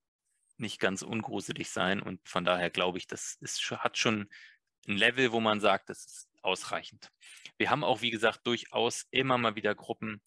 nicht 0.57 0.81
ganz 0.81 1.03
ungruselig 1.03 1.71
sein 1.71 2.03
und 2.03 2.27
von 2.29 2.45
daher 2.45 2.71
glaube 2.71 2.99
ich, 2.99 3.07
das 3.07 3.37
ist, 3.41 3.71
hat 3.71 3.97
schon 3.97 4.29
ein 4.89 4.97
Level, 4.97 5.33
wo 5.33 5.41
man 5.41 5.61
sagt, 5.61 5.89
das 5.89 6.05
ist 6.05 6.29
ausreichend. 6.43 7.11
Wir 7.59 7.71
haben 7.71 7.85
auch, 7.85 8.01
wie 8.01 8.11
gesagt, 8.11 8.47
durchaus 8.47 9.07
immer 9.11 9.39
mal 9.39 9.55
wieder 9.55 9.75
Gruppen, 9.75 10.23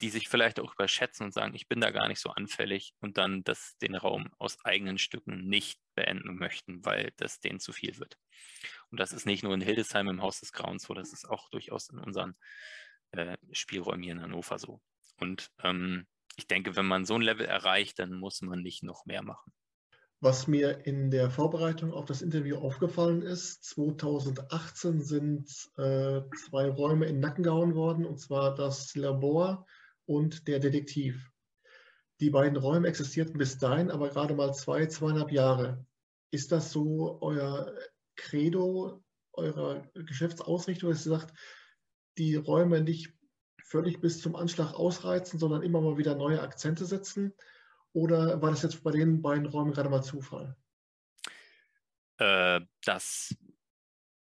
die 0.00 0.10
sich 0.10 0.28
vielleicht 0.28 0.60
auch 0.60 0.74
überschätzen 0.74 1.26
und 1.26 1.32
sagen, 1.32 1.54
ich 1.54 1.68
bin 1.68 1.80
da 1.80 1.90
gar 1.90 2.08
nicht 2.08 2.20
so 2.20 2.30
anfällig 2.30 2.94
und 3.00 3.18
dann 3.18 3.44
das, 3.44 3.76
den 3.78 3.94
Raum 3.94 4.30
aus 4.38 4.62
eigenen 4.64 4.98
Stücken 4.98 5.48
nicht 5.48 5.80
beenden 5.96 6.36
möchten, 6.36 6.84
weil 6.84 7.12
das 7.16 7.40
denen 7.40 7.58
zu 7.58 7.72
viel 7.72 7.98
wird. 7.98 8.16
Und 8.90 9.00
das 9.00 9.12
ist 9.12 9.26
nicht 9.26 9.42
nur 9.42 9.54
in 9.54 9.60
Hildesheim 9.60 10.06
im 10.08 10.22
Haus 10.22 10.38
des 10.38 10.52
Grauens 10.52 10.84
so, 10.84 10.94
das 10.94 11.12
ist 11.12 11.28
auch 11.28 11.50
durchaus 11.50 11.88
in 11.88 11.98
unseren 11.98 12.36
äh, 13.10 13.36
Spielräumen 13.50 14.04
hier 14.04 14.12
in 14.12 14.22
Hannover 14.22 14.58
so. 14.60 14.80
Und 15.18 15.50
ähm, 15.64 16.06
ich 16.36 16.46
denke, 16.46 16.76
wenn 16.76 16.86
man 16.86 17.04
so 17.04 17.14
ein 17.14 17.22
Level 17.22 17.46
erreicht, 17.46 17.98
dann 17.98 18.12
muss 18.12 18.42
man 18.42 18.62
nicht 18.62 18.84
noch 18.84 19.06
mehr 19.06 19.22
machen. 19.22 19.52
Was 20.20 20.46
mir 20.46 20.86
in 20.86 21.10
der 21.10 21.30
Vorbereitung 21.30 21.92
auf 21.92 22.06
das 22.06 22.22
Interview 22.22 22.56
aufgefallen 22.56 23.20
ist, 23.22 23.64
2018 23.64 25.02
sind 25.02 25.48
äh, 25.76 26.22
zwei 26.46 26.70
Räume 26.70 27.06
in 27.06 27.20
Nacken 27.20 27.44
gehauen 27.44 27.74
worden, 27.74 28.06
und 28.06 28.18
zwar 28.18 28.54
das 28.54 28.94
Labor 28.94 29.66
und 30.06 30.48
der 30.48 30.58
Detektiv. 30.58 31.30
Die 32.20 32.30
beiden 32.30 32.56
Räume 32.56 32.88
existierten 32.88 33.36
bis 33.38 33.58
dahin, 33.58 33.90
aber 33.90 34.08
gerade 34.08 34.34
mal 34.34 34.54
zwei, 34.54 34.86
zweieinhalb 34.86 35.30
Jahre. 35.32 35.84
Ist 36.30 36.52
das 36.52 36.72
so 36.72 37.18
euer 37.20 37.74
Credo, 38.16 39.04
eurer 39.32 39.86
Geschäftsausrichtung, 39.94 40.90
dass 40.90 41.06
ihr 41.06 41.18
sagt, 41.18 41.36
die 42.18 42.36
Räume 42.36 42.80
nicht 42.80 43.12
völlig 43.62 44.00
bis 44.00 44.20
zum 44.20 44.36
Anschlag 44.36 44.72
ausreizen, 44.74 45.38
sondern 45.38 45.62
immer 45.62 45.80
mal 45.80 45.98
wieder 45.98 46.14
neue 46.14 46.40
Akzente 46.40 46.86
setzen? 46.86 47.34
Oder 47.92 48.40
war 48.40 48.50
das 48.50 48.62
jetzt 48.62 48.82
bei 48.82 48.90
den 48.92 49.22
beiden 49.22 49.46
Räumen 49.46 49.72
gerade 49.72 49.88
mal 49.88 50.02
Zufall? 50.02 50.56
Äh, 52.18 52.60
das 52.82 53.34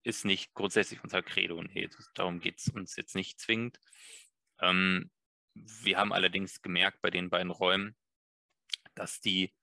ist 0.03 0.25
nicht 0.25 0.55
grundsätzlich 0.55 1.03
unser 1.03 1.23
Credo. 1.23 1.63
Nee, 1.63 1.89
darum 2.15 2.41
geht 2.41 2.59
es 2.59 2.69
uns 2.69 2.97
jetzt 2.97 3.15
nicht 3.15 3.41
zwingend. 3.41 3.79
Ähm, 4.61 5.11
wir 5.55 5.99
haben 5.99 6.13
allerdings 6.13 6.63
gemerkt 6.63 7.01
bei 7.01 7.11
den 7.11 7.31
beiden 7.31 7.51
Räumen, 7.51 7.97
dass 8.95 9.21
die 9.21 9.55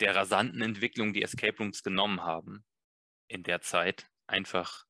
der 0.00 0.14
rasanten 0.14 0.62
Entwicklung 0.62 1.12
die 1.12 1.22
Escape 1.22 1.58
Rooms 1.58 1.82
genommen 1.82 2.22
haben 2.22 2.64
in 3.28 3.42
der 3.42 3.60
Zeit 3.60 4.10
einfach, 4.26 4.86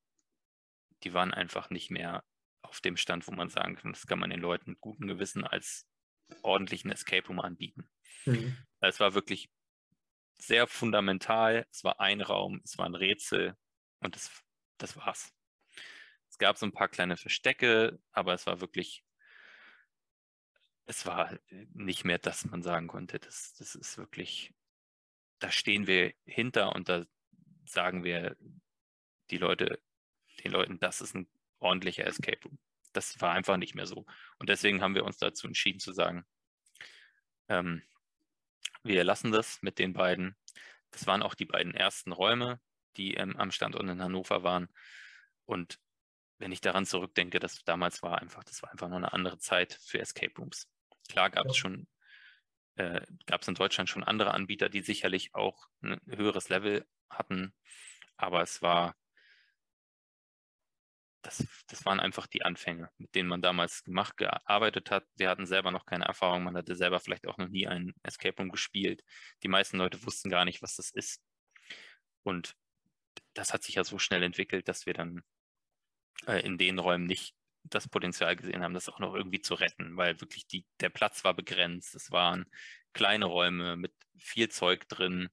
die 1.03 1.13
waren 1.13 1.33
einfach 1.33 1.69
nicht 1.69 1.91
mehr 1.91 2.23
auf 2.61 2.79
dem 2.79 2.95
Stand, 2.95 3.27
wo 3.27 3.31
man 3.31 3.49
sagen 3.49 3.75
kann, 3.75 3.91
das 3.91 4.07
kann 4.07 4.19
man 4.19 4.29
den 4.29 4.39
Leuten 4.39 4.71
mit 4.71 4.81
gutem 4.81 5.07
Gewissen 5.07 5.43
als 5.43 5.87
ordentlichen 6.41 6.91
Escape 6.91 7.27
Room 7.27 7.39
anbieten. 7.39 7.89
Mhm. 8.25 8.57
Es 8.79 8.99
war 8.99 9.13
wirklich 9.13 9.49
sehr 10.35 10.67
fundamental. 10.67 11.67
Es 11.71 11.83
war 11.83 11.99
ein 11.99 12.21
Raum, 12.21 12.61
es 12.63 12.77
war 12.77 12.85
ein 12.85 12.95
Rätsel 12.95 13.55
und 13.99 14.15
das, 14.15 14.43
das 14.77 14.95
war's. 14.95 15.33
Gab 16.41 16.57
so 16.57 16.65
ein 16.65 16.71
paar 16.71 16.87
kleine 16.87 17.17
Verstecke, 17.17 17.99
aber 18.13 18.33
es 18.33 18.47
war 18.47 18.61
wirklich, 18.61 19.03
es 20.87 21.05
war 21.05 21.37
nicht 21.75 22.03
mehr, 22.03 22.17
dass 22.17 22.45
man 22.45 22.63
sagen 22.63 22.87
konnte, 22.87 23.19
das, 23.19 23.53
das 23.59 23.75
ist 23.75 23.99
wirklich, 23.99 24.51
da 25.37 25.51
stehen 25.51 25.85
wir 25.85 26.15
hinter 26.25 26.75
und 26.75 26.89
da 26.89 27.05
sagen 27.67 28.03
wir 28.03 28.35
die 29.29 29.37
Leute, 29.37 29.79
den 30.43 30.51
Leuten, 30.51 30.79
das 30.79 30.99
ist 31.01 31.13
ein 31.13 31.29
ordentlicher 31.59 32.07
Escape 32.07 32.41
Room. 32.43 32.57
Das 32.91 33.21
war 33.21 33.33
einfach 33.33 33.57
nicht 33.57 33.75
mehr 33.75 33.85
so. 33.85 34.07
Und 34.39 34.49
deswegen 34.49 34.81
haben 34.81 34.95
wir 34.95 35.05
uns 35.05 35.17
dazu 35.17 35.45
entschieden 35.45 35.79
zu 35.79 35.93
sagen, 35.93 36.25
ähm, 37.49 37.83
wir 38.81 39.03
lassen 39.03 39.31
das 39.31 39.61
mit 39.61 39.77
den 39.77 39.93
beiden. 39.93 40.35
Das 40.89 41.05
waren 41.05 41.21
auch 41.21 41.35
die 41.35 41.45
beiden 41.45 41.75
ersten 41.75 42.11
Räume, 42.11 42.59
die 42.97 43.13
ähm, 43.13 43.37
am 43.37 43.51
Standort 43.51 43.83
in 43.83 44.01
Hannover 44.01 44.41
waren. 44.41 44.69
Und 45.45 45.79
wenn 46.41 46.51
ich 46.51 46.61
daran 46.61 46.85
zurückdenke, 46.85 47.39
das 47.39 47.63
damals 47.63 48.01
war 48.01 48.19
einfach, 48.19 48.43
das 48.43 48.61
war 48.63 48.71
einfach 48.71 48.89
nur 48.89 48.97
eine 48.97 49.13
andere 49.13 49.37
Zeit 49.37 49.79
für 49.85 49.99
Escape 49.99 50.33
Rooms. 50.37 50.67
Klar 51.07 51.29
gab 51.29 51.45
es 51.45 51.55
ja. 51.55 51.61
schon, 51.61 51.87
äh, 52.75 53.01
gab 53.27 53.41
es 53.41 53.47
in 53.47 53.55
Deutschland 53.55 53.89
schon 53.89 54.03
andere 54.03 54.33
Anbieter, 54.33 54.67
die 54.67 54.81
sicherlich 54.81 55.35
auch 55.35 55.67
ein 55.81 56.01
höheres 56.07 56.49
Level 56.49 56.85
hatten, 57.09 57.53
aber 58.17 58.41
es 58.41 58.61
war 58.61 58.95
das, 61.23 61.45
das 61.67 61.85
waren 61.85 61.99
einfach 61.99 62.25
die 62.25 62.41
Anfänge, 62.41 62.89
mit 62.97 63.13
denen 63.13 63.29
man 63.29 63.43
damals 63.43 63.83
gemacht, 63.83 64.17
gearbeitet 64.17 64.89
hat. 64.89 65.05
Wir 65.15 65.29
hatten 65.29 65.45
selber 65.45 65.69
noch 65.69 65.85
keine 65.85 66.05
Erfahrung, 66.05 66.43
man 66.43 66.57
hatte 66.57 66.75
selber 66.75 66.99
vielleicht 66.99 67.27
auch 67.27 67.37
noch 67.37 67.47
nie 67.47 67.67
einen 67.67 67.93
Escape 68.01 68.35
Room 68.37 68.49
gespielt. 68.49 69.03
Die 69.43 69.47
meisten 69.47 69.77
Leute 69.77 70.03
wussten 70.03 70.31
gar 70.31 70.45
nicht, 70.45 70.63
was 70.63 70.77
das 70.77 70.89
ist. 70.89 71.21
Und 72.23 72.55
das 73.35 73.53
hat 73.53 73.61
sich 73.61 73.75
ja 73.75 73.83
so 73.83 73.99
schnell 73.99 74.23
entwickelt, 74.23 74.67
dass 74.67 74.87
wir 74.87 74.93
dann 74.93 75.21
äh, 76.27 76.41
in 76.45 76.57
den 76.57 76.79
Räumen 76.79 77.05
nicht 77.05 77.35
das 77.63 77.87
Potenzial 77.87 78.35
gesehen 78.35 78.63
haben, 78.63 78.73
das 78.73 78.89
auch 78.89 78.99
noch 78.99 79.13
irgendwie 79.13 79.41
zu 79.41 79.53
retten, 79.53 79.95
weil 79.97 80.19
wirklich 80.19 80.47
die, 80.47 80.65
der 80.79 80.89
Platz 80.89 81.23
war 81.23 81.33
begrenzt. 81.33 81.95
Es 81.95 82.11
waren 82.11 82.45
kleine 82.93 83.25
Räume 83.25 83.77
mit 83.77 83.93
viel 84.17 84.49
Zeug 84.49 84.87
drin 84.89 85.29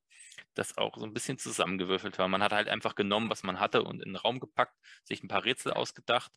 das 0.59 0.77
auch 0.77 0.97
so 0.97 1.05
ein 1.05 1.15
bisschen 1.15 1.39
zusammengewürfelt 1.39 2.19
war. 2.19 2.29
Man 2.29 2.43
hat 2.43 2.53
halt 2.53 2.69
einfach 2.69 2.95
genommen, 2.95 3.31
was 3.31 3.43
man 3.43 3.61
hatte 3.61 3.83
und 3.85 4.03
in 4.03 4.11
den 4.11 4.17
Raum 4.17 4.41
gepackt, 4.41 4.77
sich 5.05 5.23
ein 5.23 5.29
paar 5.29 5.45
Rätsel 5.45 5.73
ausgedacht. 5.73 6.33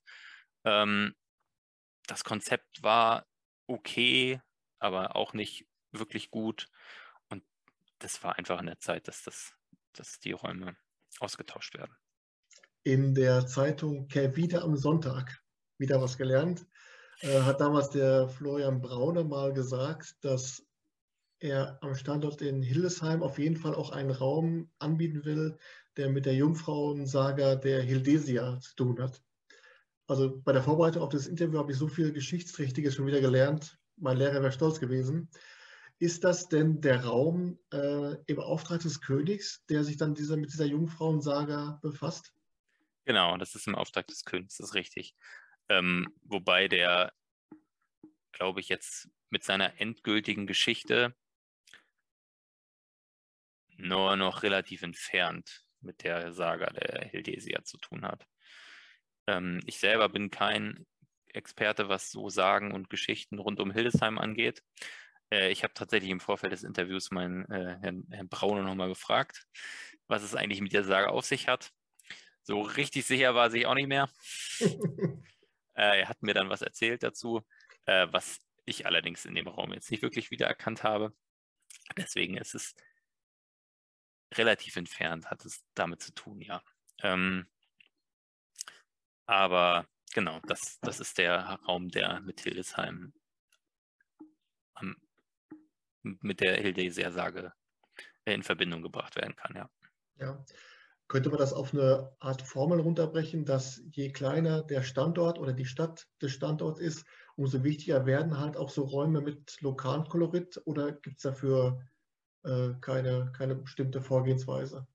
Ähm, 0.63 1.15
das 2.07 2.23
Konzept 2.23 2.83
war 2.83 3.25
okay, 3.67 4.41
aber 4.79 5.15
auch 5.15 5.33
nicht 5.33 5.67
wirklich 5.91 6.29
gut. 6.29 6.67
Und 7.29 7.43
das 7.99 8.23
war 8.23 8.37
einfach 8.37 8.59
in 8.59 8.67
der 8.67 8.79
Zeit, 8.79 9.07
dass, 9.07 9.23
das, 9.23 9.55
dass 9.93 10.19
die 10.19 10.33
Räume 10.33 10.77
ausgetauscht 11.19 11.73
werden. 11.75 11.95
In 12.83 13.13
der 13.13 13.45
Zeitung 13.45 14.07
wieder 14.09 14.63
am 14.63 14.75
Sonntag, 14.75 15.39
wieder 15.77 16.01
was 16.01 16.17
gelernt, 16.17 16.65
äh, 17.21 17.41
hat 17.41 17.61
damals 17.61 17.91
der 17.91 18.27
Florian 18.27 18.81
Braune 18.81 19.23
mal 19.23 19.53
gesagt, 19.53 20.15
dass 20.21 20.65
er 21.37 21.77
am 21.81 21.95
Standort 21.95 22.41
in 22.41 22.63
Hildesheim 22.63 23.21
auf 23.21 23.37
jeden 23.37 23.57
Fall 23.57 23.75
auch 23.75 23.91
einen 23.91 24.11
Raum 24.11 24.71
anbieten 24.79 25.25
will, 25.25 25.57
der 25.97 26.09
mit 26.09 26.25
der 26.25 26.33
Jungfrauensaga 26.35 27.55
der 27.55 27.81
Hildesia 27.81 28.59
zu 28.59 28.75
tun 28.75 28.99
hat. 28.99 29.21
Also 30.07 30.41
bei 30.43 30.51
der 30.51 30.63
Vorbereitung 30.63 31.03
auf 31.03 31.09
das 31.09 31.27
Interview 31.27 31.59
habe 31.59 31.71
ich 31.71 31.77
so 31.77 31.87
viel 31.87 32.11
Geschichtsträchtiges 32.11 32.95
schon 32.95 33.05
wieder 33.05 33.21
gelernt. 33.21 33.77
Mein 33.97 34.17
Lehrer 34.17 34.41
wäre 34.41 34.51
stolz 34.51 34.79
gewesen. 34.79 35.29
Ist 35.99 36.23
das 36.23 36.49
denn 36.49 36.81
der 36.81 37.05
Raum 37.05 37.59
äh, 37.71 38.15
im 38.25 38.39
Auftrag 38.39 38.81
des 38.81 39.01
Königs, 39.01 39.63
der 39.69 39.83
sich 39.83 39.97
dann 39.97 40.15
dieser, 40.15 40.35
mit 40.35 40.51
dieser 40.51 40.65
Jungfrauensaga 40.65 41.79
befasst? 41.83 42.33
Genau, 43.11 43.35
das 43.35 43.55
ist 43.55 43.67
im 43.67 43.75
Auftrag 43.75 44.07
des 44.07 44.23
Königs, 44.23 44.55
das 44.55 44.69
ist 44.69 44.73
richtig. 44.73 45.15
Ähm, 45.67 46.07
wobei 46.23 46.69
der, 46.69 47.11
glaube 48.31 48.61
ich, 48.61 48.69
jetzt 48.69 49.09
mit 49.29 49.43
seiner 49.43 49.81
endgültigen 49.81 50.47
Geschichte 50.47 51.13
nur 53.75 54.15
noch 54.15 54.43
relativ 54.43 54.81
entfernt 54.81 55.65
mit 55.81 56.03
der 56.05 56.31
Saga 56.31 56.67
der 56.67 57.03
Hildesia 57.09 57.65
zu 57.65 57.77
tun 57.79 58.05
hat. 58.05 58.25
Ähm, 59.27 59.59
ich 59.65 59.79
selber 59.79 60.07
bin 60.07 60.31
kein 60.31 60.87
Experte, 61.33 61.89
was 61.89 62.11
so 62.11 62.29
Sagen 62.29 62.71
und 62.71 62.89
Geschichten 62.89 63.39
rund 63.39 63.59
um 63.59 63.71
Hildesheim 63.71 64.19
angeht. 64.19 64.63
Äh, 65.33 65.51
ich 65.51 65.65
habe 65.65 65.73
tatsächlich 65.73 66.11
im 66.11 66.21
Vorfeld 66.21 66.53
des 66.53 66.63
Interviews 66.63 67.11
meinen 67.11 67.43
äh, 67.51 67.77
Herrn, 67.81 68.07
Herrn 68.09 68.29
Braune 68.29 68.63
nochmal 68.63 68.87
gefragt, 68.87 69.47
was 70.07 70.23
es 70.23 70.33
eigentlich 70.33 70.61
mit 70.61 70.71
der 70.71 70.85
Sage 70.85 71.09
auf 71.09 71.25
sich 71.25 71.49
hat. 71.49 71.73
So 72.43 72.61
richtig 72.61 73.05
sicher 73.05 73.35
war 73.35 73.49
sich 73.49 73.65
auch 73.65 73.75
nicht 73.75 73.87
mehr. 73.87 74.09
äh, 75.75 76.01
er 76.01 76.09
hat 76.09 76.21
mir 76.21 76.33
dann 76.33 76.49
was 76.49 76.61
erzählt 76.61 77.03
dazu, 77.03 77.41
äh, 77.85 78.07
was 78.11 78.39
ich 78.65 78.85
allerdings 78.85 79.25
in 79.25 79.35
dem 79.35 79.47
Raum 79.47 79.73
jetzt 79.73 79.91
nicht 79.91 80.03
wirklich 80.03 80.31
wiedererkannt 80.31 80.83
habe. 80.83 81.13
Deswegen 81.97 82.37
ist 82.37 82.55
es 82.55 82.75
relativ 84.33 84.75
entfernt 84.75 85.29
hat 85.29 85.45
es 85.45 85.63
damit 85.73 86.01
zu 86.01 86.13
tun, 86.13 86.41
ja. 86.41 86.63
Ähm, 86.99 87.47
aber 89.25 89.87
genau, 90.13 90.39
das, 90.47 90.79
das 90.81 90.99
ist 90.99 91.17
der 91.17 91.41
Raum, 91.67 91.89
der 91.89 92.21
mit 92.21 92.41
Hildesheim 92.41 93.13
am, 94.73 94.95
mit 96.01 96.39
der 96.39 96.55
Hildeser-Sage 96.55 97.53
in 98.25 98.43
Verbindung 98.43 98.81
gebracht 98.81 99.15
werden 99.15 99.35
kann, 99.35 99.55
ja. 99.55 99.69
Ja. 100.15 100.45
Könnte 101.11 101.29
man 101.29 101.39
das 101.39 101.51
auf 101.51 101.73
eine 101.73 102.15
Art 102.19 102.41
Formel 102.41 102.79
runterbrechen, 102.79 103.43
dass 103.43 103.81
je 103.91 104.13
kleiner 104.13 104.63
der 104.63 104.81
Standort 104.81 105.39
oder 105.39 105.51
die 105.51 105.65
Stadt 105.65 106.07
des 106.21 106.31
Standorts 106.31 106.79
ist, 106.79 107.05
umso 107.35 107.65
wichtiger 107.65 108.05
werden 108.05 108.39
halt 108.39 108.55
auch 108.55 108.69
so 108.69 108.83
Räume 108.83 109.19
mit 109.19 109.59
lokalem 109.59 110.05
Kolorit 110.05 110.61
oder 110.63 110.93
gibt 110.93 111.17
es 111.17 111.23
dafür 111.23 111.85
äh, 112.43 112.69
keine, 112.79 113.29
keine 113.33 113.55
bestimmte 113.55 114.01
Vorgehensweise? 114.01 114.87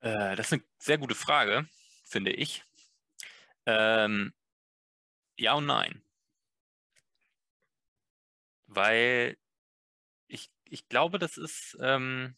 Äh, 0.00 0.36
das 0.36 0.48
ist 0.48 0.52
eine 0.52 0.62
sehr 0.78 0.98
gute 0.98 1.14
Frage, 1.14 1.66
finde 2.04 2.32
ich. 2.32 2.66
Ähm, 3.64 4.34
ja 5.38 5.54
und 5.54 5.64
nein. 5.64 6.02
Weil 8.66 9.38
ich, 10.26 10.50
ich 10.66 10.86
glaube, 10.90 11.18
das 11.18 11.38
ist 11.38 11.78
ähm, 11.80 12.36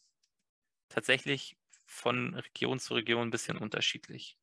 tatsächlich 0.89 1.57
von 1.85 2.35
Region 2.35 2.79
zu 2.79 2.93
Region 2.95 3.27
ein 3.27 3.31
bisschen 3.31 3.57
unterschiedlich. 3.57 4.37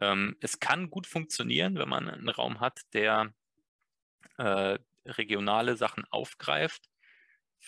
Ähm, 0.00 0.36
es 0.40 0.60
kann 0.60 0.90
gut 0.90 1.06
funktionieren, 1.06 1.76
wenn 1.76 1.88
man 1.88 2.08
einen 2.08 2.28
Raum 2.28 2.60
hat, 2.60 2.80
der 2.92 3.32
äh, 4.38 4.78
regionale 5.06 5.76
Sachen 5.76 6.04
aufgreift 6.10 6.90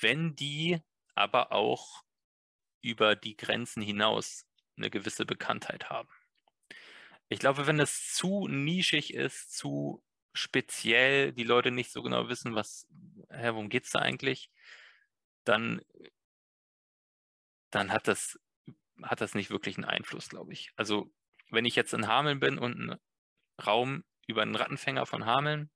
wenn 0.00 0.34
die 0.34 0.80
aber 1.14 1.52
auch 1.52 2.02
über 2.80 3.14
die 3.14 3.36
Grenzen 3.36 3.82
hinaus 3.82 4.46
eine 4.76 4.90
gewisse 4.90 5.26
Bekanntheit 5.26 5.90
haben. 5.90 6.08
Ich 7.28 7.38
glaube, 7.38 7.66
wenn 7.66 7.80
es 7.80 8.14
zu 8.14 8.48
nischig 8.48 9.14
ist, 9.14 9.56
zu 9.56 10.02
speziell, 10.34 11.32
die 11.32 11.44
Leute 11.44 11.70
nicht 11.70 11.92
so 11.92 12.02
genau 12.02 12.28
wissen, 12.28 12.54
was, 12.54 12.86
hä, 13.30 13.50
worum 13.52 13.68
geht 13.68 13.84
es 13.84 13.90
da 13.90 14.00
eigentlich, 14.00 14.50
dann, 15.44 15.82
dann 17.72 17.90
hat 17.90 18.06
das, 18.06 18.38
hat 19.02 19.20
das 19.20 19.34
nicht 19.34 19.50
wirklich 19.50 19.76
einen 19.76 19.86
Einfluss, 19.86 20.28
glaube 20.28 20.52
ich. 20.52 20.72
Also, 20.76 21.12
wenn 21.50 21.64
ich 21.64 21.74
jetzt 21.74 21.92
in 21.92 22.06
Hameln 22.06 22.38
bin 22.38 22.58
und 22.58 22.74
einen 22.74 23.00
Raum 23.66 24.04
über 24.26 24.42
einen 24.42 24.54
Rattenfänger 24.54 25.06
von 25.06 25.26
Hameln 25.26 25.70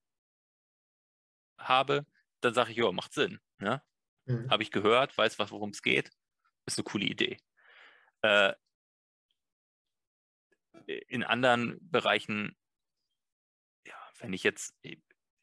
habe, 1.58 2.06
dann 2.40 2.54
sage 2.54 2.70
ich, 2.70 2.76
ja, 2.76 2.92
macht 2.92 3.12
Sinn. 3.12 3.40
Ne? 3.58 3.82
Mhm. 4.26 4.50
Habe 4.50 4.62
ich 4.62 4.70
gehört, 4.70 5.16
weiß, 5.16 5.38
worum 5.38 5.70
es 5.70 5.82
geht. 5.82 6.12
Ist 6.66 6.78
eine 6.78 6.84
coole 6.84 7.06
Idee. 7.06 7.38
Äh, 8.22 8.54
in 10.86 11.24
anderen 11.24 11.78
Bereichen, 11.80 12.56
ja, 13.86 13.96
wenn 14.18 14.32
ich 14.32 14.42
jetzt, 14.42 14.76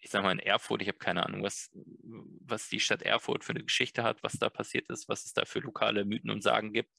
ich 0.03 0.09
sage 0.09 0.25
mal 0.25 0.33
in 0.33 0.39
Erfurt, 0.39 0.81
ich 0.81 0.89
habe 0.89 0.97
keine 0.97 1.25
Ahnung, 1.25 1.43
was, 1.43 1.71
was 1.73 2.67
die 2.67 2.81
Stadt 2.81 3.03
Erfurt 3.03 3.45
für 3.45 3.53
eine 3.53 3.63
Geschichte 3.63 4.03
hat, 4.03 4.21
was 4.21 4.33
da 4.33 4.49
passiert 4.49 4.89
ist, 4.89 5.07
was 5.07 5.25
es 5.25 5.33
da 5.33 5.45
für 5.45 5.59
lokale 5.59 6.03
Mythen 6.03 6.29
und 6.29 6.43
Sagen 6.43 6.73
gibt. 6.73 6.91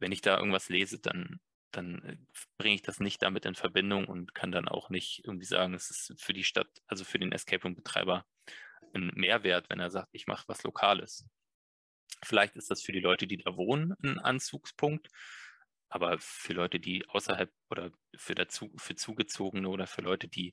Wenn 0.00 0.10
ich 0.10 0.20
da 0.20 0.36
irgendwas 0.36 0.68
lese, 0.68 0.98
dann, 0.98 1.40
dann 1.70 2.02
äh, 2.02 2.16
bringe 2.56 2.74
ich 2.74 2.82
das 2.82 2.98
nicht 2.98 3.22
damit 3.22 3.44
in 3.44 3.54
Verbindung 3.54 4.06
und 4.06 4.34
kann 4.34 4.50
dann 4.50 4.66
auch 4.66 4.90
nicht 4.90 5.24
irgendwie 5.24 5.46
sagen, 5.46 5.72
es 5.72 5.90
ist 5.90 6.20
für 6.20 6.32
die 6.32 6.42
Stadt, 6.42 6.68
also 6.88 7.04
für 7.04 7.20
den 7.20 7.30
Escape 7.30 7.62
Room-Betreiber 7.62 8.26
ein 8.92 9.12
Mehrwert, 9.14 9.70
wenn 9.70 9.78
er 9.78 9.90
sagt, 9.90 10.08
ich 10.12 10.26
mache 10.26 10.48
was 10.48 10.64
Lokales. 10.64 11.28
Vielleicht 12.24 12.56
ist 12.56 12.72
das 12.72 12.82
für 12.82 12.92
die 12.92 13.00
Leute, 13.00 13.28
die 13.28 13.36
da 13.36 13.56
wohnen, 13.56 13.94
ein 14.02 14.18
Anzugspunkt, 14.18 15.08
aber 15.88 16.18
für 16.18 16.54
Leute, 16.54 16.80
die 16.80 17.08
außerhalb 17.08 17.52
oder 17.70 17.92
für, 18.16 18.34
dazu, 18.34 18.74
für 18.76 18.96
Zugezogene 18.96 19.68
oder 19.68 19.86
für 19.86 20.02
Leute, 20.02 20.26
die 20.26 20.52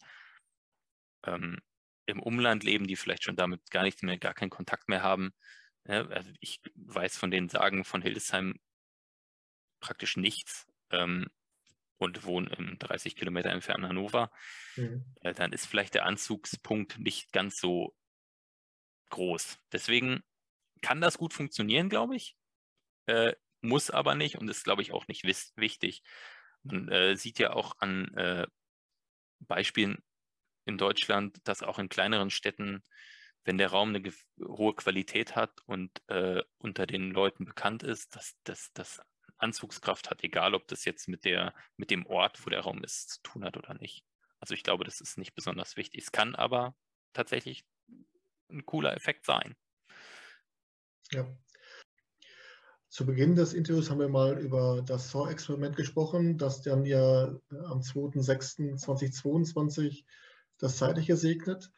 ähm, 1.26 1.60
im 2.06 2.22
Umland 2.22 2.64
leben, 2.64 2.88
die 2.88 2.96
vielleicht 2.96 3.24
schon 3.24 3.36
damit 3.36 3.70
gar 3.72 3.84
nicht 3.84 4.04
mehr, 4.04 4.18
gar 4.18 4.34
keinen 4.34 4.50
Kontakt 4.50 4.90
mehr 4.90 5.04
haben. 5.04 5.34
Ja, 5.88 6.08
also 6.08 6.32
ich 6.40 6.62
weiß 6.76 7.18
von 7.18 7.32
den 7.32 7.50
Sagen 7.50 7.84
von 7.84 8.02
Hildesheim 8.02 8.60
praktisch 9.80 10.18
nichts 10.18 10.68
ähm, 10.92 11.28
und 11.98 12.24
wohne 12.24 12.50
im 12.58 12.78
30 12.80 13.16
Kilometer 13.16 13.50
entfernten 13.52 13.88
Hannover. 13.88 14.32
Mhm. 14.76 15.06
Äh, 15.22 15.34
dann 15.34 15.54
ist 15.54 15.66
vielleicht 15.66 15.94
der 15.94 16.06
Anzugspunkt 16.06 17.00
nicht 17.00 17.32
ganz 17.32 17.60
so 17.60 17.96
groß. 19.10 19.60
Deswegen 19.72 20.24
kann 20.82 21.02
das 21.02 21.18
gut 21.18 21.34
funktionieren, 21.34 21.90
glaube 21.90 22.16
ich. 22.16 22.36
Äh, 23.06 23.34
muss 23.62 23.90
aber 23.90 24.16
nicht 24.16 24.38
und 24.38 24.50
ist, 24.50 24.64
glaube 24.64 24.82
ich, 24.82 24.92
auch 24.92 25.08
nicht 25.08 25.24
wichtig. 25.24 26.04
Man 26.64 26.90
äh, 26.90 27.16
sieht 27.16 27.40
ja 27.40 27.54
auch 27.54 27.76
an 27.80 28.14
äh, 28.16 28.48
Beispielen 29.40 30.04
in 30.66 30.78
Deutschland, 30.78 31.40
dass 31.46 31.64
auch 31.64 31.80
in 31.80 31.90
kleineren 31.90 32.30
Städten, 32.30 32.84
wenn 33.44 33.58
der 33.58 33.70
Raum 33.70 33.90
eine 33.90 34.04
hohe 34.44 34.76
Qualität 34.76 35.36
hat 35.36 35.52
und 35.66 35.92
äh, 36.08 36.42
unter 36.58 36.88
den 36.88 37.12
Leuten 37.12 37.46
bekannt 37.46 37.84
ist, 37.84 38.16
dass 38.16 38.36
das 38.74 39.02
Anzugskraft 39.38 40.10
hat, 40.10 40.24
egal 40.24 40.56
ob 40.56 40.68
das 40.68 40.86
jetzt 40.86 41.08
mit, 41.08 41.26
der, 41.26 41.54
mit 41.78 41.92
dem 41.92 42.08
Ort, 42.08 42.44
wo 42.46 42.50
der 42.50 42.62
Raum 42.62 42.84
ist, 42.84 43.10
zu 43.10 43.22
tun 43.22 43.44
hat 43.44 43.58
oder 43.58 43.74
nicht. 43.76 44.04
Also 44.40 44.54
ich 44.54 44.64
glaube, 44.64 44.84
das 44.84 45.02
ist 45.02 45.18
nicht 45.18 45.36
besonders 45.36 45.78
wichtig. 45.78 46.04
Es 46.04 46.12
kann 46.12 46.36
aber 46.36 46.76
tatsächlich 47.14 47.66
ein 48.50 48.66
cooler 48.66 48.96
Effekt 48.96 49.26
sein. 49.26 49.56
Ja. 51.12 51.26
Zu 52.90 53.06
Beginn 53.06 53.36
des 53.36 53.54
Interviews 53.54 53.90
haben 53.90 54.00
wir 54.00 54.08
mal 54.08 54.40
über 54.40 54.82
das 54.86 55.12
SOR-Experiment 55.12 55.76
gesprochen, 55.76 56.38
das 56.38 56.62
dann 56.62 56.86
ja 56.86 57.26
am 57.50 57.82
2.6.2022 57.82 60.06
das 60.58 60.78
Zeitliche 60.78 61.18
segnet. 61.18 61.72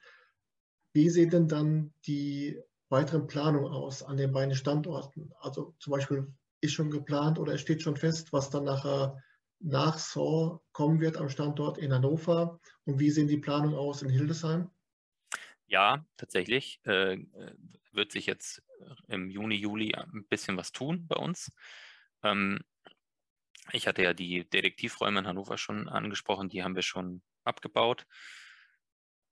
Wie 0.94 1.10
sehen 1.10 1.30
denn 1.30 1.48
dann 1.48 1.94
die 2.06 2.60
weiteren 2.90 3.28
Planungen 3.28 3.72
aus 3.72 4.04
an 4.04 4.18
den 4.18 4.32
beiden 4.32 4.56
Standorten? 4.56 5.32
Also 5.40 5.76
zum 5.80 5.92
Beispiel 5.92 6.34
ist 6.62 6.74
schon 6.74 6.92
geplant 6.92 7.40
oder 7.40 7.54
es 7.54 7.62
steht 7.62 7.82
schon 7.82 7.98
fest, 7.98 8.34
was 8.34 8.50
dann 8.50 8.64
nachher 8.64 9.22
nach 9.60 9.98
SOR 9.98 10.64
kommen 10.72 11.00
wird 11.00 11.18
am 11.18 11.30
Standort 11.30 11.78
in 11.78 11.94
Hannover 11.94 12.60
und 12.86 13.00
wie 13.00 13.10
sehen 13.10 13.28
die 13.28 13.38
Planungen 13.38 13.78
aus 13.78 14.02
in 14.02 14.10
Hildesheim? 14.10 14.70
Ja, 15.68 16.06
tatsächlich 16.16 16.80
äh, 16.84 17.18
wird 17.92 18.12
sich 18.12 18.26
jetzt 18.26 18.64
im 19.08 19.30
Juni, 19.30 19.56
Juli 19.56 19.94
ein 19.96 20.26
bisschen 20.30 20.56
was 20.58 20.72
tun 20.72 21.08
bei 21.08 21.16
uns. 21.18 21.52
Ähm, 22.24 22.60
ich 23.74 23.88
hatte 23.88 24.04
ja 24.04 24.14
die 24.14 24.50
Detektivräume 24.50 25.20
in 25.20 25.28
Hannover 25.28 25.58
schon 25.58 25.90
angesprochen, 25.90 26.50
die 26.50 26.64
haben 26.64 26.76
wir 26.76 26.84
schon 26.84 27.22
abgebaut. 27.44 28.06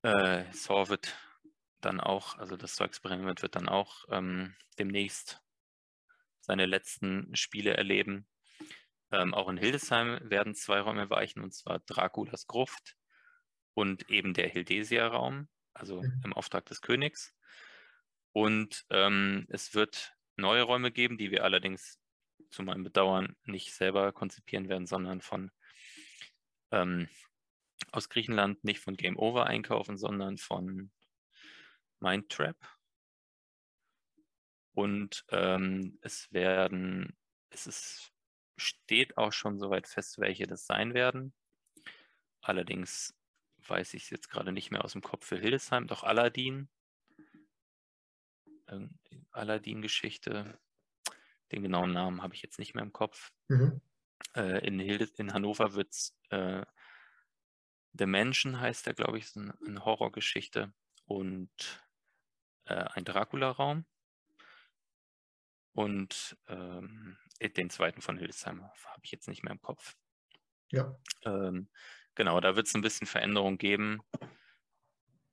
Äh, 0.06 0.54
SOR 0.54 0.90
wird 0.90 1.16
dann 1.82 2.00
auch, 2.00 2.38
also 2.38 2.56
das 2.56 2.76
SOR-Experiment 2.76 3.42
wird 3.42 3.56
dann 3.56 3.68
auch 3.68 4.06
ähm, 4.10 4.56
demnächst 4.78 5.42
seine 6.42 6.68
letzten 6.68 7.36
Spiele 7.36 7.76
erleben. 7.76 8.28
Ähm, 9.12 9.34
auch 9.34 9.50
in 9.50 9.58
Hildesheim 9.58 10.20
werden 10.22 10.54
zwei 10.54 10.80
Räume 10.80 11.10
weichen, 11.10 11.42
und 11.42 11.56
zwar 11.56 11.80
Draculas 11.80 12.46
Gruft 12.46 12.96
und 13.74 14.08
eben 14.12 14.36
der 14.36 14.48
Hildesia-Raum, 14.48 15.48
also 15.74 16.04
mhm. 16.04 16.22
im 16.24 16.34
Auftrag 16.34 16.66
des 16.66 16.82
Königs. 16.82 17.34
Und 18.32 18.86
ähm, 18.92 19.48
es 19.50 19.74
wird 19.74 20.14
neue 20.36 20.62
Räume 20.62 20.92
geben, 20.92 21.18
die 21.18 21.32
wir 21.32 21.44
allerdings 21.44 22.00
zu 22.52 22.62
meinem 22.62 22.84
Bedauern 22.84 23.36
nicht 23.46 23.74
selber 23.74 24.12
konzipieren 24.12 24.70
werden, 24.70 24.86
sondern 24.86 25.22
von 25.22 25.52
ähm, 26.70 27.10
aus 27.92 28.10
Griechenland 28.10 28.64
nicht 28.64 28.80
von 28.80 28.96
Game 28.96 29.18
Over 29.18 29.48
einkaufen, 29.48 29.98
sondern 29.98 30.38
von 30.38 30.92
Mindtrap. 32.00 32.58
Und 34.74 35.26
ähm, 35.30 35.98
es 36.02 36.32
werden, 36.34 37.16
es 37.50 37.66
ist, 37.66 38.12
steht 38.58 39.18
auch 39.18 39.32
schon 39.32 39.58
soweit 39.58 39.88
fest, 39.88 40.20
welche 40.20 40.48
das 40.48 40.66
sein 40.66 40.94
werden. 40.94 41.34
Allerdings 42.42 43.16
weiß 43.68 43.94
ich 43.94 44.04
es 44.04 44.10
jetzt 44.10 44.30
gerade 44.30 44.52
nicht 44.52 44.72
mehr 44.72 44.84
aus 44.84 44.92
dem 44.92 45.02
Kopf 45.02 45.26
für 45.26 45.40
Hildesheim, 45.40 45.88
doch 45.88 46.04
Aladdin. 46.04 46.70
Ähm, 48.68 49.00
Aladdin-Geschichte. 49.32 50.60
Den 51.52 51.64
genauen 51.64 51.94
Namen 51.94 52.22
habe 52.22 52.34
ich 52.34 52.42
jetzt 52.42 52.60
nicht 52.60 52.74
mehr 52.74 52.84
im 52.84 52.94
Kopf. 52.94 53.32
Mhm. 53.48 53.82
Äh, 54.36 54.66
in, 54.66 54.80
Hilde, 54.80 55.08
in 55.18 55.34
Hannover 55.34 55.74
wird 55.74 55.92
es 55.92 56.16
äh, 56.30 56.66
The 57.98 58.06
Mansion 58.06 58.60
heißt 58.60 58.86
der, 58.86 58.94
glaube 58.94 59.18
ich, 59.18 59.26
ist 59.26 59.38
eine, 59.38 59.58
eine 59.66 59.86
Horrorgeschichte 59.86 60.74
und 61.06 61.50
äh, 62.66 62.86
ein 62.94 63.06
Dracula-Raum. 63.06 63.86
Und 65.74 66.38
ähm, 66.48 67.18
den 67.42 67.70
zweiten 67.70 68.02
von 68.02 68.18
Hildesheim 68.18 68.64
habe 68.64 69.02
ich 69.04 69.12
jetzt 69.12 69.28
nicht 69.28 69.44
mehr 69.44 69.54
im 69.54 69.62
Kopf. 69.62 69.96
Ja. 70.72 70.98
Ähm, 71.24 71.70
genau, 72.16 72.40
da 72.40 72.56
wird 72.56 72.68
es 72.68 72.76
ein 72.76 72.82
bisschen 72.82 73.08
Veränderung 73.08 73.58
geben. 73.58 74.02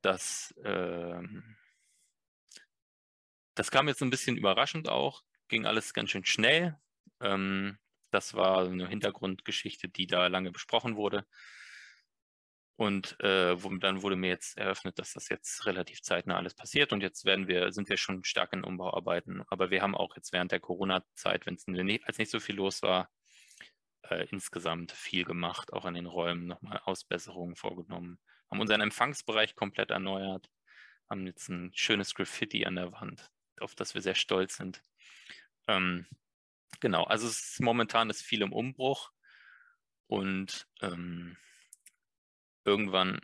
Das, 0.01 0.53
ähm, 0.63 1.57
das 3.55 3.71
kam 3.71 3.87
jetzt 3.87 4.01
ein 4.01 4.09
bisschen 4.09 4.37
überraschend 4.37 4.89
auch, 4.89 5.23
ging 5.47 5.65
alles 5.65 5.93
ganz 5.93 6.11
schön 6.11 6.25
schnell. 6.25 6.77
Ähm, 7.21 7.77
das 8.11 8.33
war 8.33 8.65
eine 8.65 8.87
Hintergrundgeschichte, 8.87 9.87
die 9.87 10.07
da 10.07 10.27
lange 10.27 10.51
besprochen 10.51 10.97
wurde. 10.97 11.25
Und 12.75 13.19
äh, 13.19 13.55
dann 13.79 14.01
wurde 14.01 14.15
mir 14.15 14.29
jetzt 14.29 14.57
eröffnet, 14.57 14.97
dass 14.97 15.13
das 15.13 15.29
jetzt 15.29 15.65
relativ 15.67 16.01
zeitnah 16.01 16.37
alles 16.37 16.55
passiert 16.55 16.91
und 16.91 17.01
jetzt 17.01 17.23
werden 17.23 17.47
wir, 17.47 17.71
sind 17.71 17.87
wir 17.87 17.97
schon 17.97 18.23
stark 18.23 18.51
in 18.53 18.63
Umbauarbeiten. 18.63 19.43
Aber 19.49 19.69
wir 19.69 19.83
haben 19.83 19.95
auch 19.95 20.15
jetzt 20.15 20.33
während 20.33 20.51
der 20.51 20.59
Corona-Zeit, 20.59 21.45
wenn 21.45 21.55
es 21.55 21.67
nicht, 21.67 22.07
als 22.07 22.17
nicht 22.17 22.31
so 22.31 22.39
viel 22.39 22.55
los 22.55 22.81
war, 22.81 23.11
äh, 24.09 24.25
insgesamt 24.31 24.91
viel 24.91 25.23
gemacht, 25.23 25.71
auch 25.71 25.85
an 25.85 25.93
den 25.93 26.07
Räumen 26.07 26.47
nochmal 26.47 26.81
Ausbesserungen 26.85 27.55
vorgenommen, 27.55 28.19
haben 28.49 28.59
unseren 28.59 28.81
Empfangsbereich 28.81 29.55
komplett 29.55 29.91
erneuert, 29.91 30.49
haben 31.09 31.27
jetzt 31.27 31.49
ein 31.49 31.71
schönes 31.75 32.15
Graffiti 32.15 32.65
an 32.65 32.75
der 32.75 32.91
Wand, 32.91 33.29
auf 33.59 33.75
das 33.75 33.93
wir 33.93 34.01
sehr 34.01 34.15
stolz 34.15 34.57
sind. 34.57 34.81
Ähm, 35.67 36.07
genau, 36.79 37.03
also 37.03 37.27
ist, 37.27 37.59
momentan 37.61 38.09
ist 38.09 38.23
viel 38.23 38.41
im 38.41 38.51
Umbruch 38.51 39.11
und 40.07 40.67
ähm, 40.81 41.37
irgendwann 42.65 43.19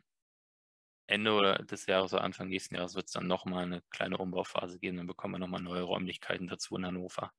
Ende 1.08 1.66
des 1.66 1.88
Jahres 1.88 2.14
oder 2.14 2.24
Anfang 2.24 2.50
nächsten 2.50 2.76
Jahres 2.76 2.94
wird 2.94 3.08
es 3.08 3.14
dann 3.14 3.28
nochmal 3.28 3.64
eine 3.64 3.82
kleine 3.90 4.18
Umbauphase 4.18 4.78
geben. 4.80 4.98
Dann 4.98 5.08
bekommen 5.08 5.36
wir 5.36 5.40
nochmal 5.40 5.62
neue 5.62 5.82
Räumlichkeiten 5.82 6.48
dazu 6.48 6.76
in 6.76 6.86
Hannover. 6.86 7.32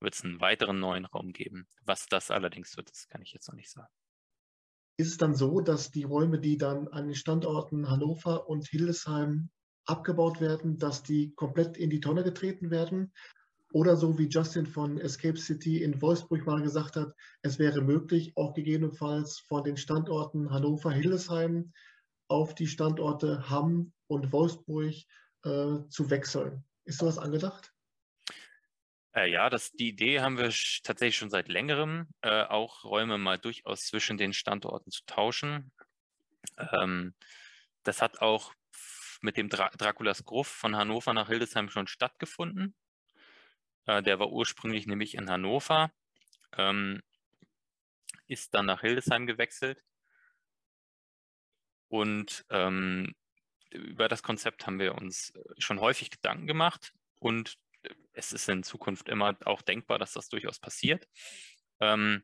Wird 0.00 0.14
es 0.14 0.24
einen 0.24 0.40
weiteren 0.40 0.80
neuen 0.80 1.04
Raum 1.04 1.32
geben. 1.32 1.68
Was 1.84 2.06
das 2.06 2.30
allerdings 2.30 2.76
wird, 2.76 2.90
das 2.90 3.08
kann 3.08 3.22
ich 3.22 3.32
jetzt 3.32 3.48
noch 3.48 3.54
nicht 3.54 3.70
sagen. 3.70 3.92
Ist 4.96 5.08
es 5.08 5.16
dann 5.18 5.34
so, 5.34 5.60
dass 5.60 5.90
die 5.90 6.04
Räume, 6.04 6.38
die 6.38 6.56
dann 6.56 6.88
an 6.88 7.06
den 7.06 7.14
Standorten 7.14 7.90
Hannover 7.90 8.48
und 8.48 8.66
Hildesheim 8.66 9.50
abgebaut 9.84 10.40
werden, 10.40 10.78
dass 10.78 11.02
die 11.02 11.34
komplett 11.34 11.76
in 11.76 11.90
die 11.90 12.00
Tonne 12.00 12.24
getreten 12.24 12.70
werden? 12.70 13.12
Oder 13.72 13.96
so 13.96 14.18
wie 14.18 14.28
Justin 14.28 14.66
von 14.66 14.98
Escape 14.98 15.38
City 15.38 15.82
in 15.82 16.00
Wolfsburg 16.02 16.46
mal 16.46 16.62
gesagt 16.62 16.96
hat, 16.96 17.14
es 17.42 17.58
wäre 17.58 17.80
möglich, 17.80 18.32
auch 18.36 18.54
gegebenenfalls 18.54 19.38
von 19.38 19.64
den 19.64 19.76
Standorten 19.76 20.50
Hannover, 20.50 20.92
Hildesheim 20.92 21.72
auf 22.28 22.54
die 22.54 22.66
Standorte 22.66 23.48
Hamm 23.48 23.92
und 24.08 24.32
Wolfsburg 24.32 24.94
äh, 25.44 25.88
zu 25.88 26.10
wechseln. 26.10 26.64
Ist 26.84 26.98
sowas 26.98 27.18
angedacht? 27.18 27.72
Äh, 29.14 29.30
ja, 29.30 29.50
das, 29.50 29.72
die 29.72 29.88
Idee 29.88 30.20
haben 30.20 30.38
wir 30.38 30.52
tatsächlich 30.82 31.16
schon 31.16 31.30
seit 31.30 31.48
längerem, 31.48 32.08
äh, 32.22 32.44
auch 32.44 32.84
Räume 32.84 33.18
mal 33.18 33.38
durchaus 33.38 33.86
zwischen 33.86 34.16
den 34.16 34.32
Standorten 34.32 34.90
zu 34.90 35.02
tauschen. 35.06 35.72
Ähm, 36.58 37.14
das 37.82 38.00
hat 38.00 38.20
auch 38.20 38.54
mit 39.20 39.36
dem 39.36 39.48
Dra 39.48 39.70
Draculas 39.70 40.24
Gruft 40.24 40.52
von 40.52 40.76
Hannover 40.76 41.12
nach 41.12 41.28
Hildesheim 41.28 41.68
schon 41.68 41.86
stattgefunden. 41.86 42.74
Äh, 43.86 44.02
der 44.02 44.18
war 44.18 44.30
ursprünglich 44.30 44.86
nämlich 44.86 45.14
in 45.14 45.30
Hannover, 45.30 45.92
ähm, 46.56 47.02
ist 48.26 48.54
dann 48.54 48.66
nach 48.66 48.80
Hildesheim 48.80 49.26
gewechselt. 49.26 49.82
Und 51.88 52.44
ähm, 52.50 53.14
über 53.70 54.08
das 54.08 54.22
Konzept 54.22 54.66
haben 54.66 54.78
wir 54.78 54.94
uns 54.94 55.32
schon 55.58 55.80
häufig 55.80 56.10
Gedanken 56.10 56.46
gemacht 56.46 56.92
und 57.18 57.58
es 58.12 58.32
ist 58.32 58.48
in 58.48 58.62
Zukunft 58.62 59.08
immer 59.08 59.36
auch 59.44 59.62
denkbar, 59.62 59.98
dass 59.98 60.12
das 60.12 60.28
durchaus 60.28 60.58
passiert. 60.58 61.08
Ähm, 61.80 62.22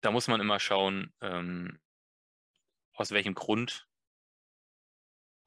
da 0.00 0.10
muss 0.10 0.28
man 0.28 0.40
immer 0.40 0.58
schauen, 0.58 1.12
ähm, 1.20 1.78
aus 2.94 3.10
welchem 3.10 3.34
Grund 3.34 3.88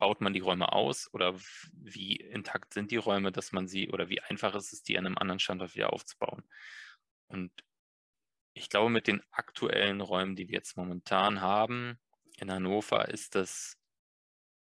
baut 0.03 0.19
man 0.19 0.33
die 0.33 0.41
Räume 0.41 0.73
aus 0.73 1.09
oder 1.13 1.33
wie 1.71 2.17
intakt 2.17 2.73
sind 2.73 2.91
die 2.91 2.97
Räume, 2.97 3.31
dass 3.31 3.53
man 3.53 3.69
sie 3.69 3.89
oder 3.89 4.09
wie 4.09 4.19
einfach 4.19 4.53
ist 4.53 4.73
es, 4.73 4.83
die 4.83 4.97
an 4.97 5.05
einem 5.05 5.17
anderen 5.17 5.39
Standort 5.39 5.75
wieder 5.75 5.93
aufzubauen. 5.93 6.43
Und 7.27 7.53
ich 8.53 8.67
glaube, 8.67 8.89
mit 8.89 9.07
den 9.07 9.23
aktuellen 9.31 10.01
Räumen, 10.01 10.35
die 10.35 10.49
wir 10.49 10.55
jetzt 10.55 10.75
momentan 10.75 11.39
haben, 11.39 11.97
in 12.37 12.51
Hannover 12.51 13.07
ist 13.07 13.35
das 13.35 13.77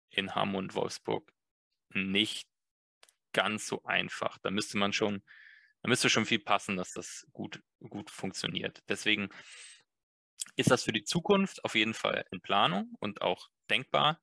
in 0.09 0.33
Hamm 0.33 0.55
und 0.55 0.73
Wolfsburg 0.73 1.31
nicht 1.89 2.49
ganz 3.31 3.67
so 3.67 3.83
einfach. 3.83 4.39
Da 4.39 4.49
müsste 4.49 4.79
man 4.79 4.91
schon, 4.91 5.21
da 5.83 5.89
müsste 5.89 6.09
schon 6.09 6.25
viel 6.25 6.39
passen, 6.39 6.77
dass 6.77 6.93
das 6.93 7.27
gut, 7.31 7.61
gut 7.88 8.09
funktioniert. 8.09 8.81
Deswegen 8.89 9.29
ist 10.55 10.71
das 10.71 10.83
für 10.83 10.93
die 10.93 11.03
Zukunft 11.03 11.63
auf 11.63 11.75
jeden 11.75 11.93
Fall 11.93 12.25
in 12.31 12.41
Planung 12.41 12.95
und 12.99 13.21
auch 13.21 13.51
denkbar. 13.69 14.19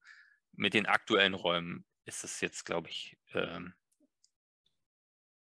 Mit 0.57 0.74
den 0.74 0.86
aktuellen 0.86 1.34
Räumen 1.34 1.84
ist 2.05 2.24
es 2.24 2.40
jetzt, 2.40 2.64
glaube 2.64 2.88
ich, 2.88 3.16
ähm, 3.32 3.74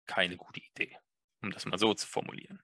keine 0.06 0.36
gute 0.36 0.60
Idee, 0.60 0.96
um 1.42 1.50
das 1.50 1.66
mal 1.66 1.78
so 1.78 1.94
zu 1.94 2.06
formulieren. 2.06 2.60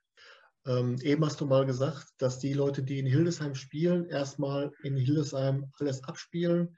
Ähm, 0.66 0.98
eben 1.02 1.24
hast 1.24 1.40
du 1.40 1.46
mal 1.46 1.64
gesagt, 1.64 2.08
dass 2.18 2.40
die 2.40 2.52
Leute, 2.52 2.82
die 2.82 2.98
in 2.98 3.06
Hildesheim 3.06 3.54
spielen, 3.54 4.06
erstmal 4.06 4.72
in 4.82 4.96
Hildesheim 4.96 5.70
alles 5.78 6.02
abspielen, 6.02 6.76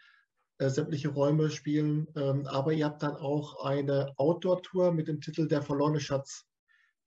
äh, 0.59 0.69
sämtliche 0.69 1.09
Räume 1.09 1.51
spielen. 1.51 2.07
Ähm, 2.14 2.47
aber 2.47 2.73
ihr 2.73 2.85
habt 2.85 3.03
dann 3.03 3.16
auch 3.16 3.64
eine 3.64 4.12
Outdoor-Tour 4.16 4.93
mit 4.93 5.09
dem 5.09 5.21
Titel 5.21 5.49
Der 5.49 5.62
verlorene 5.62 6.01
Schatz. 6.01 6.45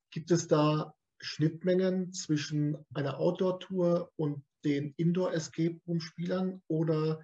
Gibt 0.10 0.32
es 0.32 0.48
da 0.48 0.94
Schnittmengen 1.20 2.14
zwischen 2.14 2.78
einer 2.96 3.20
Outdoor-Tour 3.20 4.12
und 4.16 4.44
den 4.66 4.94
Indoor-Escape-Room-Spielern 4.98 6.64
oder 6.68 7.22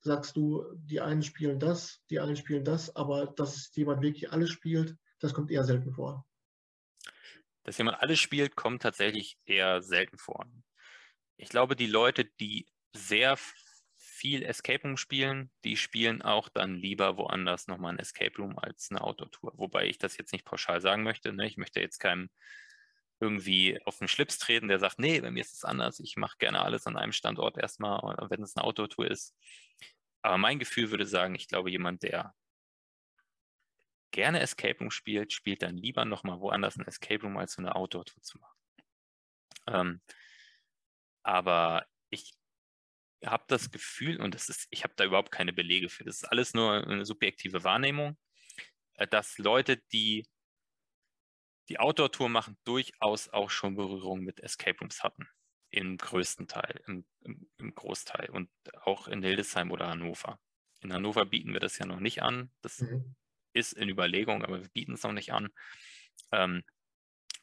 sagst 0.00 0.36
du, 0.36 0.64
die 0.74 1.00
einen 1.00 1.22
spielen 1.22 1.58
das, 1.58 2.02
die 2.10 2.20
einen 2.20 2.36
spielen 2.36 2.64
das, 2.64 2.94
aber 2.96 3.26
dass 3.26 3.74
jemand 3.74 4.02
wirklich 4.02 4.32
alles 4.32 4.50
spielt, 4.50 4.96
das 5.18 5.34
kommt 5.34 5.50
eher 5.50 5.64
selten 5.64 5.92
vor? 5.92 6.26
Dass 7.64 7.78
jemand 7.78 8.00
alles 8.00 8.18
spielt, 8.18 8.56
kommt 8.56 8.82
tatsächlich 8.82 9.38
eher 9.44 9.82
selten 9.82 10.18
vor. 10.18 10.46
Ich 11.36 11.48
glaube, 11.48 11.76
die 11.76 11.86
Leute, 11.86 12.24
die 12.24 12.66
sehr 12.94 13.38
viel 14.20 14.42
Escape 14.42 14.82
Room 14.82 14.96
spielen, 14.96 15.50
die 15.64 15.76
spielen 15.76 16.20
auch 16.20 16.48
dann 16.48 16.74
lieber 16.74 17.16
woanders 17.16 17.68
nochmal 17.68 17.94
ein 17.94 17.98
Escape 17.98 18.36
Room 18.36 18.58
als 18.58 18.90
eine 18.90 19.00
Outdoor-Tour. 19.00 19.52
Wobei 19.56 19.86
ich 19.86 19.98
das 19.98 20.18
jetzt 20.18 20.32
nicht 20.32 20.44
pauschal 20.44 20.80
sagen 20.80 21.02
möchte. 21.02 21.32
Ne? 21.32 21.46
Ich 21.46 21.56
möchte 21.56 21.80
jetzt 21.80 22.00
keinem 22.00 22.28
irgendwie 23.20 23.78
auf 23.84 23.98
den 23.98 24.08
Schlips 24.08 24.38
treten, 24.38 24.68
der 24.68 24.78
sagt, 24.78 24.98
nee, 24.98 25.20
bei 25.20 25.30
mir 25.30 25.42
ist 25.42 25.54
es 25.54 25.64
anders, 25.64 26.00
ich 26.00 26.16
mache 26.16 26.38
gerne 26.38 26.62
alles 26.62 26.86
an 26.86 26.96
einem 26.96 27.12
Standort 27.12 27.58
erstmal, 27.58 28.00
wenn 28.30 28.42
es 28.42 28.56
eine 28.56 28.64
Outdoor-Tour 28.64 29.10
ist. 29.10 29.36
Aber 30.22 30.38
mein 30.38 30.58
Gefühl 30.58 30.90
würde 30.90 31.06
sagen, 31.06 31.34
ich 31.34 31.48
glaube, 31.48 31.70
jemand, 31.70 32.02
der 32.02 32.34
gerne 34.10 34.40
Escape 34.40 34.78
Room 34.78 34.90
spielt, 34.90 35.32
spielt 35.32 35.62
dann 35.62 35.76
lieber 35.76 36.04
nochmal 36.04 36.40
woanders 36.40 36.76
ein 36.76 36.86
Escape 36.86 37.22
Room, 37.22 37.36
als 37.36 37.52
so 37.52 37.62
eine 37.62 37.74
Outdoor-Tour 37.76 38.22
zu 38.22 38.38
machen. 38.38 38.58
Ähm, 39.66 40.00
aber 41.22 41.86
ich 42.10 42.32
habe 43.24 43.44
das 43.48 43.70
Gefühl, 43.70 44.20
und 44.20 44.34
das 44.34 44.48
ist, 44.48 44.66
ich 44.70 44.82
habe 44.84 44.94
da 44.96 45.04
überhaupt 45.04 45.30
keine 45.30 45.52
Belege 45.52 45.88
für, 45.88 46.04
das 46.04 46.22
ist 46.22 46.24
alles 46.24 46.54
nur 46.54 46.86
eine 46.86 47.04
subjektive 47.04 47.64
Wahrnehmung, 47.64 48.18
äh, 48.94 49.06
dass 49.06 49.38
Leute, 49.38 49.76
die 49.92 50.26
die 51.70 51.78
Outdoor-Tour 51.78 52.28
machen, 52.28 52.58
durchaus 52.64 53.28
auch 53.28 53.48
schon 53.48 53.76
Berührung 53.76 54.22
mit 54.22 54.40
Escape 54.40 54.78
Rooms 54.80 55.02
hatten. 55.02 55.28
Im 55.70 55.96
größten 55.96 56.48
Teil, 56.48 56.82
im, 56.88 57.06
im, 57.58 57.74
Großteil 57.74 58.28
und 58.30 58.50
auch 58.82 59.06
in 59.06 59.22
Hildesheim 59.22 59.70
oder 59.70 59.86
Hannover. 59.86 60.40
In 60.80 60.92
Hannover 60.92 61.24
bieten 61.26 61.52
wir 61.52 61.60
das 61.60 61.78
ja 61.78 61.86
noch 61.86 62.00
nicht 62.00 62.22
an. 62.22 62.50
Das 62.60 62.80
mhm. 62.80 63.14
ist 63.52 63.74
in 63.74 63.88
Überlegung, 63.88 64.42
aber 64.42 64.60
wir 64.62 64.68
bieten 64.70 64.94
es 64.94 65.04
noch 65.04 65.12
nicht 65.12 65.32
an. 65.32 65.48
Ähm, 66.32 66.64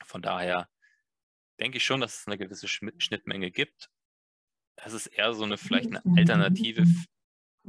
von 0.04 0.22
daher 0.22 0.70
denke 1.58 1.78
ich 1.78 1.86
schon, 1.86 2.02
dass 2.02 2.20
es 2.20 2.28
eine 2.28 2.38
gewisse 2.38 2.68
Schnittmenge 2.68 3.50
gibt. 3.50 3.90
Es 4.76 4.92
ist 4.92 5.08
eher 5.08 5.34
so 5.34 5.46
eine 5.46 5.58
vielleicht 5.58 5.88
eine 5.88 6.04
Alternative, 6.18 6.84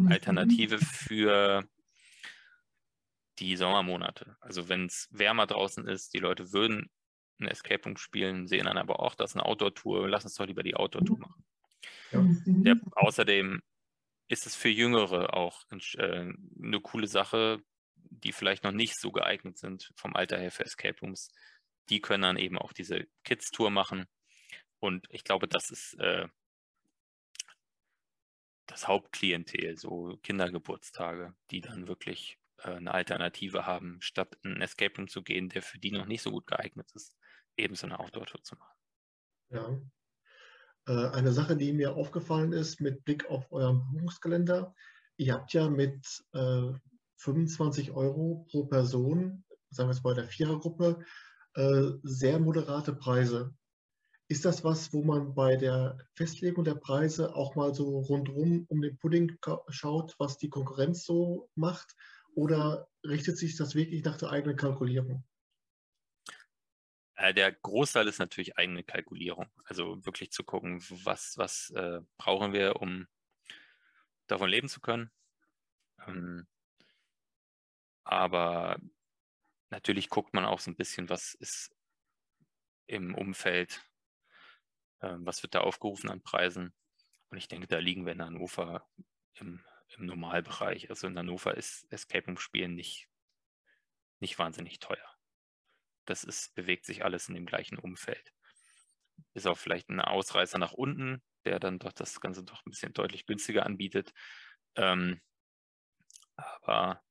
Alternative 0.08 0.78
für 0.78 1.68
die 3.38 3.56
Sommermonate. 3.56 4.36
Also 4.40 4.68
wenn 4.68 4.86
es 4.86 5.08
wärmer 5.10 5.46
draußen 5.46 5.86
ist, 5.86 6.14
die 6.14 6.18
Leute 6.18 6.52
würden 6.52 6.90
ein 7.40 7.48
Escape 7.48 7.84
Room 7.84 7.96
spielen, 7.96 8.46
sehen 8.46 8.64
dann 8.64 8.78
aber 8.78 9.00
auch, 9.00 9.14
dass 9.14 9.34
eine 9.34 9.44
Outdoor-Tour, 9.46 10.08
lass 10.08 10.24
uns 10.24 10.34
doch 10.34 10.46
lieber 10.46 10.62
die 10.62 10.74
Outdoor-Tour 10.74 11.18
machen. 11.18 11.44
Ja. 12.10 12.24
Der, 12.46 12.80
außerdem 12.92 13.62
ist 14.28 14.46
es 14.46 14.56
für 14.56 14.68
Jüngere 14.68 15.34
auch 15.34 15.62
äh, 15.70 16.32
eine 16.62 16.80
coole 16.80 17.06
Sache, 17.06 17.62
die 17.94 18.32
vielleicht 18.32 18.64
noch 18.64 18.72
nicht 18.72 18.98
so 18.98 19.12
geeignet 19.12 19.58
sind 19.58 19.92
vom 19.94 20.16
Alter 20.16 20.38
her 20.38 20.50
für 20.50 20.64
Escape 20.64 20.98
Rooms. 21.00 21.30
Die 21.88 22.00
können 22.00 22.22
dann 22.22 22.36
eben 22.36 22.58
auch 22.58 22.72
diese 22.72 23.06
Kids-Tour 23.24 23.70
machen. 23.70 24.06
Und 24.80 25.06
ich 25.10 25.24
glaube, 25.24 25.48
das 25.48 25.70
ist 25.70 25.94
äh, 25.94 26.28
das 28.66 28.86
Hauptklientel, 28.86 29.76
so 29.78 30.18
Kindergeburtstage, 30.22 31.34
die 31.50 31.60
dann 31.60 31.88
wirklich 31.88 32.38
eine 32.62 32.92
Alternative 32.92 33.66
haben, 33.66 33.98
statt 34.00 34.36
in 34.42 34.52
einen 34.52 34.62
Escape 34.62 34.96
Room 34.96 35.08
zu 35.08 35.22
gehen, 35.22 35.48
der 35.48 35.62
für 35.62 35.78
die 35.78 35.92
noch 35.92 36.06
nicht 36.06 36.22
so 36.22 36.30
gut 36.30 36.46
geeignet 36.46 36.90
ist, 36.94 37.16
eben 37.56 37.74
so 37.74 37.86
eine 37.86 38.00
Outdoor-Tour 38.00 38.42
zu 38.42 38.56
machen. 38.56 38.78
Ja. 39.50 39.80
Äh, 40.86 41.10
eine 41.16 41.32
Sache, 41.32 41.56
die 41.56 41.72
mir 41.72 41.94
aufgefallen 41.94 42.52
ist 42.52 42.80
mit 42.80 43.04
Blick 43.04 43.26
auf 43.26 43.50
euren 43.52 43.86
Buchungskalender, 43.92 44.74
ihr 45.16 45.34
habt 45.34 45.52
ja 45.52 45.68
mit 45.68 46.06
25 47.16 47.88
äh, 47.88 47.90
Euro 47.92 48.46
pro 48.50 48.66
Person, 48.66 49.44
sagen 49.70 49.88
wir 49.88 49.94
jetzt 49.94 50.02
bei 50.02 50.14
der 50.14 50.28
Vierergruppe, 50.28 51.04
sehr 52.04 52.38
moderate 52.38 52.92
Preise. 52.92 53.52
Ist 54.28 54.44
das 54.44 54.62
was, 54.62 54.92
wo 54.92 55.02
man 55.02 55.34
bei 55.34 55.56
der 55.56 55.98
Festlegung 56.14 56.62
der 56.62 56.76
Preise 56.76 57.34
auch 57.34 57.56
mal 57.56 57.74
so 57.74 57.98
rundherum 57.98 58.64
um 58.68 58.80
den 58.80 58.96
Pudding 58.98 59.36
schaut, 59.68 60.14
was 60.18 60.38
die 60.38 60.50
Konkurrenz 60.50 61.04
so 61.04 61.50
macht? 61.56 61.96
Oder 62.38 62.88
richtet 63.04 63.36
sich 63.36 63.56
das 63.56 63.74
wirklich 63.74 64.04
nach 64.04 64.16
der 64.16 64.30
eigenen 64.30 64.56
Kalkulierung? 64.56 65.24
Äh, 67.16 67.34
der 67.34 67.50
Großteil 67.50 68.06
ist 68.06 68.20
natürlich 68.20 68.56
eigene 68.56 68.84
Kalkulierung. 68.84 69.50
Also 69.64 70.06
wirklich 70.06 70.30
zu 70.30 70.44
gucken, 70.44 70.80
was, 70.88 71.36
was 71.36 71.70
äh, 71.70 72.00
brauchen 72.16 72.52
wir, 72.52 72.80
um 72.80 73.08
davon 74.28 74.50
leben 74.50 74.68
zu 74.68 74.80
können. 74.80 75.10
Ähm, 76.06 76.46
aber 78.04 78.78
natürlich 79.70 80.08
guckt 80.08 80.32
man 80.32 80.44
auch 80.44 80.60
so 80.60 80.70
ein 80.70 80.76
bisschen, 80.76 81.08
was 81.08 81.34
ist 81.34 81.74
im 82.86 83.16
Umfeld, 83.16 83.82
äh, 85.00 85.16
was 85.18 85.42
wird 85.42 85.56
da 85.56 85.62
aufgerufen 85.62 86.08
an 86.08 86.22
Preisen. 86.22 86.72
Und 87.30 87.38
ich 87.38 87.48
denke, 87.48 87.66
da 87.66 87.78
liegen 87.78 88.06
wir 88.06 88.12
in 88.12 88.22
Hannover 88.22 88.88
im 89.34 89.60
im 89.96 90.06
Normalbereich. 90.06 90.90
Also 90.90 91.06
in 91.06 91.18
Hannover 91.18 91.56
ist 91.56 91.86
Escape 91.90 92.26
Room 92.26 92.38
Spielen 92.38 92.74
nicht, 92.74 93.08
nicht 94.20 94.38
wahnsinnig 94.38 94.78
teuer. 94.80 95.16
Das 96.04 96.24
ist, 96.24 96.54
bewegt 96.54 96.86
sich 96.86 97.04
alles 97.04 97.28
in 97.28 97.34
dem 97.34 97.46
gleichen 97.46 97.78
Umfeld. 97.78 98.32
Ist 99.34 99.46
auch 99.46 99.58
vielleicht 99.58 99.88
ein 99.88 100.00
Ausreißer 100.00 100.58
nach 100.58 100.72
unten, 100.72 101.22
der 101.44 101.60
dann 101.60 101.78
doch 101.78 101.92
das 101.92 102.20
Ganze 102.20 102.44
doch 102.44 102.64
ein 102.64 102.70
bisschen 102.70 102.92
deutlich 102.92 103.26
günstiger 103.26 103.66
anbietet. 103.66 104.12
Ähm, 104.74 105.20
aber 106.36 107.02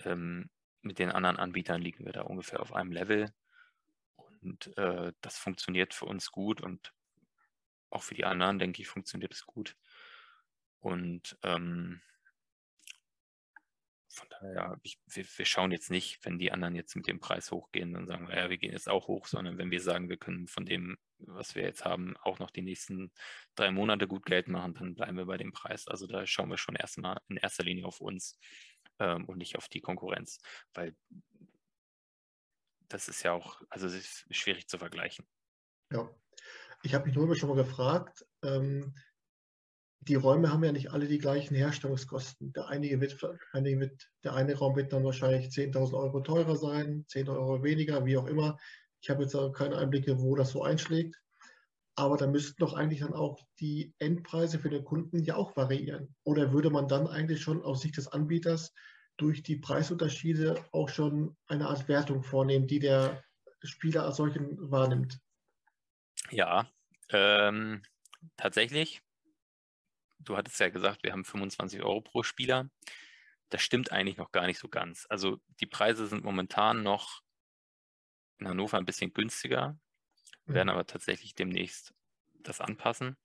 ähm, 0.00 0.50
mit 0.82 0.98
den 0.98 1.10
anderen 1.10 1.36
Anbietern 1.36 1.80
liegen 1.80 2.04
wir 2.04 2.12
da 2.12 2.22
ungefähr 2.22 2.60
auf 2.60 2.72
einem 2.72 2.92
Level. 2.92 3.32
Und 4.16 4.76
äh, 4.76 5.12
das 5.20 5.38
funktioniert 5.38 5.94
für 5.94 6.04
uns 6.06 6.30
gut 6.30 6.60
und 6.60 6.92
auch 7.90 8.02
für 8.02 8.14
die 8.14 8.24
anderen, 8.24 8.58
denke 8.58 8.82
ich, 8.82 8.88
funktioniert 8.88 9.32
es 9.32 9.46
gut. 9.46 9.76
Und 10.84 11.38
ähm, 11.42 12.02
von 14.10 14.28
daher, 14.28 14.78
ich, 14.82 15.00
wir, 15.06 15.24
wir, 15.24 15.44
schauen 15.46 15.72
jetzt 15.72 15.90
nicht, 15.90 16.22
wenn 16.26 16.38
die 16.38 16.52
anderen 16.52 16.74
jetzt 16.74 16.94
mit 16.94 17.06
dem 17.06 17.20
Preis 17.20 17.50
hochgehen, 17.50 17.94
dann 17.94 18.06
sagen 18.06 18.28
wir, 18.28 18.36
ja, 18.36 18.50
wir 18.50 18.58
gehen 18.58 18.72
jetzt 18.72 18.90
auch 18.90 19.08
hoch, 19.08 19.26
sondern 19.26 19.56
wenn 19.56 19.70
wir 19.70 19.80
sagen, 19.80 20.10
wir 20.10 20.18
können 20.18 20.46
von 20.46 20.66
dem, 20.66 20.98
was 21.16 21.54
wir 21.54 21.62
jetzt 21.62 21.86
haben, 21.86 22.18
auch 22.18 22.38
noch 22.38 22.50
die 22.50 22.60
nächsten 22.60 23.12
drei 23.54 23.70
Monate 23.70 24.06
gut 24.06 24.26
Geld 24.26 24.46
machen, 24.48 24.74
dann 24.74 24.94
bleiben 24.94 25.16
wir 25.16 25.24
bei 25.24 25.38
dem 25.38 25.52
Preis. 25.52 25.88
Also 25.88 26.06
da 26.06 26.26
schauen 26.26 26.50
wir 26.50 26.58
schon 26.58 26.76
erstmal 26.76 27.18
in 27.28 27.38
erster 27.38 27.64
Linie 27.64 27.86
auf 27.86 28.02
uns 28.02 28.38
ähm, 28.98 29.24
und 29.24 29.38
nicht 29.38 29.56
auf 29.56 29.68
die 29.68 29.80
Konkurrenz, 29.80 30.38
weil 30.74 30.94
das 32.88 33.08
ist 33.08 33.22
ja 33.22 33.32
auch, 33.32 33.62
also 33.70 33.86
es 33.86 33.94
ist 33.94 34.36
schwierig 34.36 34.68
zu 34.68 34.76
vergleichen. 34.76 35.26
Ja, 35.90 36.10
ich 36.82 36.92
habe 36.92 37.06
mich 37.06 37.14
nur 37.14 37.34
schon 37.34 37.48
mal 37.48 37.56
gefragt, 37.56 38.26
ähm, 38.42 38.94
die 40.08 40.14
Räume 40.14 40.50
haben 40.52 40.64
ja 40.64 40.72
nicht 40.72 40.92
alle 40.92 41.06
die 41.06 41.18
gleichen 41.18 41.54
Herstellungskosten. 41.54 42.52
Der, 42.52 42.68
einige 42.68 43.00
wird, 43.00 43.18
einige 43.52 43.80
wird, 43.80 44.10
der 44.22 44.34
eine 44.34 44.54
Raum 44.54 44.76
wird 44.76 44.92
dann 44.92 45.04
wahrscheinlich 45.04 45.48
10.000 45.48 45.94
Euro 45.94 46.20
teurer 46.20 46.56
sein, 46.56 47.04
10 47.08 47.28
Euro 47.28 47.62
weniger, 47.62 48.04
wie 48.04 48.16
auch 48.16 48.26
immer. 48.26 48.58
Ich 49.00 49.10
habe 49.10 49.22
jetzt 49.22 49.36
keine 49.54 49.76
Einblicke, 49.76 50.20
wo 50.20 50.34
das 50.34 50.50
so 50.50 50.62
einschlägt. 50.62 51.16
Aber 51.96 52.16
da 52.16 52.26
müssten 52.26 52.56
doch 52.58 52.74
eigentlich 52.74 53.00
dann 53.00 53.14
auch 53.14 53.38
die 53.60 53.94
Endpreise 53.98 54.58
für 54.58 54.70
den 54.70 54.84
Kunden 54.84 55.22
ja 55.22 55.36
auch 55.36 55.56
variieren. 55.56 56.14
Oder 56.24 56.52
würde 56.52 56.70
man 56.70 56.88
dann 56.88 57.06
eigentlich 57.06 57.40
schon 57.40 57.62
aus 57.62 57.82
Sicht 57.82 57.96
des 57.96 58.08
Anbieters 58.08 58.72
durch 59.16 59.42
die 59.42 59.56
Preisunterschiede 59.56 60.56
auch 60.72 60.88
schon 60.88 61.36
eine 61.46 61.68
Art 61.68 61.86
Wertung 61.88 62.22
vornehmen, 62.22 62.66
die 62.66 62.80
der 62.80 63.22
Spieler 63.62 64.04
als 64.04 64.16
solchen 64.16 64.70
wahrnimmt? 64.70 65.20
Ja, 66.30 66.66
ähm, 67.10 67.82
tatsächlich. 68.36 69.02
Du 70.24 70.36
hattest 70.36 70.58
ja 70.60 70.68
gesagt, 70.68 71.02
wir 71.02 71.12
haben 71.12 71.24
25 71.24 71.82
Euro 71.82 72.00
pro 72.00 72.22
Spieler. 72.22 72.70
Das 73.50 73.62
stimmt 73.62 73.92
eigentlich 73.92 74.16
noch 74.16 74.32
gar 74.32 74.46
nicht 74.46 74.58
so 74.58 74.68
ganz. 74.68 75.06
Also 75.08 75.40
die 75.60 75.66
Preise 75.66 76.06
sind 76.06 76.24
momentan 76.24 76.82
noch 76.82 77.22
in 78.38 78.48
Hannover 78.48 78.78
ein 78.78 78.86
bisschen 78.86 79.12
günstiger, 79.12 79.78
werden 80.46 80.68
aber 80.68 80.86
tatsächlich 80.86 81.34
demnächst 81.34 81.94
das 82.34 82.60
anpassen, 82.60 83.16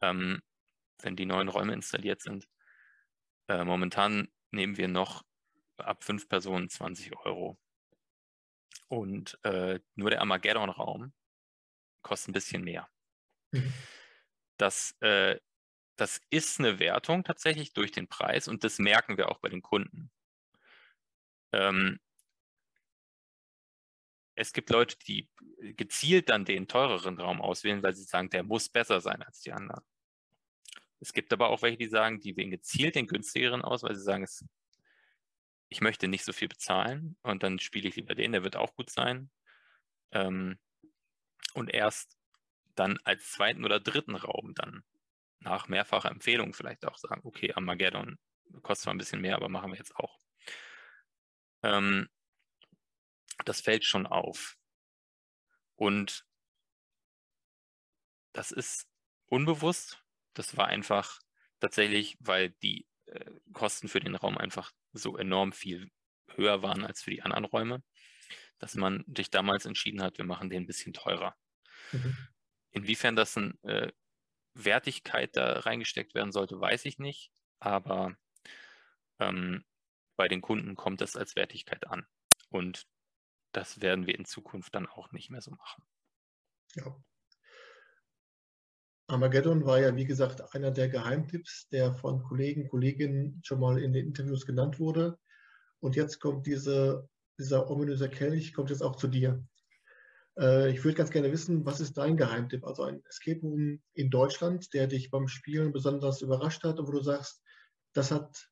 ähm, 0.00 0.42
wenn 1.00 1.16
die 1.16 1.26
neuen 1.26 1.48
Räume 1.48 1.72
installiert 1.72 2.20
sind. 2.20 2.48
Äh, 3.48 3.64
momentan 3.64 4.28
nehmen 4.50 4.76
wir 4.76 4.88
noch 4.88 5.24
ab 5.76 6.04
fünf 6.04 6.28
Personen 6.28 6.68
20 6.68 7.16
Euro. 7.24 7.58
Und 8.88 9.38
äh, 9.44 9.80
nur 9.94 10.10
der 10.10 10.20
Armageddon-Raum 10.20 11.12
kostet 12.02 12.30
ein 12.30 12.32
bisschen 12.32 12.64
mehr. 12.64 12.88
Mhm. 13.52 13.72
Das, 14.56 14.96
äh, 15.00 15.38
das 15.98 16.20
ist 16.30 16.60
eine 16.60 16.78
Wertung 16.78 17.24
tatsächlich 17.24 17.72
durch 17.72 17.92
den 17.92 18.08
Preis 18.08 18.48
und 18.48 18.64
das 18.64 18.78
merken 18.78 19.16
wir 19.16 19.30
auch 19.30 19.38
bei 19.38 19.48
den 19.48 19.62
Kunden. 19.62 20.10
Ähm, 21.52 21.98
es 24.36 24.52
gibt 24.52 24.70
Leute, 24.70 24.96
die 25.06 25.28
gezielt 25.76 26.28
dann 26.28 26.44
den 26.44 26.68
teureren 26.68 27.18
Raum 27.18 27.40
auswählen, 27.40 27.82
weil 27.82 27.94
sie 27.94 28.04
sagen, 28.04 28.30
der 28.30 28.44
muss 28.44 28.68
besser 28.68 29.00
sein 29.00 29.22
als 29.22 29.40
die 29.40 29.52
anderen. 29.52 29.84
Es 31.00 31.12
gibt 31.12 31.32
aber 31.32 31.48
auch 31.48 31.62
welche, 31.62 31.78
die 31.78 31.88
sagen, 31.88 32.20
die 32.20 32.36
wählen 32.36 32.50
gezielt 32.50 32.94
den 32.94 33.08
günstigeren 33.08 33.62
aus, 33.62 33.82
weil 33.82 33.96
sie 33.96 34.02
sagen, 34.02 34.22
es, 34.22 34.44
ich 35.68 35.80
möchte 35.80 36.06
nicht 36.06 36.24
so 36.24 36.32
viel 36.32 36.48
bezahlen 36.48 37.16
und 37.22 37.42
dann 37.42 37.58
spiele 37.58 37.88
ich 37.88 37.96
lieber 37.96 38.14
den, 38.14 38.32
der 38.32 38.44
wird 38.44 38.54
auch 38.54 38.74
gut 38.76 38.90
sein. 38.90 39.30
Ähm, 40.12 40.58
und 41.54 41.74
erst 41.74 42.16
dann 42.76 42.98
als 43.02 43.32
zweiten 43.32 43.64
oder 43.64 43.80
dritten 43.80 44.14
Raum 44.14 44.54
dann 44.54 44.84
nach 45.40 45.68
mehrfacher 45.68 46.10
Empfehlung 46.10 46.52
vielleicht 46.52 46.84
auch 46.86 46.98
sagen, 46.98 47.20
okay, 47.24 47.52
Armageddon 47.52 48.18
kostet 48.62 48.84
zwar 48.84 48.94
ein 48.94 48.98
bisschen 48.98 49.20
mehr, 49.20 49.36
aber 49.36 49.48
machen 49.48 49.70
wir 49.70 49.78
jetzt 49.78 49.96
auch. 49.96 50.18
Ähm, 51.62 52.08
das 53.44 53.60
fällt 53.60 53.84
schon 53.84 54.06
auf. 54.06 54.56
Und 55.76 56.26
das 58.32 58.50
ist 58.50 58.88
unbewusst. 59.26 60.02
Das 60.34 60.56
war 60.56 60.66
einfach 60.68 61.20
tatsächlich, 61.60 62.16
weil 62.20 62.50
die 62.50 62.86
äh, 63.06 63.30
Kosten 63.52 63.88
für 63.88 64.00
den 64.00 64.14
Raum 64.14 64.38
einfach 64.38 64.72
so 64.92 65.16
enorm 65.16 65.52
viel 65.52 65.90
höher 66.34 66.62
waren 66.62 66.84
als 66.84 67.02
für 67.02 67.10
die 67.10 67.22
anderen 67.22 67.44
Räume, 67.44 67.82
dass 68.58 68.74
man 68.74 69.04
sich 69.14 69.30
damals 69.30 69.66
entschieden 69.66 70.02
hat, 70.02 70.18
wir 70.18 70.24
machen 70.24 70.50
den 70.50 70.64
ein 70.64 70.66
bisschen 70.66 70.92
teurer. 70.92 71.36
Mhm. 71.92 72.16
Inwiefern 72.70 73.16
das 73.16 73.36
eine 73.36 73.54
äh, 73.62 73.92
Wertigkeit 74.64 75.36
da 75.36 75.60
reingesteckt 75.60 76.14
werden 76.14 76.32
sollte, 76.32 76.60
weiß 76.60 76.84
ich 76.84 76.98
nicht, 76.98 77.30
aber 77.60 78.16
ähm, 79.18 79.64
bei 80.16 80.28
den 80.28 80.40
Kunden 80.40 80.74
kommt 80.74 81.00
das 81.00 81.16
als 81.16 81.36
Wertigkeit 81.36 81.86
an. 81.86 82.06
Und 82.50 82.86
das 83.52 83.80
werden 83.80 84.06
wir 84.06 84.18
in 84.18 84.24
Zukunft 84.24 84.74
dann 84.74 84.86
auch 84.86 85.12
nicht 85.12 85.30
mehr 85.30 85.40
so 85.40 85.52
machen. 85.52 85.84
Ja. 86.74 86.96
Armageddon 89.06 89.64
war 89.64 89.80
ja, 89.80 89.96
wie 89.96 90.04
gesagt, 90.04 90.54
einer 90.54 90.70
der 90.70 90.88
Geheimtipps, 90.88 91.68
der 91.70 91.94
von 91.94 92.22
Kollegen, 92.22 92.68
Kolleginnen 92.68 93.40
schon 93.42 93.58
mal 93.58 93.78
in 93.82 93.92
den 93.92 94.08
Interviews 94.08 94.44
genannt 94.44 94.78
wurde. 94.78 95.18
Und 95.80 95.96
jetzt 95.96 96.20
kommt 96.20 96.46
diese, 96.46 97.08
dieser 97.38 97.70
ominöse 97.70 98.10
Kelch, 98.10 98.52
kommt 98.52 98.68
jetzt 98.68 98.82
auch 98.82 98.96
zu 98.96 99.08
dir. 99.08 99.42
Äh, 100.38 100.70
ich 100.70 100.84
würde 100.84 100.96
ganz 100.96 101.10
gerne 101.10 101.32
wissen, 101.32 101.66
was 101.66 101.80
ist 101.80 101.98
dein 101.98 102.16
Geheimtipp? 102.16 102.64
Also 102.64 102.84
ein 102.84 103.04
Escape 103.06 103.40
Room 103.40 103.82
in 103.94 104.10
Deutschland, 104.10 104.72
der 104.72 104.86
dich 104.86 105.10
beim 105.10 105.28
Spielen 105.28 105.72
besonders 105.72 106.22
überrascht 106.22 106.64
hat 106.64 106.78
und 106.78 106.86
wo 106.86 106.92
du 106.92 107.02
sagst, 107.02 107.42
das 107.92 108.10
hat 108.10 108.48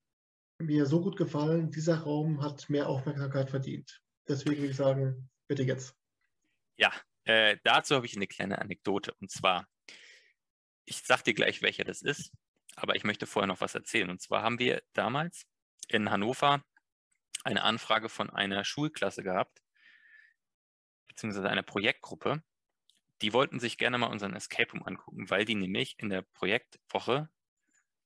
mir 0.58 0.86
so 0.86 1.00
gut 1.00 1.16
gefallen, 1.16 1.70
dieser 1.70 1.98
Raum 2.00 2.42
hat 2.42 2.68
mehr 2.70 2.88
Aufmerksamkeit 2.88 3.50
verdient. 3.50 4.00
Deswegen 4.28 4.56
würde 4.56 4.70
ich 4.70 4.76
sagen, 4.76 5.30
bitte 5.48 5.62
jetzt. 5.62 5.94
Ja, 6.78 6.92
äh, 7.24 7.58
dazu 7.62 7.94
habe 7.94 8.06
ich 8.06 8.16
eine 8.16 8.26
kleine 8.26 8.58
Anekdote. 8.58 9.14
Und 9.20 9.30
zwar, 9.30 9.68
ich 10.84 11.02
sage 11.02 11.24
dir 11.24 11.34
gleich, 11.34 11.62
welcher 11.62 11.84
das 11.84 12.02
ist, 12.02 12.32
aber 12.74 12.96
ich 12.96 13.04
möchte 13.04 13.26
vorher 13.26 13.46
noch 13.46 13.60
was 13.60 13.74
erzählen. 13.74 14.10
Und 14.10 14.20
zwar 14.20 14.42
haben 14.42 14.58
wir 14.58 14.82
damals 14.94 15.46
in 15.88 16.10
Hannover 16.10 16.64
eine 17.44 17.62
Anfrage 17.62 18.08
von 18.08 18.30
einer 18.30 18.64
Schulklasse 18.64 19.22
gehabt, 19.22 19.62
beziehungsweise 21.16 21.48
einer 21.48 21.62
Projektgruppe. 21.62 22.42
Die 23.22 23.32
wollten 23.32 23.58
sich 23.58 23.78
gerne 23.78 23.96
mal 23.96 24.08
unseren 24.08 24.34
Escape 24.34 24.70
Room 24.72 24.82
angucken, 24.84 25.30
weil 25.30 25.46
die 25.46 25.54
nämlich 25.54 25.98
in 25.98 26.10
der 26.10 26.22
Projektwoche 26.22 27.30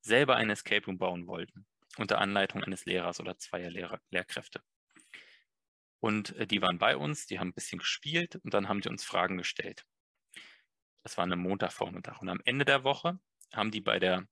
selber 0.00 0.36
ein 0.36 0.48
Escape 0.48 0.86
Room 0.86 0.98
bauen 0.98 1.26
wollten, 1.26 1.66
unter 1.98 2.18
Anleitung 2.18 2.62
eines 2.62 2.86
Lehrers 2.86 3.18
oder 3.20 3.36
zweier 3.36 3.70
Lehrer, 3.70 4.00
Lehrkräfte. 4.11 4.62
Und 5.98 6.36
äh, 6.36 6.46
die 6.46 6.62
waren 6.62 6.78
bei 6.78 6.96
uns, 6.96 7.26
die 7.26 7.40
haben 7.40 7.48
ein 7.48 7.54
bisschen 7.54 7.80
gespielt 7.80 8.36
und 8.36 8.54
dann 8.54 8.68
haben 8.68 8.80
die 8.80 8.88
uns 8.88 9.04
Fragen 9.04 9.36
gestellt. 9.36 9.84
Das 11.02 11.16
war 11.18 11.24
eine 11.24 11.36
Montagvormittag. 11.36 12.20
Und 12.22 12.28
am 12.28 12.40
Ende 12.44 12.64
der 12.64 12.84
Woche 12.84 13.18
haben 13.52 13.72
die 13.72 13.80
bei 13.80 13.98
der 13.98 14.28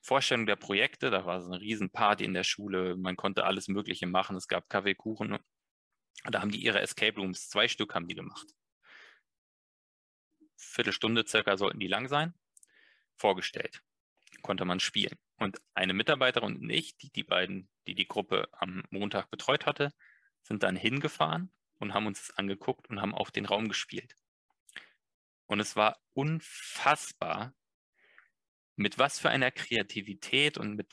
Vorstellung 0.00 0.46
der 0.46 0.56
Projekte, 0.56 1.10
da 1.10 1.24
war 1.24 1.40
so 1.40 1.52
eine 1.52 1.60
Riesenparty 1.60 2.24
in 2.24 2.34
der 2.34 2.42
Schule, 2.42 2.96
man 2.96 3.14
konnte 3.14 3.44
alles 3.44 3.68
Mögliche 3.68 4.08
machen, 4.08 4.36
es 4.36 4.48
gab 4.48 4.68
Kaffee, 4.68 4.96
Kuchen. 4.96 5.38
Da 6.24 6.40
haben 6.40 6.50
die 6.50 6.62
ihre 6.62 6.80
Escape 6.80 7.18
Rooms, 7.18 7.48
zwei 7.48 7.68
Stück 7.68 7.94
haben 7.94 8.08
die 8.08 8.14
gemacht. 8.14 8.46
Viertelstunde 10.56 11.26
circa 11.26 11.56
sollten 11.56 11.80
die 11.80 11.88
lang 11.88 12.08
sein, 12.08 12.34
vorgestellt. 13.16 13.82
Konnte 14.42 14.64
man 14.64 14.80
spielen. 14.80 15.18
Und 15.36 15.60
eine 15.74 15.92
Mitarbeiterin 15.92 16.56
und 16.56 16.70
ich, 16.70 16.96
die 16.96 17.10
die 17.10 17.24
beiden, 17.24 17.68
die 17.86 17.94
die 17.94 18.06
Gruppe 18.06 18.48
am 18.52 18.82
Montag 18.90 19.30
betreut 19.30 19.66
hatte, 19.66 19.92
sind 20.42 20.62
dann 20.62 20.76
hingefahren 20.76 21.52
und 21.78 21.94
haben 21.94 22.06
uns 22.06 22.28
das 22.28 22.36
angeguckt 22.38 22.88
und 22.88 23.00
haben 23.00 23.14
auf 23.14 23.30
den 23.30 23.46
Raum 23.46 23.68
gespielt. 23.68 24.16
Und 25.46 25.60
es 25.60 25.76
war 25.76 26.00
unfassbar, 26.14 27.54
mit 28.76 28.98
was 28.98 29.18
für 29.18 29.30
einer 29.30 29.50
Kreativität 29.50 30.58
und 30.58 30.74
mit 30.74 30.90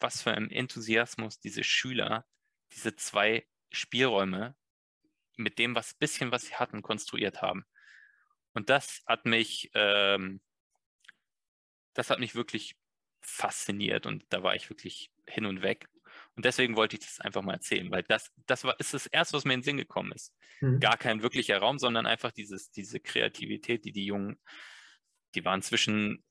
was 0.00 0.22
für 0.22 0.32
einem 0.32 0.50
Enthusiasmus 0.50 1.40
diese 1.40 1.64
Schüler 1.64 2.26
diese 2.72 2.96
zwei 2.96 3.46
Spielräume 3.70 4.56
mit 5.38 5.58
dem 5.58 5.74
was 5.74 5.94
bisschen, 5.94 6.30
was 6.32 6.42
sie 6.42 6.54
hatten, 6.54 6.82
konstruiert 6.82 7.40
haben. 7.40 7.64
Und 8.52 8.70
das 8.70 9.02
hat 9.06 9.24
mich, 9.24 9.70
ähm, 9.74 10.40
das 11.94 12.10
hat 12.10 12.18
mich 12.18 12.34
wirklich 12.34 12.76
fasziniert 13.20 14.06
und 14.06 14.24
da 14.30 14.42
war 14.42 14.54
ich 14.54 14.68
wirklich 14.68 15.10
hin 15.26 15.46
und 15.46 15.62
weg. 15.62 15.88
Und 16.34 16.44
deswegen 16.44 16.76
wollte 16.76 16.96
ich 16.96 17.04
das 17.04 17.20
einfach 17.20 17.42
mal 17.42 17.54
erzählen, 17.54 17.90
weil 17.90 18.02
das, 18.02 18.32
das 18.46 18.64
war, 18.64 18.78
ist 18.80 18.94
das 18.94 19.06
Erste, 19.06 19.36
was 19.36 19.44
mir 19.44 19.54
in 19.54 19.60
den 19.60 19.64
Sinn 19.64 19.76
gekommen 19.76 20.12
ist. 20.12 20.34
Mhm. 20.60 20.80
Gar 20.80 20.96
kein 20.96 21.22
wirklicher 21.22 21.58
Raum, 21.58 21.78
sondern 21.78 22.06
einfach 22.06 22.32
dieses, 22.32 22.70
diese 22.70 23.00
Kreativität, 23.00 23.84
die 23.84 23.92
die 23.92 24.06
Jungen, 24.06 24.40
die 25.34 25.44
waren 25.44 25.62
zwischen 25.62 26.24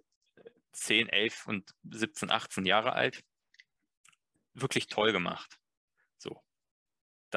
10, 0.73 1.09
11 1.09 1.47
und 1.47 1.71
17, 1.89 2.31
18 2.31 2.65
Jahre 2.65 2.93
alt, 2.93 3.23
wirklich 4.53 4.87
toll 4.87 5.11
gemacht. 5.11 5.57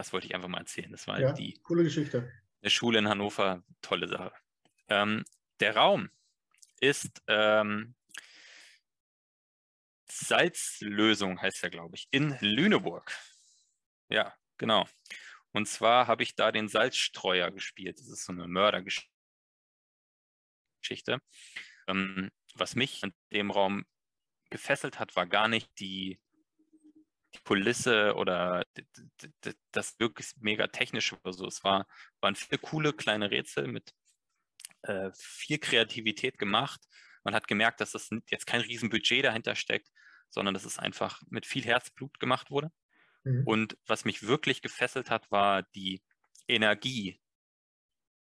Das 0.00 0.14
wollte 0.14 0.26
ich 0.26 0.34
einfach 0.34 0.48
mal 0.48 0.60
erzählen. 0.60 0.90
Das 0.90 1.06
war 1.06 1.20
ja, 1.20 1.30
die 1.30 1.60
coole 1.62 1.84
Geschichte. 1.84 2.32
Eine 2.62 2.70
Schule 2.70 2.98
in 2.98 3.06
Hannover, 3.06 3.62
tolle 3.82 4.08
Sache. 4.08 4.32
Ähm, 4.88 5.26
der 5.60 5.76
Raum 5.76 6.08
ist 6.80 7.22
ähm, 7.26 7.94
Salzlösung 10.10 11.42
heißt 11.42 11.62
er, 11.64 11.68
glaube 11.68 11.96
ich, 11.96 12.08
in 12.12 12.34
Lüneburg. 12.40 13.14
Ja, 14.08 14.34
genau. 14.56 14.88
Und 15.52 15.68
zwar 15.68 16.06
habe 16.06 16.22
ich 16.22 16.34
da 16.34 16.50
den 16.50 16.68
Salzstreuer 16.68 17.50
gespielt. 17.50 18.00
Das 18.00 18.08
ist 18.08 18.24
so 18.24 18.32
eine 18.32 18.48
Mördergeschichte. 18.48 19.10
Ähm, 21.88 22.30
was 22.54 22.74
mich 22.74 23.02
in 23.02 23.12
dem 23.34 23.50
Raum 23.50 23.84
gefesselt 24.48 24.98
hat, 24.98 25.14
war 25.14 25.26
gar 25.26 25.46
nicht 25.46 25.78
die, 25.78 26.18
die 27.34 27.40
Kulisse 27.44 28.14
oder 28.16 28.64
das 29.72 29.98
wirklich 29.98 30.32
mega 30.38 30.66
technische 30.66 31.16
oder 31.22 31.32
so. 31.32 31.46
Es 31.46 31.62
war, 31.64 31.86
waren 32.20 32.34
viele 32.34 32.58
coole 32.58 32.92
kleine 32.92 33.30
Rätsel 33.30 33.68
mit 33.68 33.92
äh, 34.82 35.10
viel 35.14 35.58
Kreativität 35.58 36.38
gemacht 36.38 36.80
man 37.24 37.34
hat 37.34 37.48
gemerkt, 37.48 37.80
dass 37.80 37.92
das 37.92 38.10
jetzt 38.28 38.46
kein 38.46 38.60
Riesenbudget 38.60 39.24
dahinter 39.24 39.54
steckt, 39.54 39.90
sondern 40.30 40.54
dass 40.54 40.64
es 40.64 40.78
einfach 40.78 41.20
mit 41.28 41.46
viel 41.46 41.64
Herzblut 41.64 42.18
gemacht 42.20 42.50
wurde. 42.50 42.72
Mhm. 43.24 43.42
Und 43.46 43.78
was 43.86 44.04
mich 44.04 44.22
wirklich 44.22 44.62
gefesselt 44.62 45.10
hat, 45.10 45.30
war 45.30 45.62
die 45.74 46.02
Energie, 46.48 47.20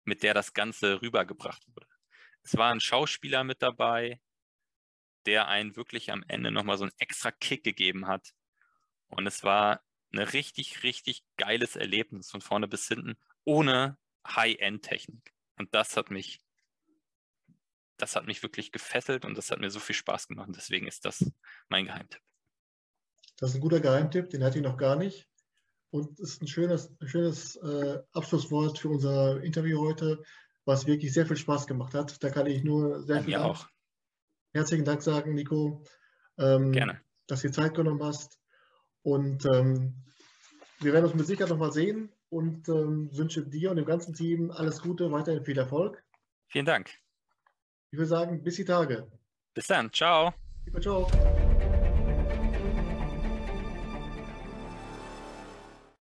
mit 0.03 0.23
der 0.23 0.33
das 0.33 0.53
Ganze 0.53 1.01
rübergebracht 1.01 1.67
wurde. 1.67 1.87
Es 2.43 2.55
war 2.57 2.71
ein 2.71 2.79
Schauspieler 2.79 3.43
mit 3.43 3.61
dabei, 3.61 4.21
der 5.25 5.47
einen 5.47 5.75
wirklich 5.75 6.11
am 6.11 6.23
Ende 6.27 6.51
nochmal 6.51 6.77
so 6.77 6.83
einen 6.83 6.93
extra 6.99 7.31
Kick 7.31 7.63
gegeben 7.63 8.05
hat. 8.05 8.33
Und 9.15 9.27
es 9.27 9.43
war 9.43 9.81
ein 10.11 10.19
richtig, 10.19 10.83
richtig 10.83 11.23
geiles 11.37 11.75
Erlebnis 11.75 12.29
von 12.29 12.41
vorne 12.41 12.67
bis 12.67 12.87
hinten, 12.87 13.15
ohne 13.43 13.97
High-End-Technik. 14.27 15.33
Und 15.57 15.73
das 15.73 15.95
hat 15.97 16.11
mich, 16.11 16.41
das 17.97 18.15
hat 18.15 18.25
mich 18.25 18.43
wirklich 18.43 18.71
gefesselt 18.71 19.25
und 19.25 19.37
das 19.37 19.51
hat 19.51 19.59
mir 19.59 19.69
so 19.69 19.79
viel 19.79 19.95
Spaß 19.95 20.27
gemacht. 20.27 20.47
Und 20.47 20.57
deswegen 20.57 20.87
ist 20.87 21.05
das 21.05 21.31
mein 21.69 21.85
Geheimtipp. 21.85 22.21
Das 23.37 23.49
ist 23.49 23.55
ein 23.55 23.61
guter 23.61 23.79
Geheimtipp, 23.79 24.29
den 24.29 24.43
hatte 24.43 24.59
ich 24.59 24.63
noch 24.63 24.77
gar 24.77 24.95
nicht. 24.95 25.27
Und 25.91 26.19
es 26.19 26.33
ist 26.33 26.41
ein 26.41 26.47
schönes, 26.47 26.93
schönes 27.05 27.55
äh, 27.57 27.99
Abschlusswort 28.11 28.79
für 28.79 28.89
unser 28.89 29.41
Interview 29.43 29.79
heute, 29.79 30.23
was 30.65 30.87
wirklich 30.87 31.13
sehr 31.13 31.25
viel 31.25 31.37
Spaß 31.37 31.67
gemacht 31.67 31.93
hat. 31.93 32.21
Da 32.23 32.29
kann 32.29 32.47
ich 32.47 32.63
nur 32.63 33.03
sehr 33.03 33.23
viel 33.23 33.35
auch. 33.35 33.67
herzlichen 34.53 34.83
Dank 34.83 35.01
sagen, 35.01 35.35
Nico, 35.35 35.83
ähm, 36.37 36.71
Gerne. 36.71 37.01
dass 37.27 37.41
du 37.41 37.51
Zeit 37.51 37.75
genommen 37.75 38.03
hast. 38.03 38.39
Und 39.05 39.45
ähm, 39.45 39.93
wir 40.79 40.91
werden 40.91 41.05
uns 41.05 41.13
mit 41.13 41.27
Sicherheit 41.27 41.51
nochmal 41.51 41.71
sehen 41.71 42.09
und 42.29 42.67
ähm, 42.69 43.07
wünsche 43.13 43.45
dir 43.45 43.69
und 43.69 43.77
dem 43.77 43.85
ganzen 43.85 44.15
Team 44.15 44.49
alles 44.49 44.81
Gute, 44.81 45.11
weiterhin 45.11 45.45
viel 45.45 45.59
Erfolg. 45.59 46.03
Vielen 46.47 46.65
Dank. 46.65 46.89
Ich 47.91 47.99
würde 47.99 48.09
sagen, 48.09 48.41
bis 48.43 48.55
die 48.55 48.65
Tage. 48.65 49.07
Bis 49.53 49.67
dann. 49.67 49.93
Ciao. 49.93 50.33
Ciao. 50.81 51.07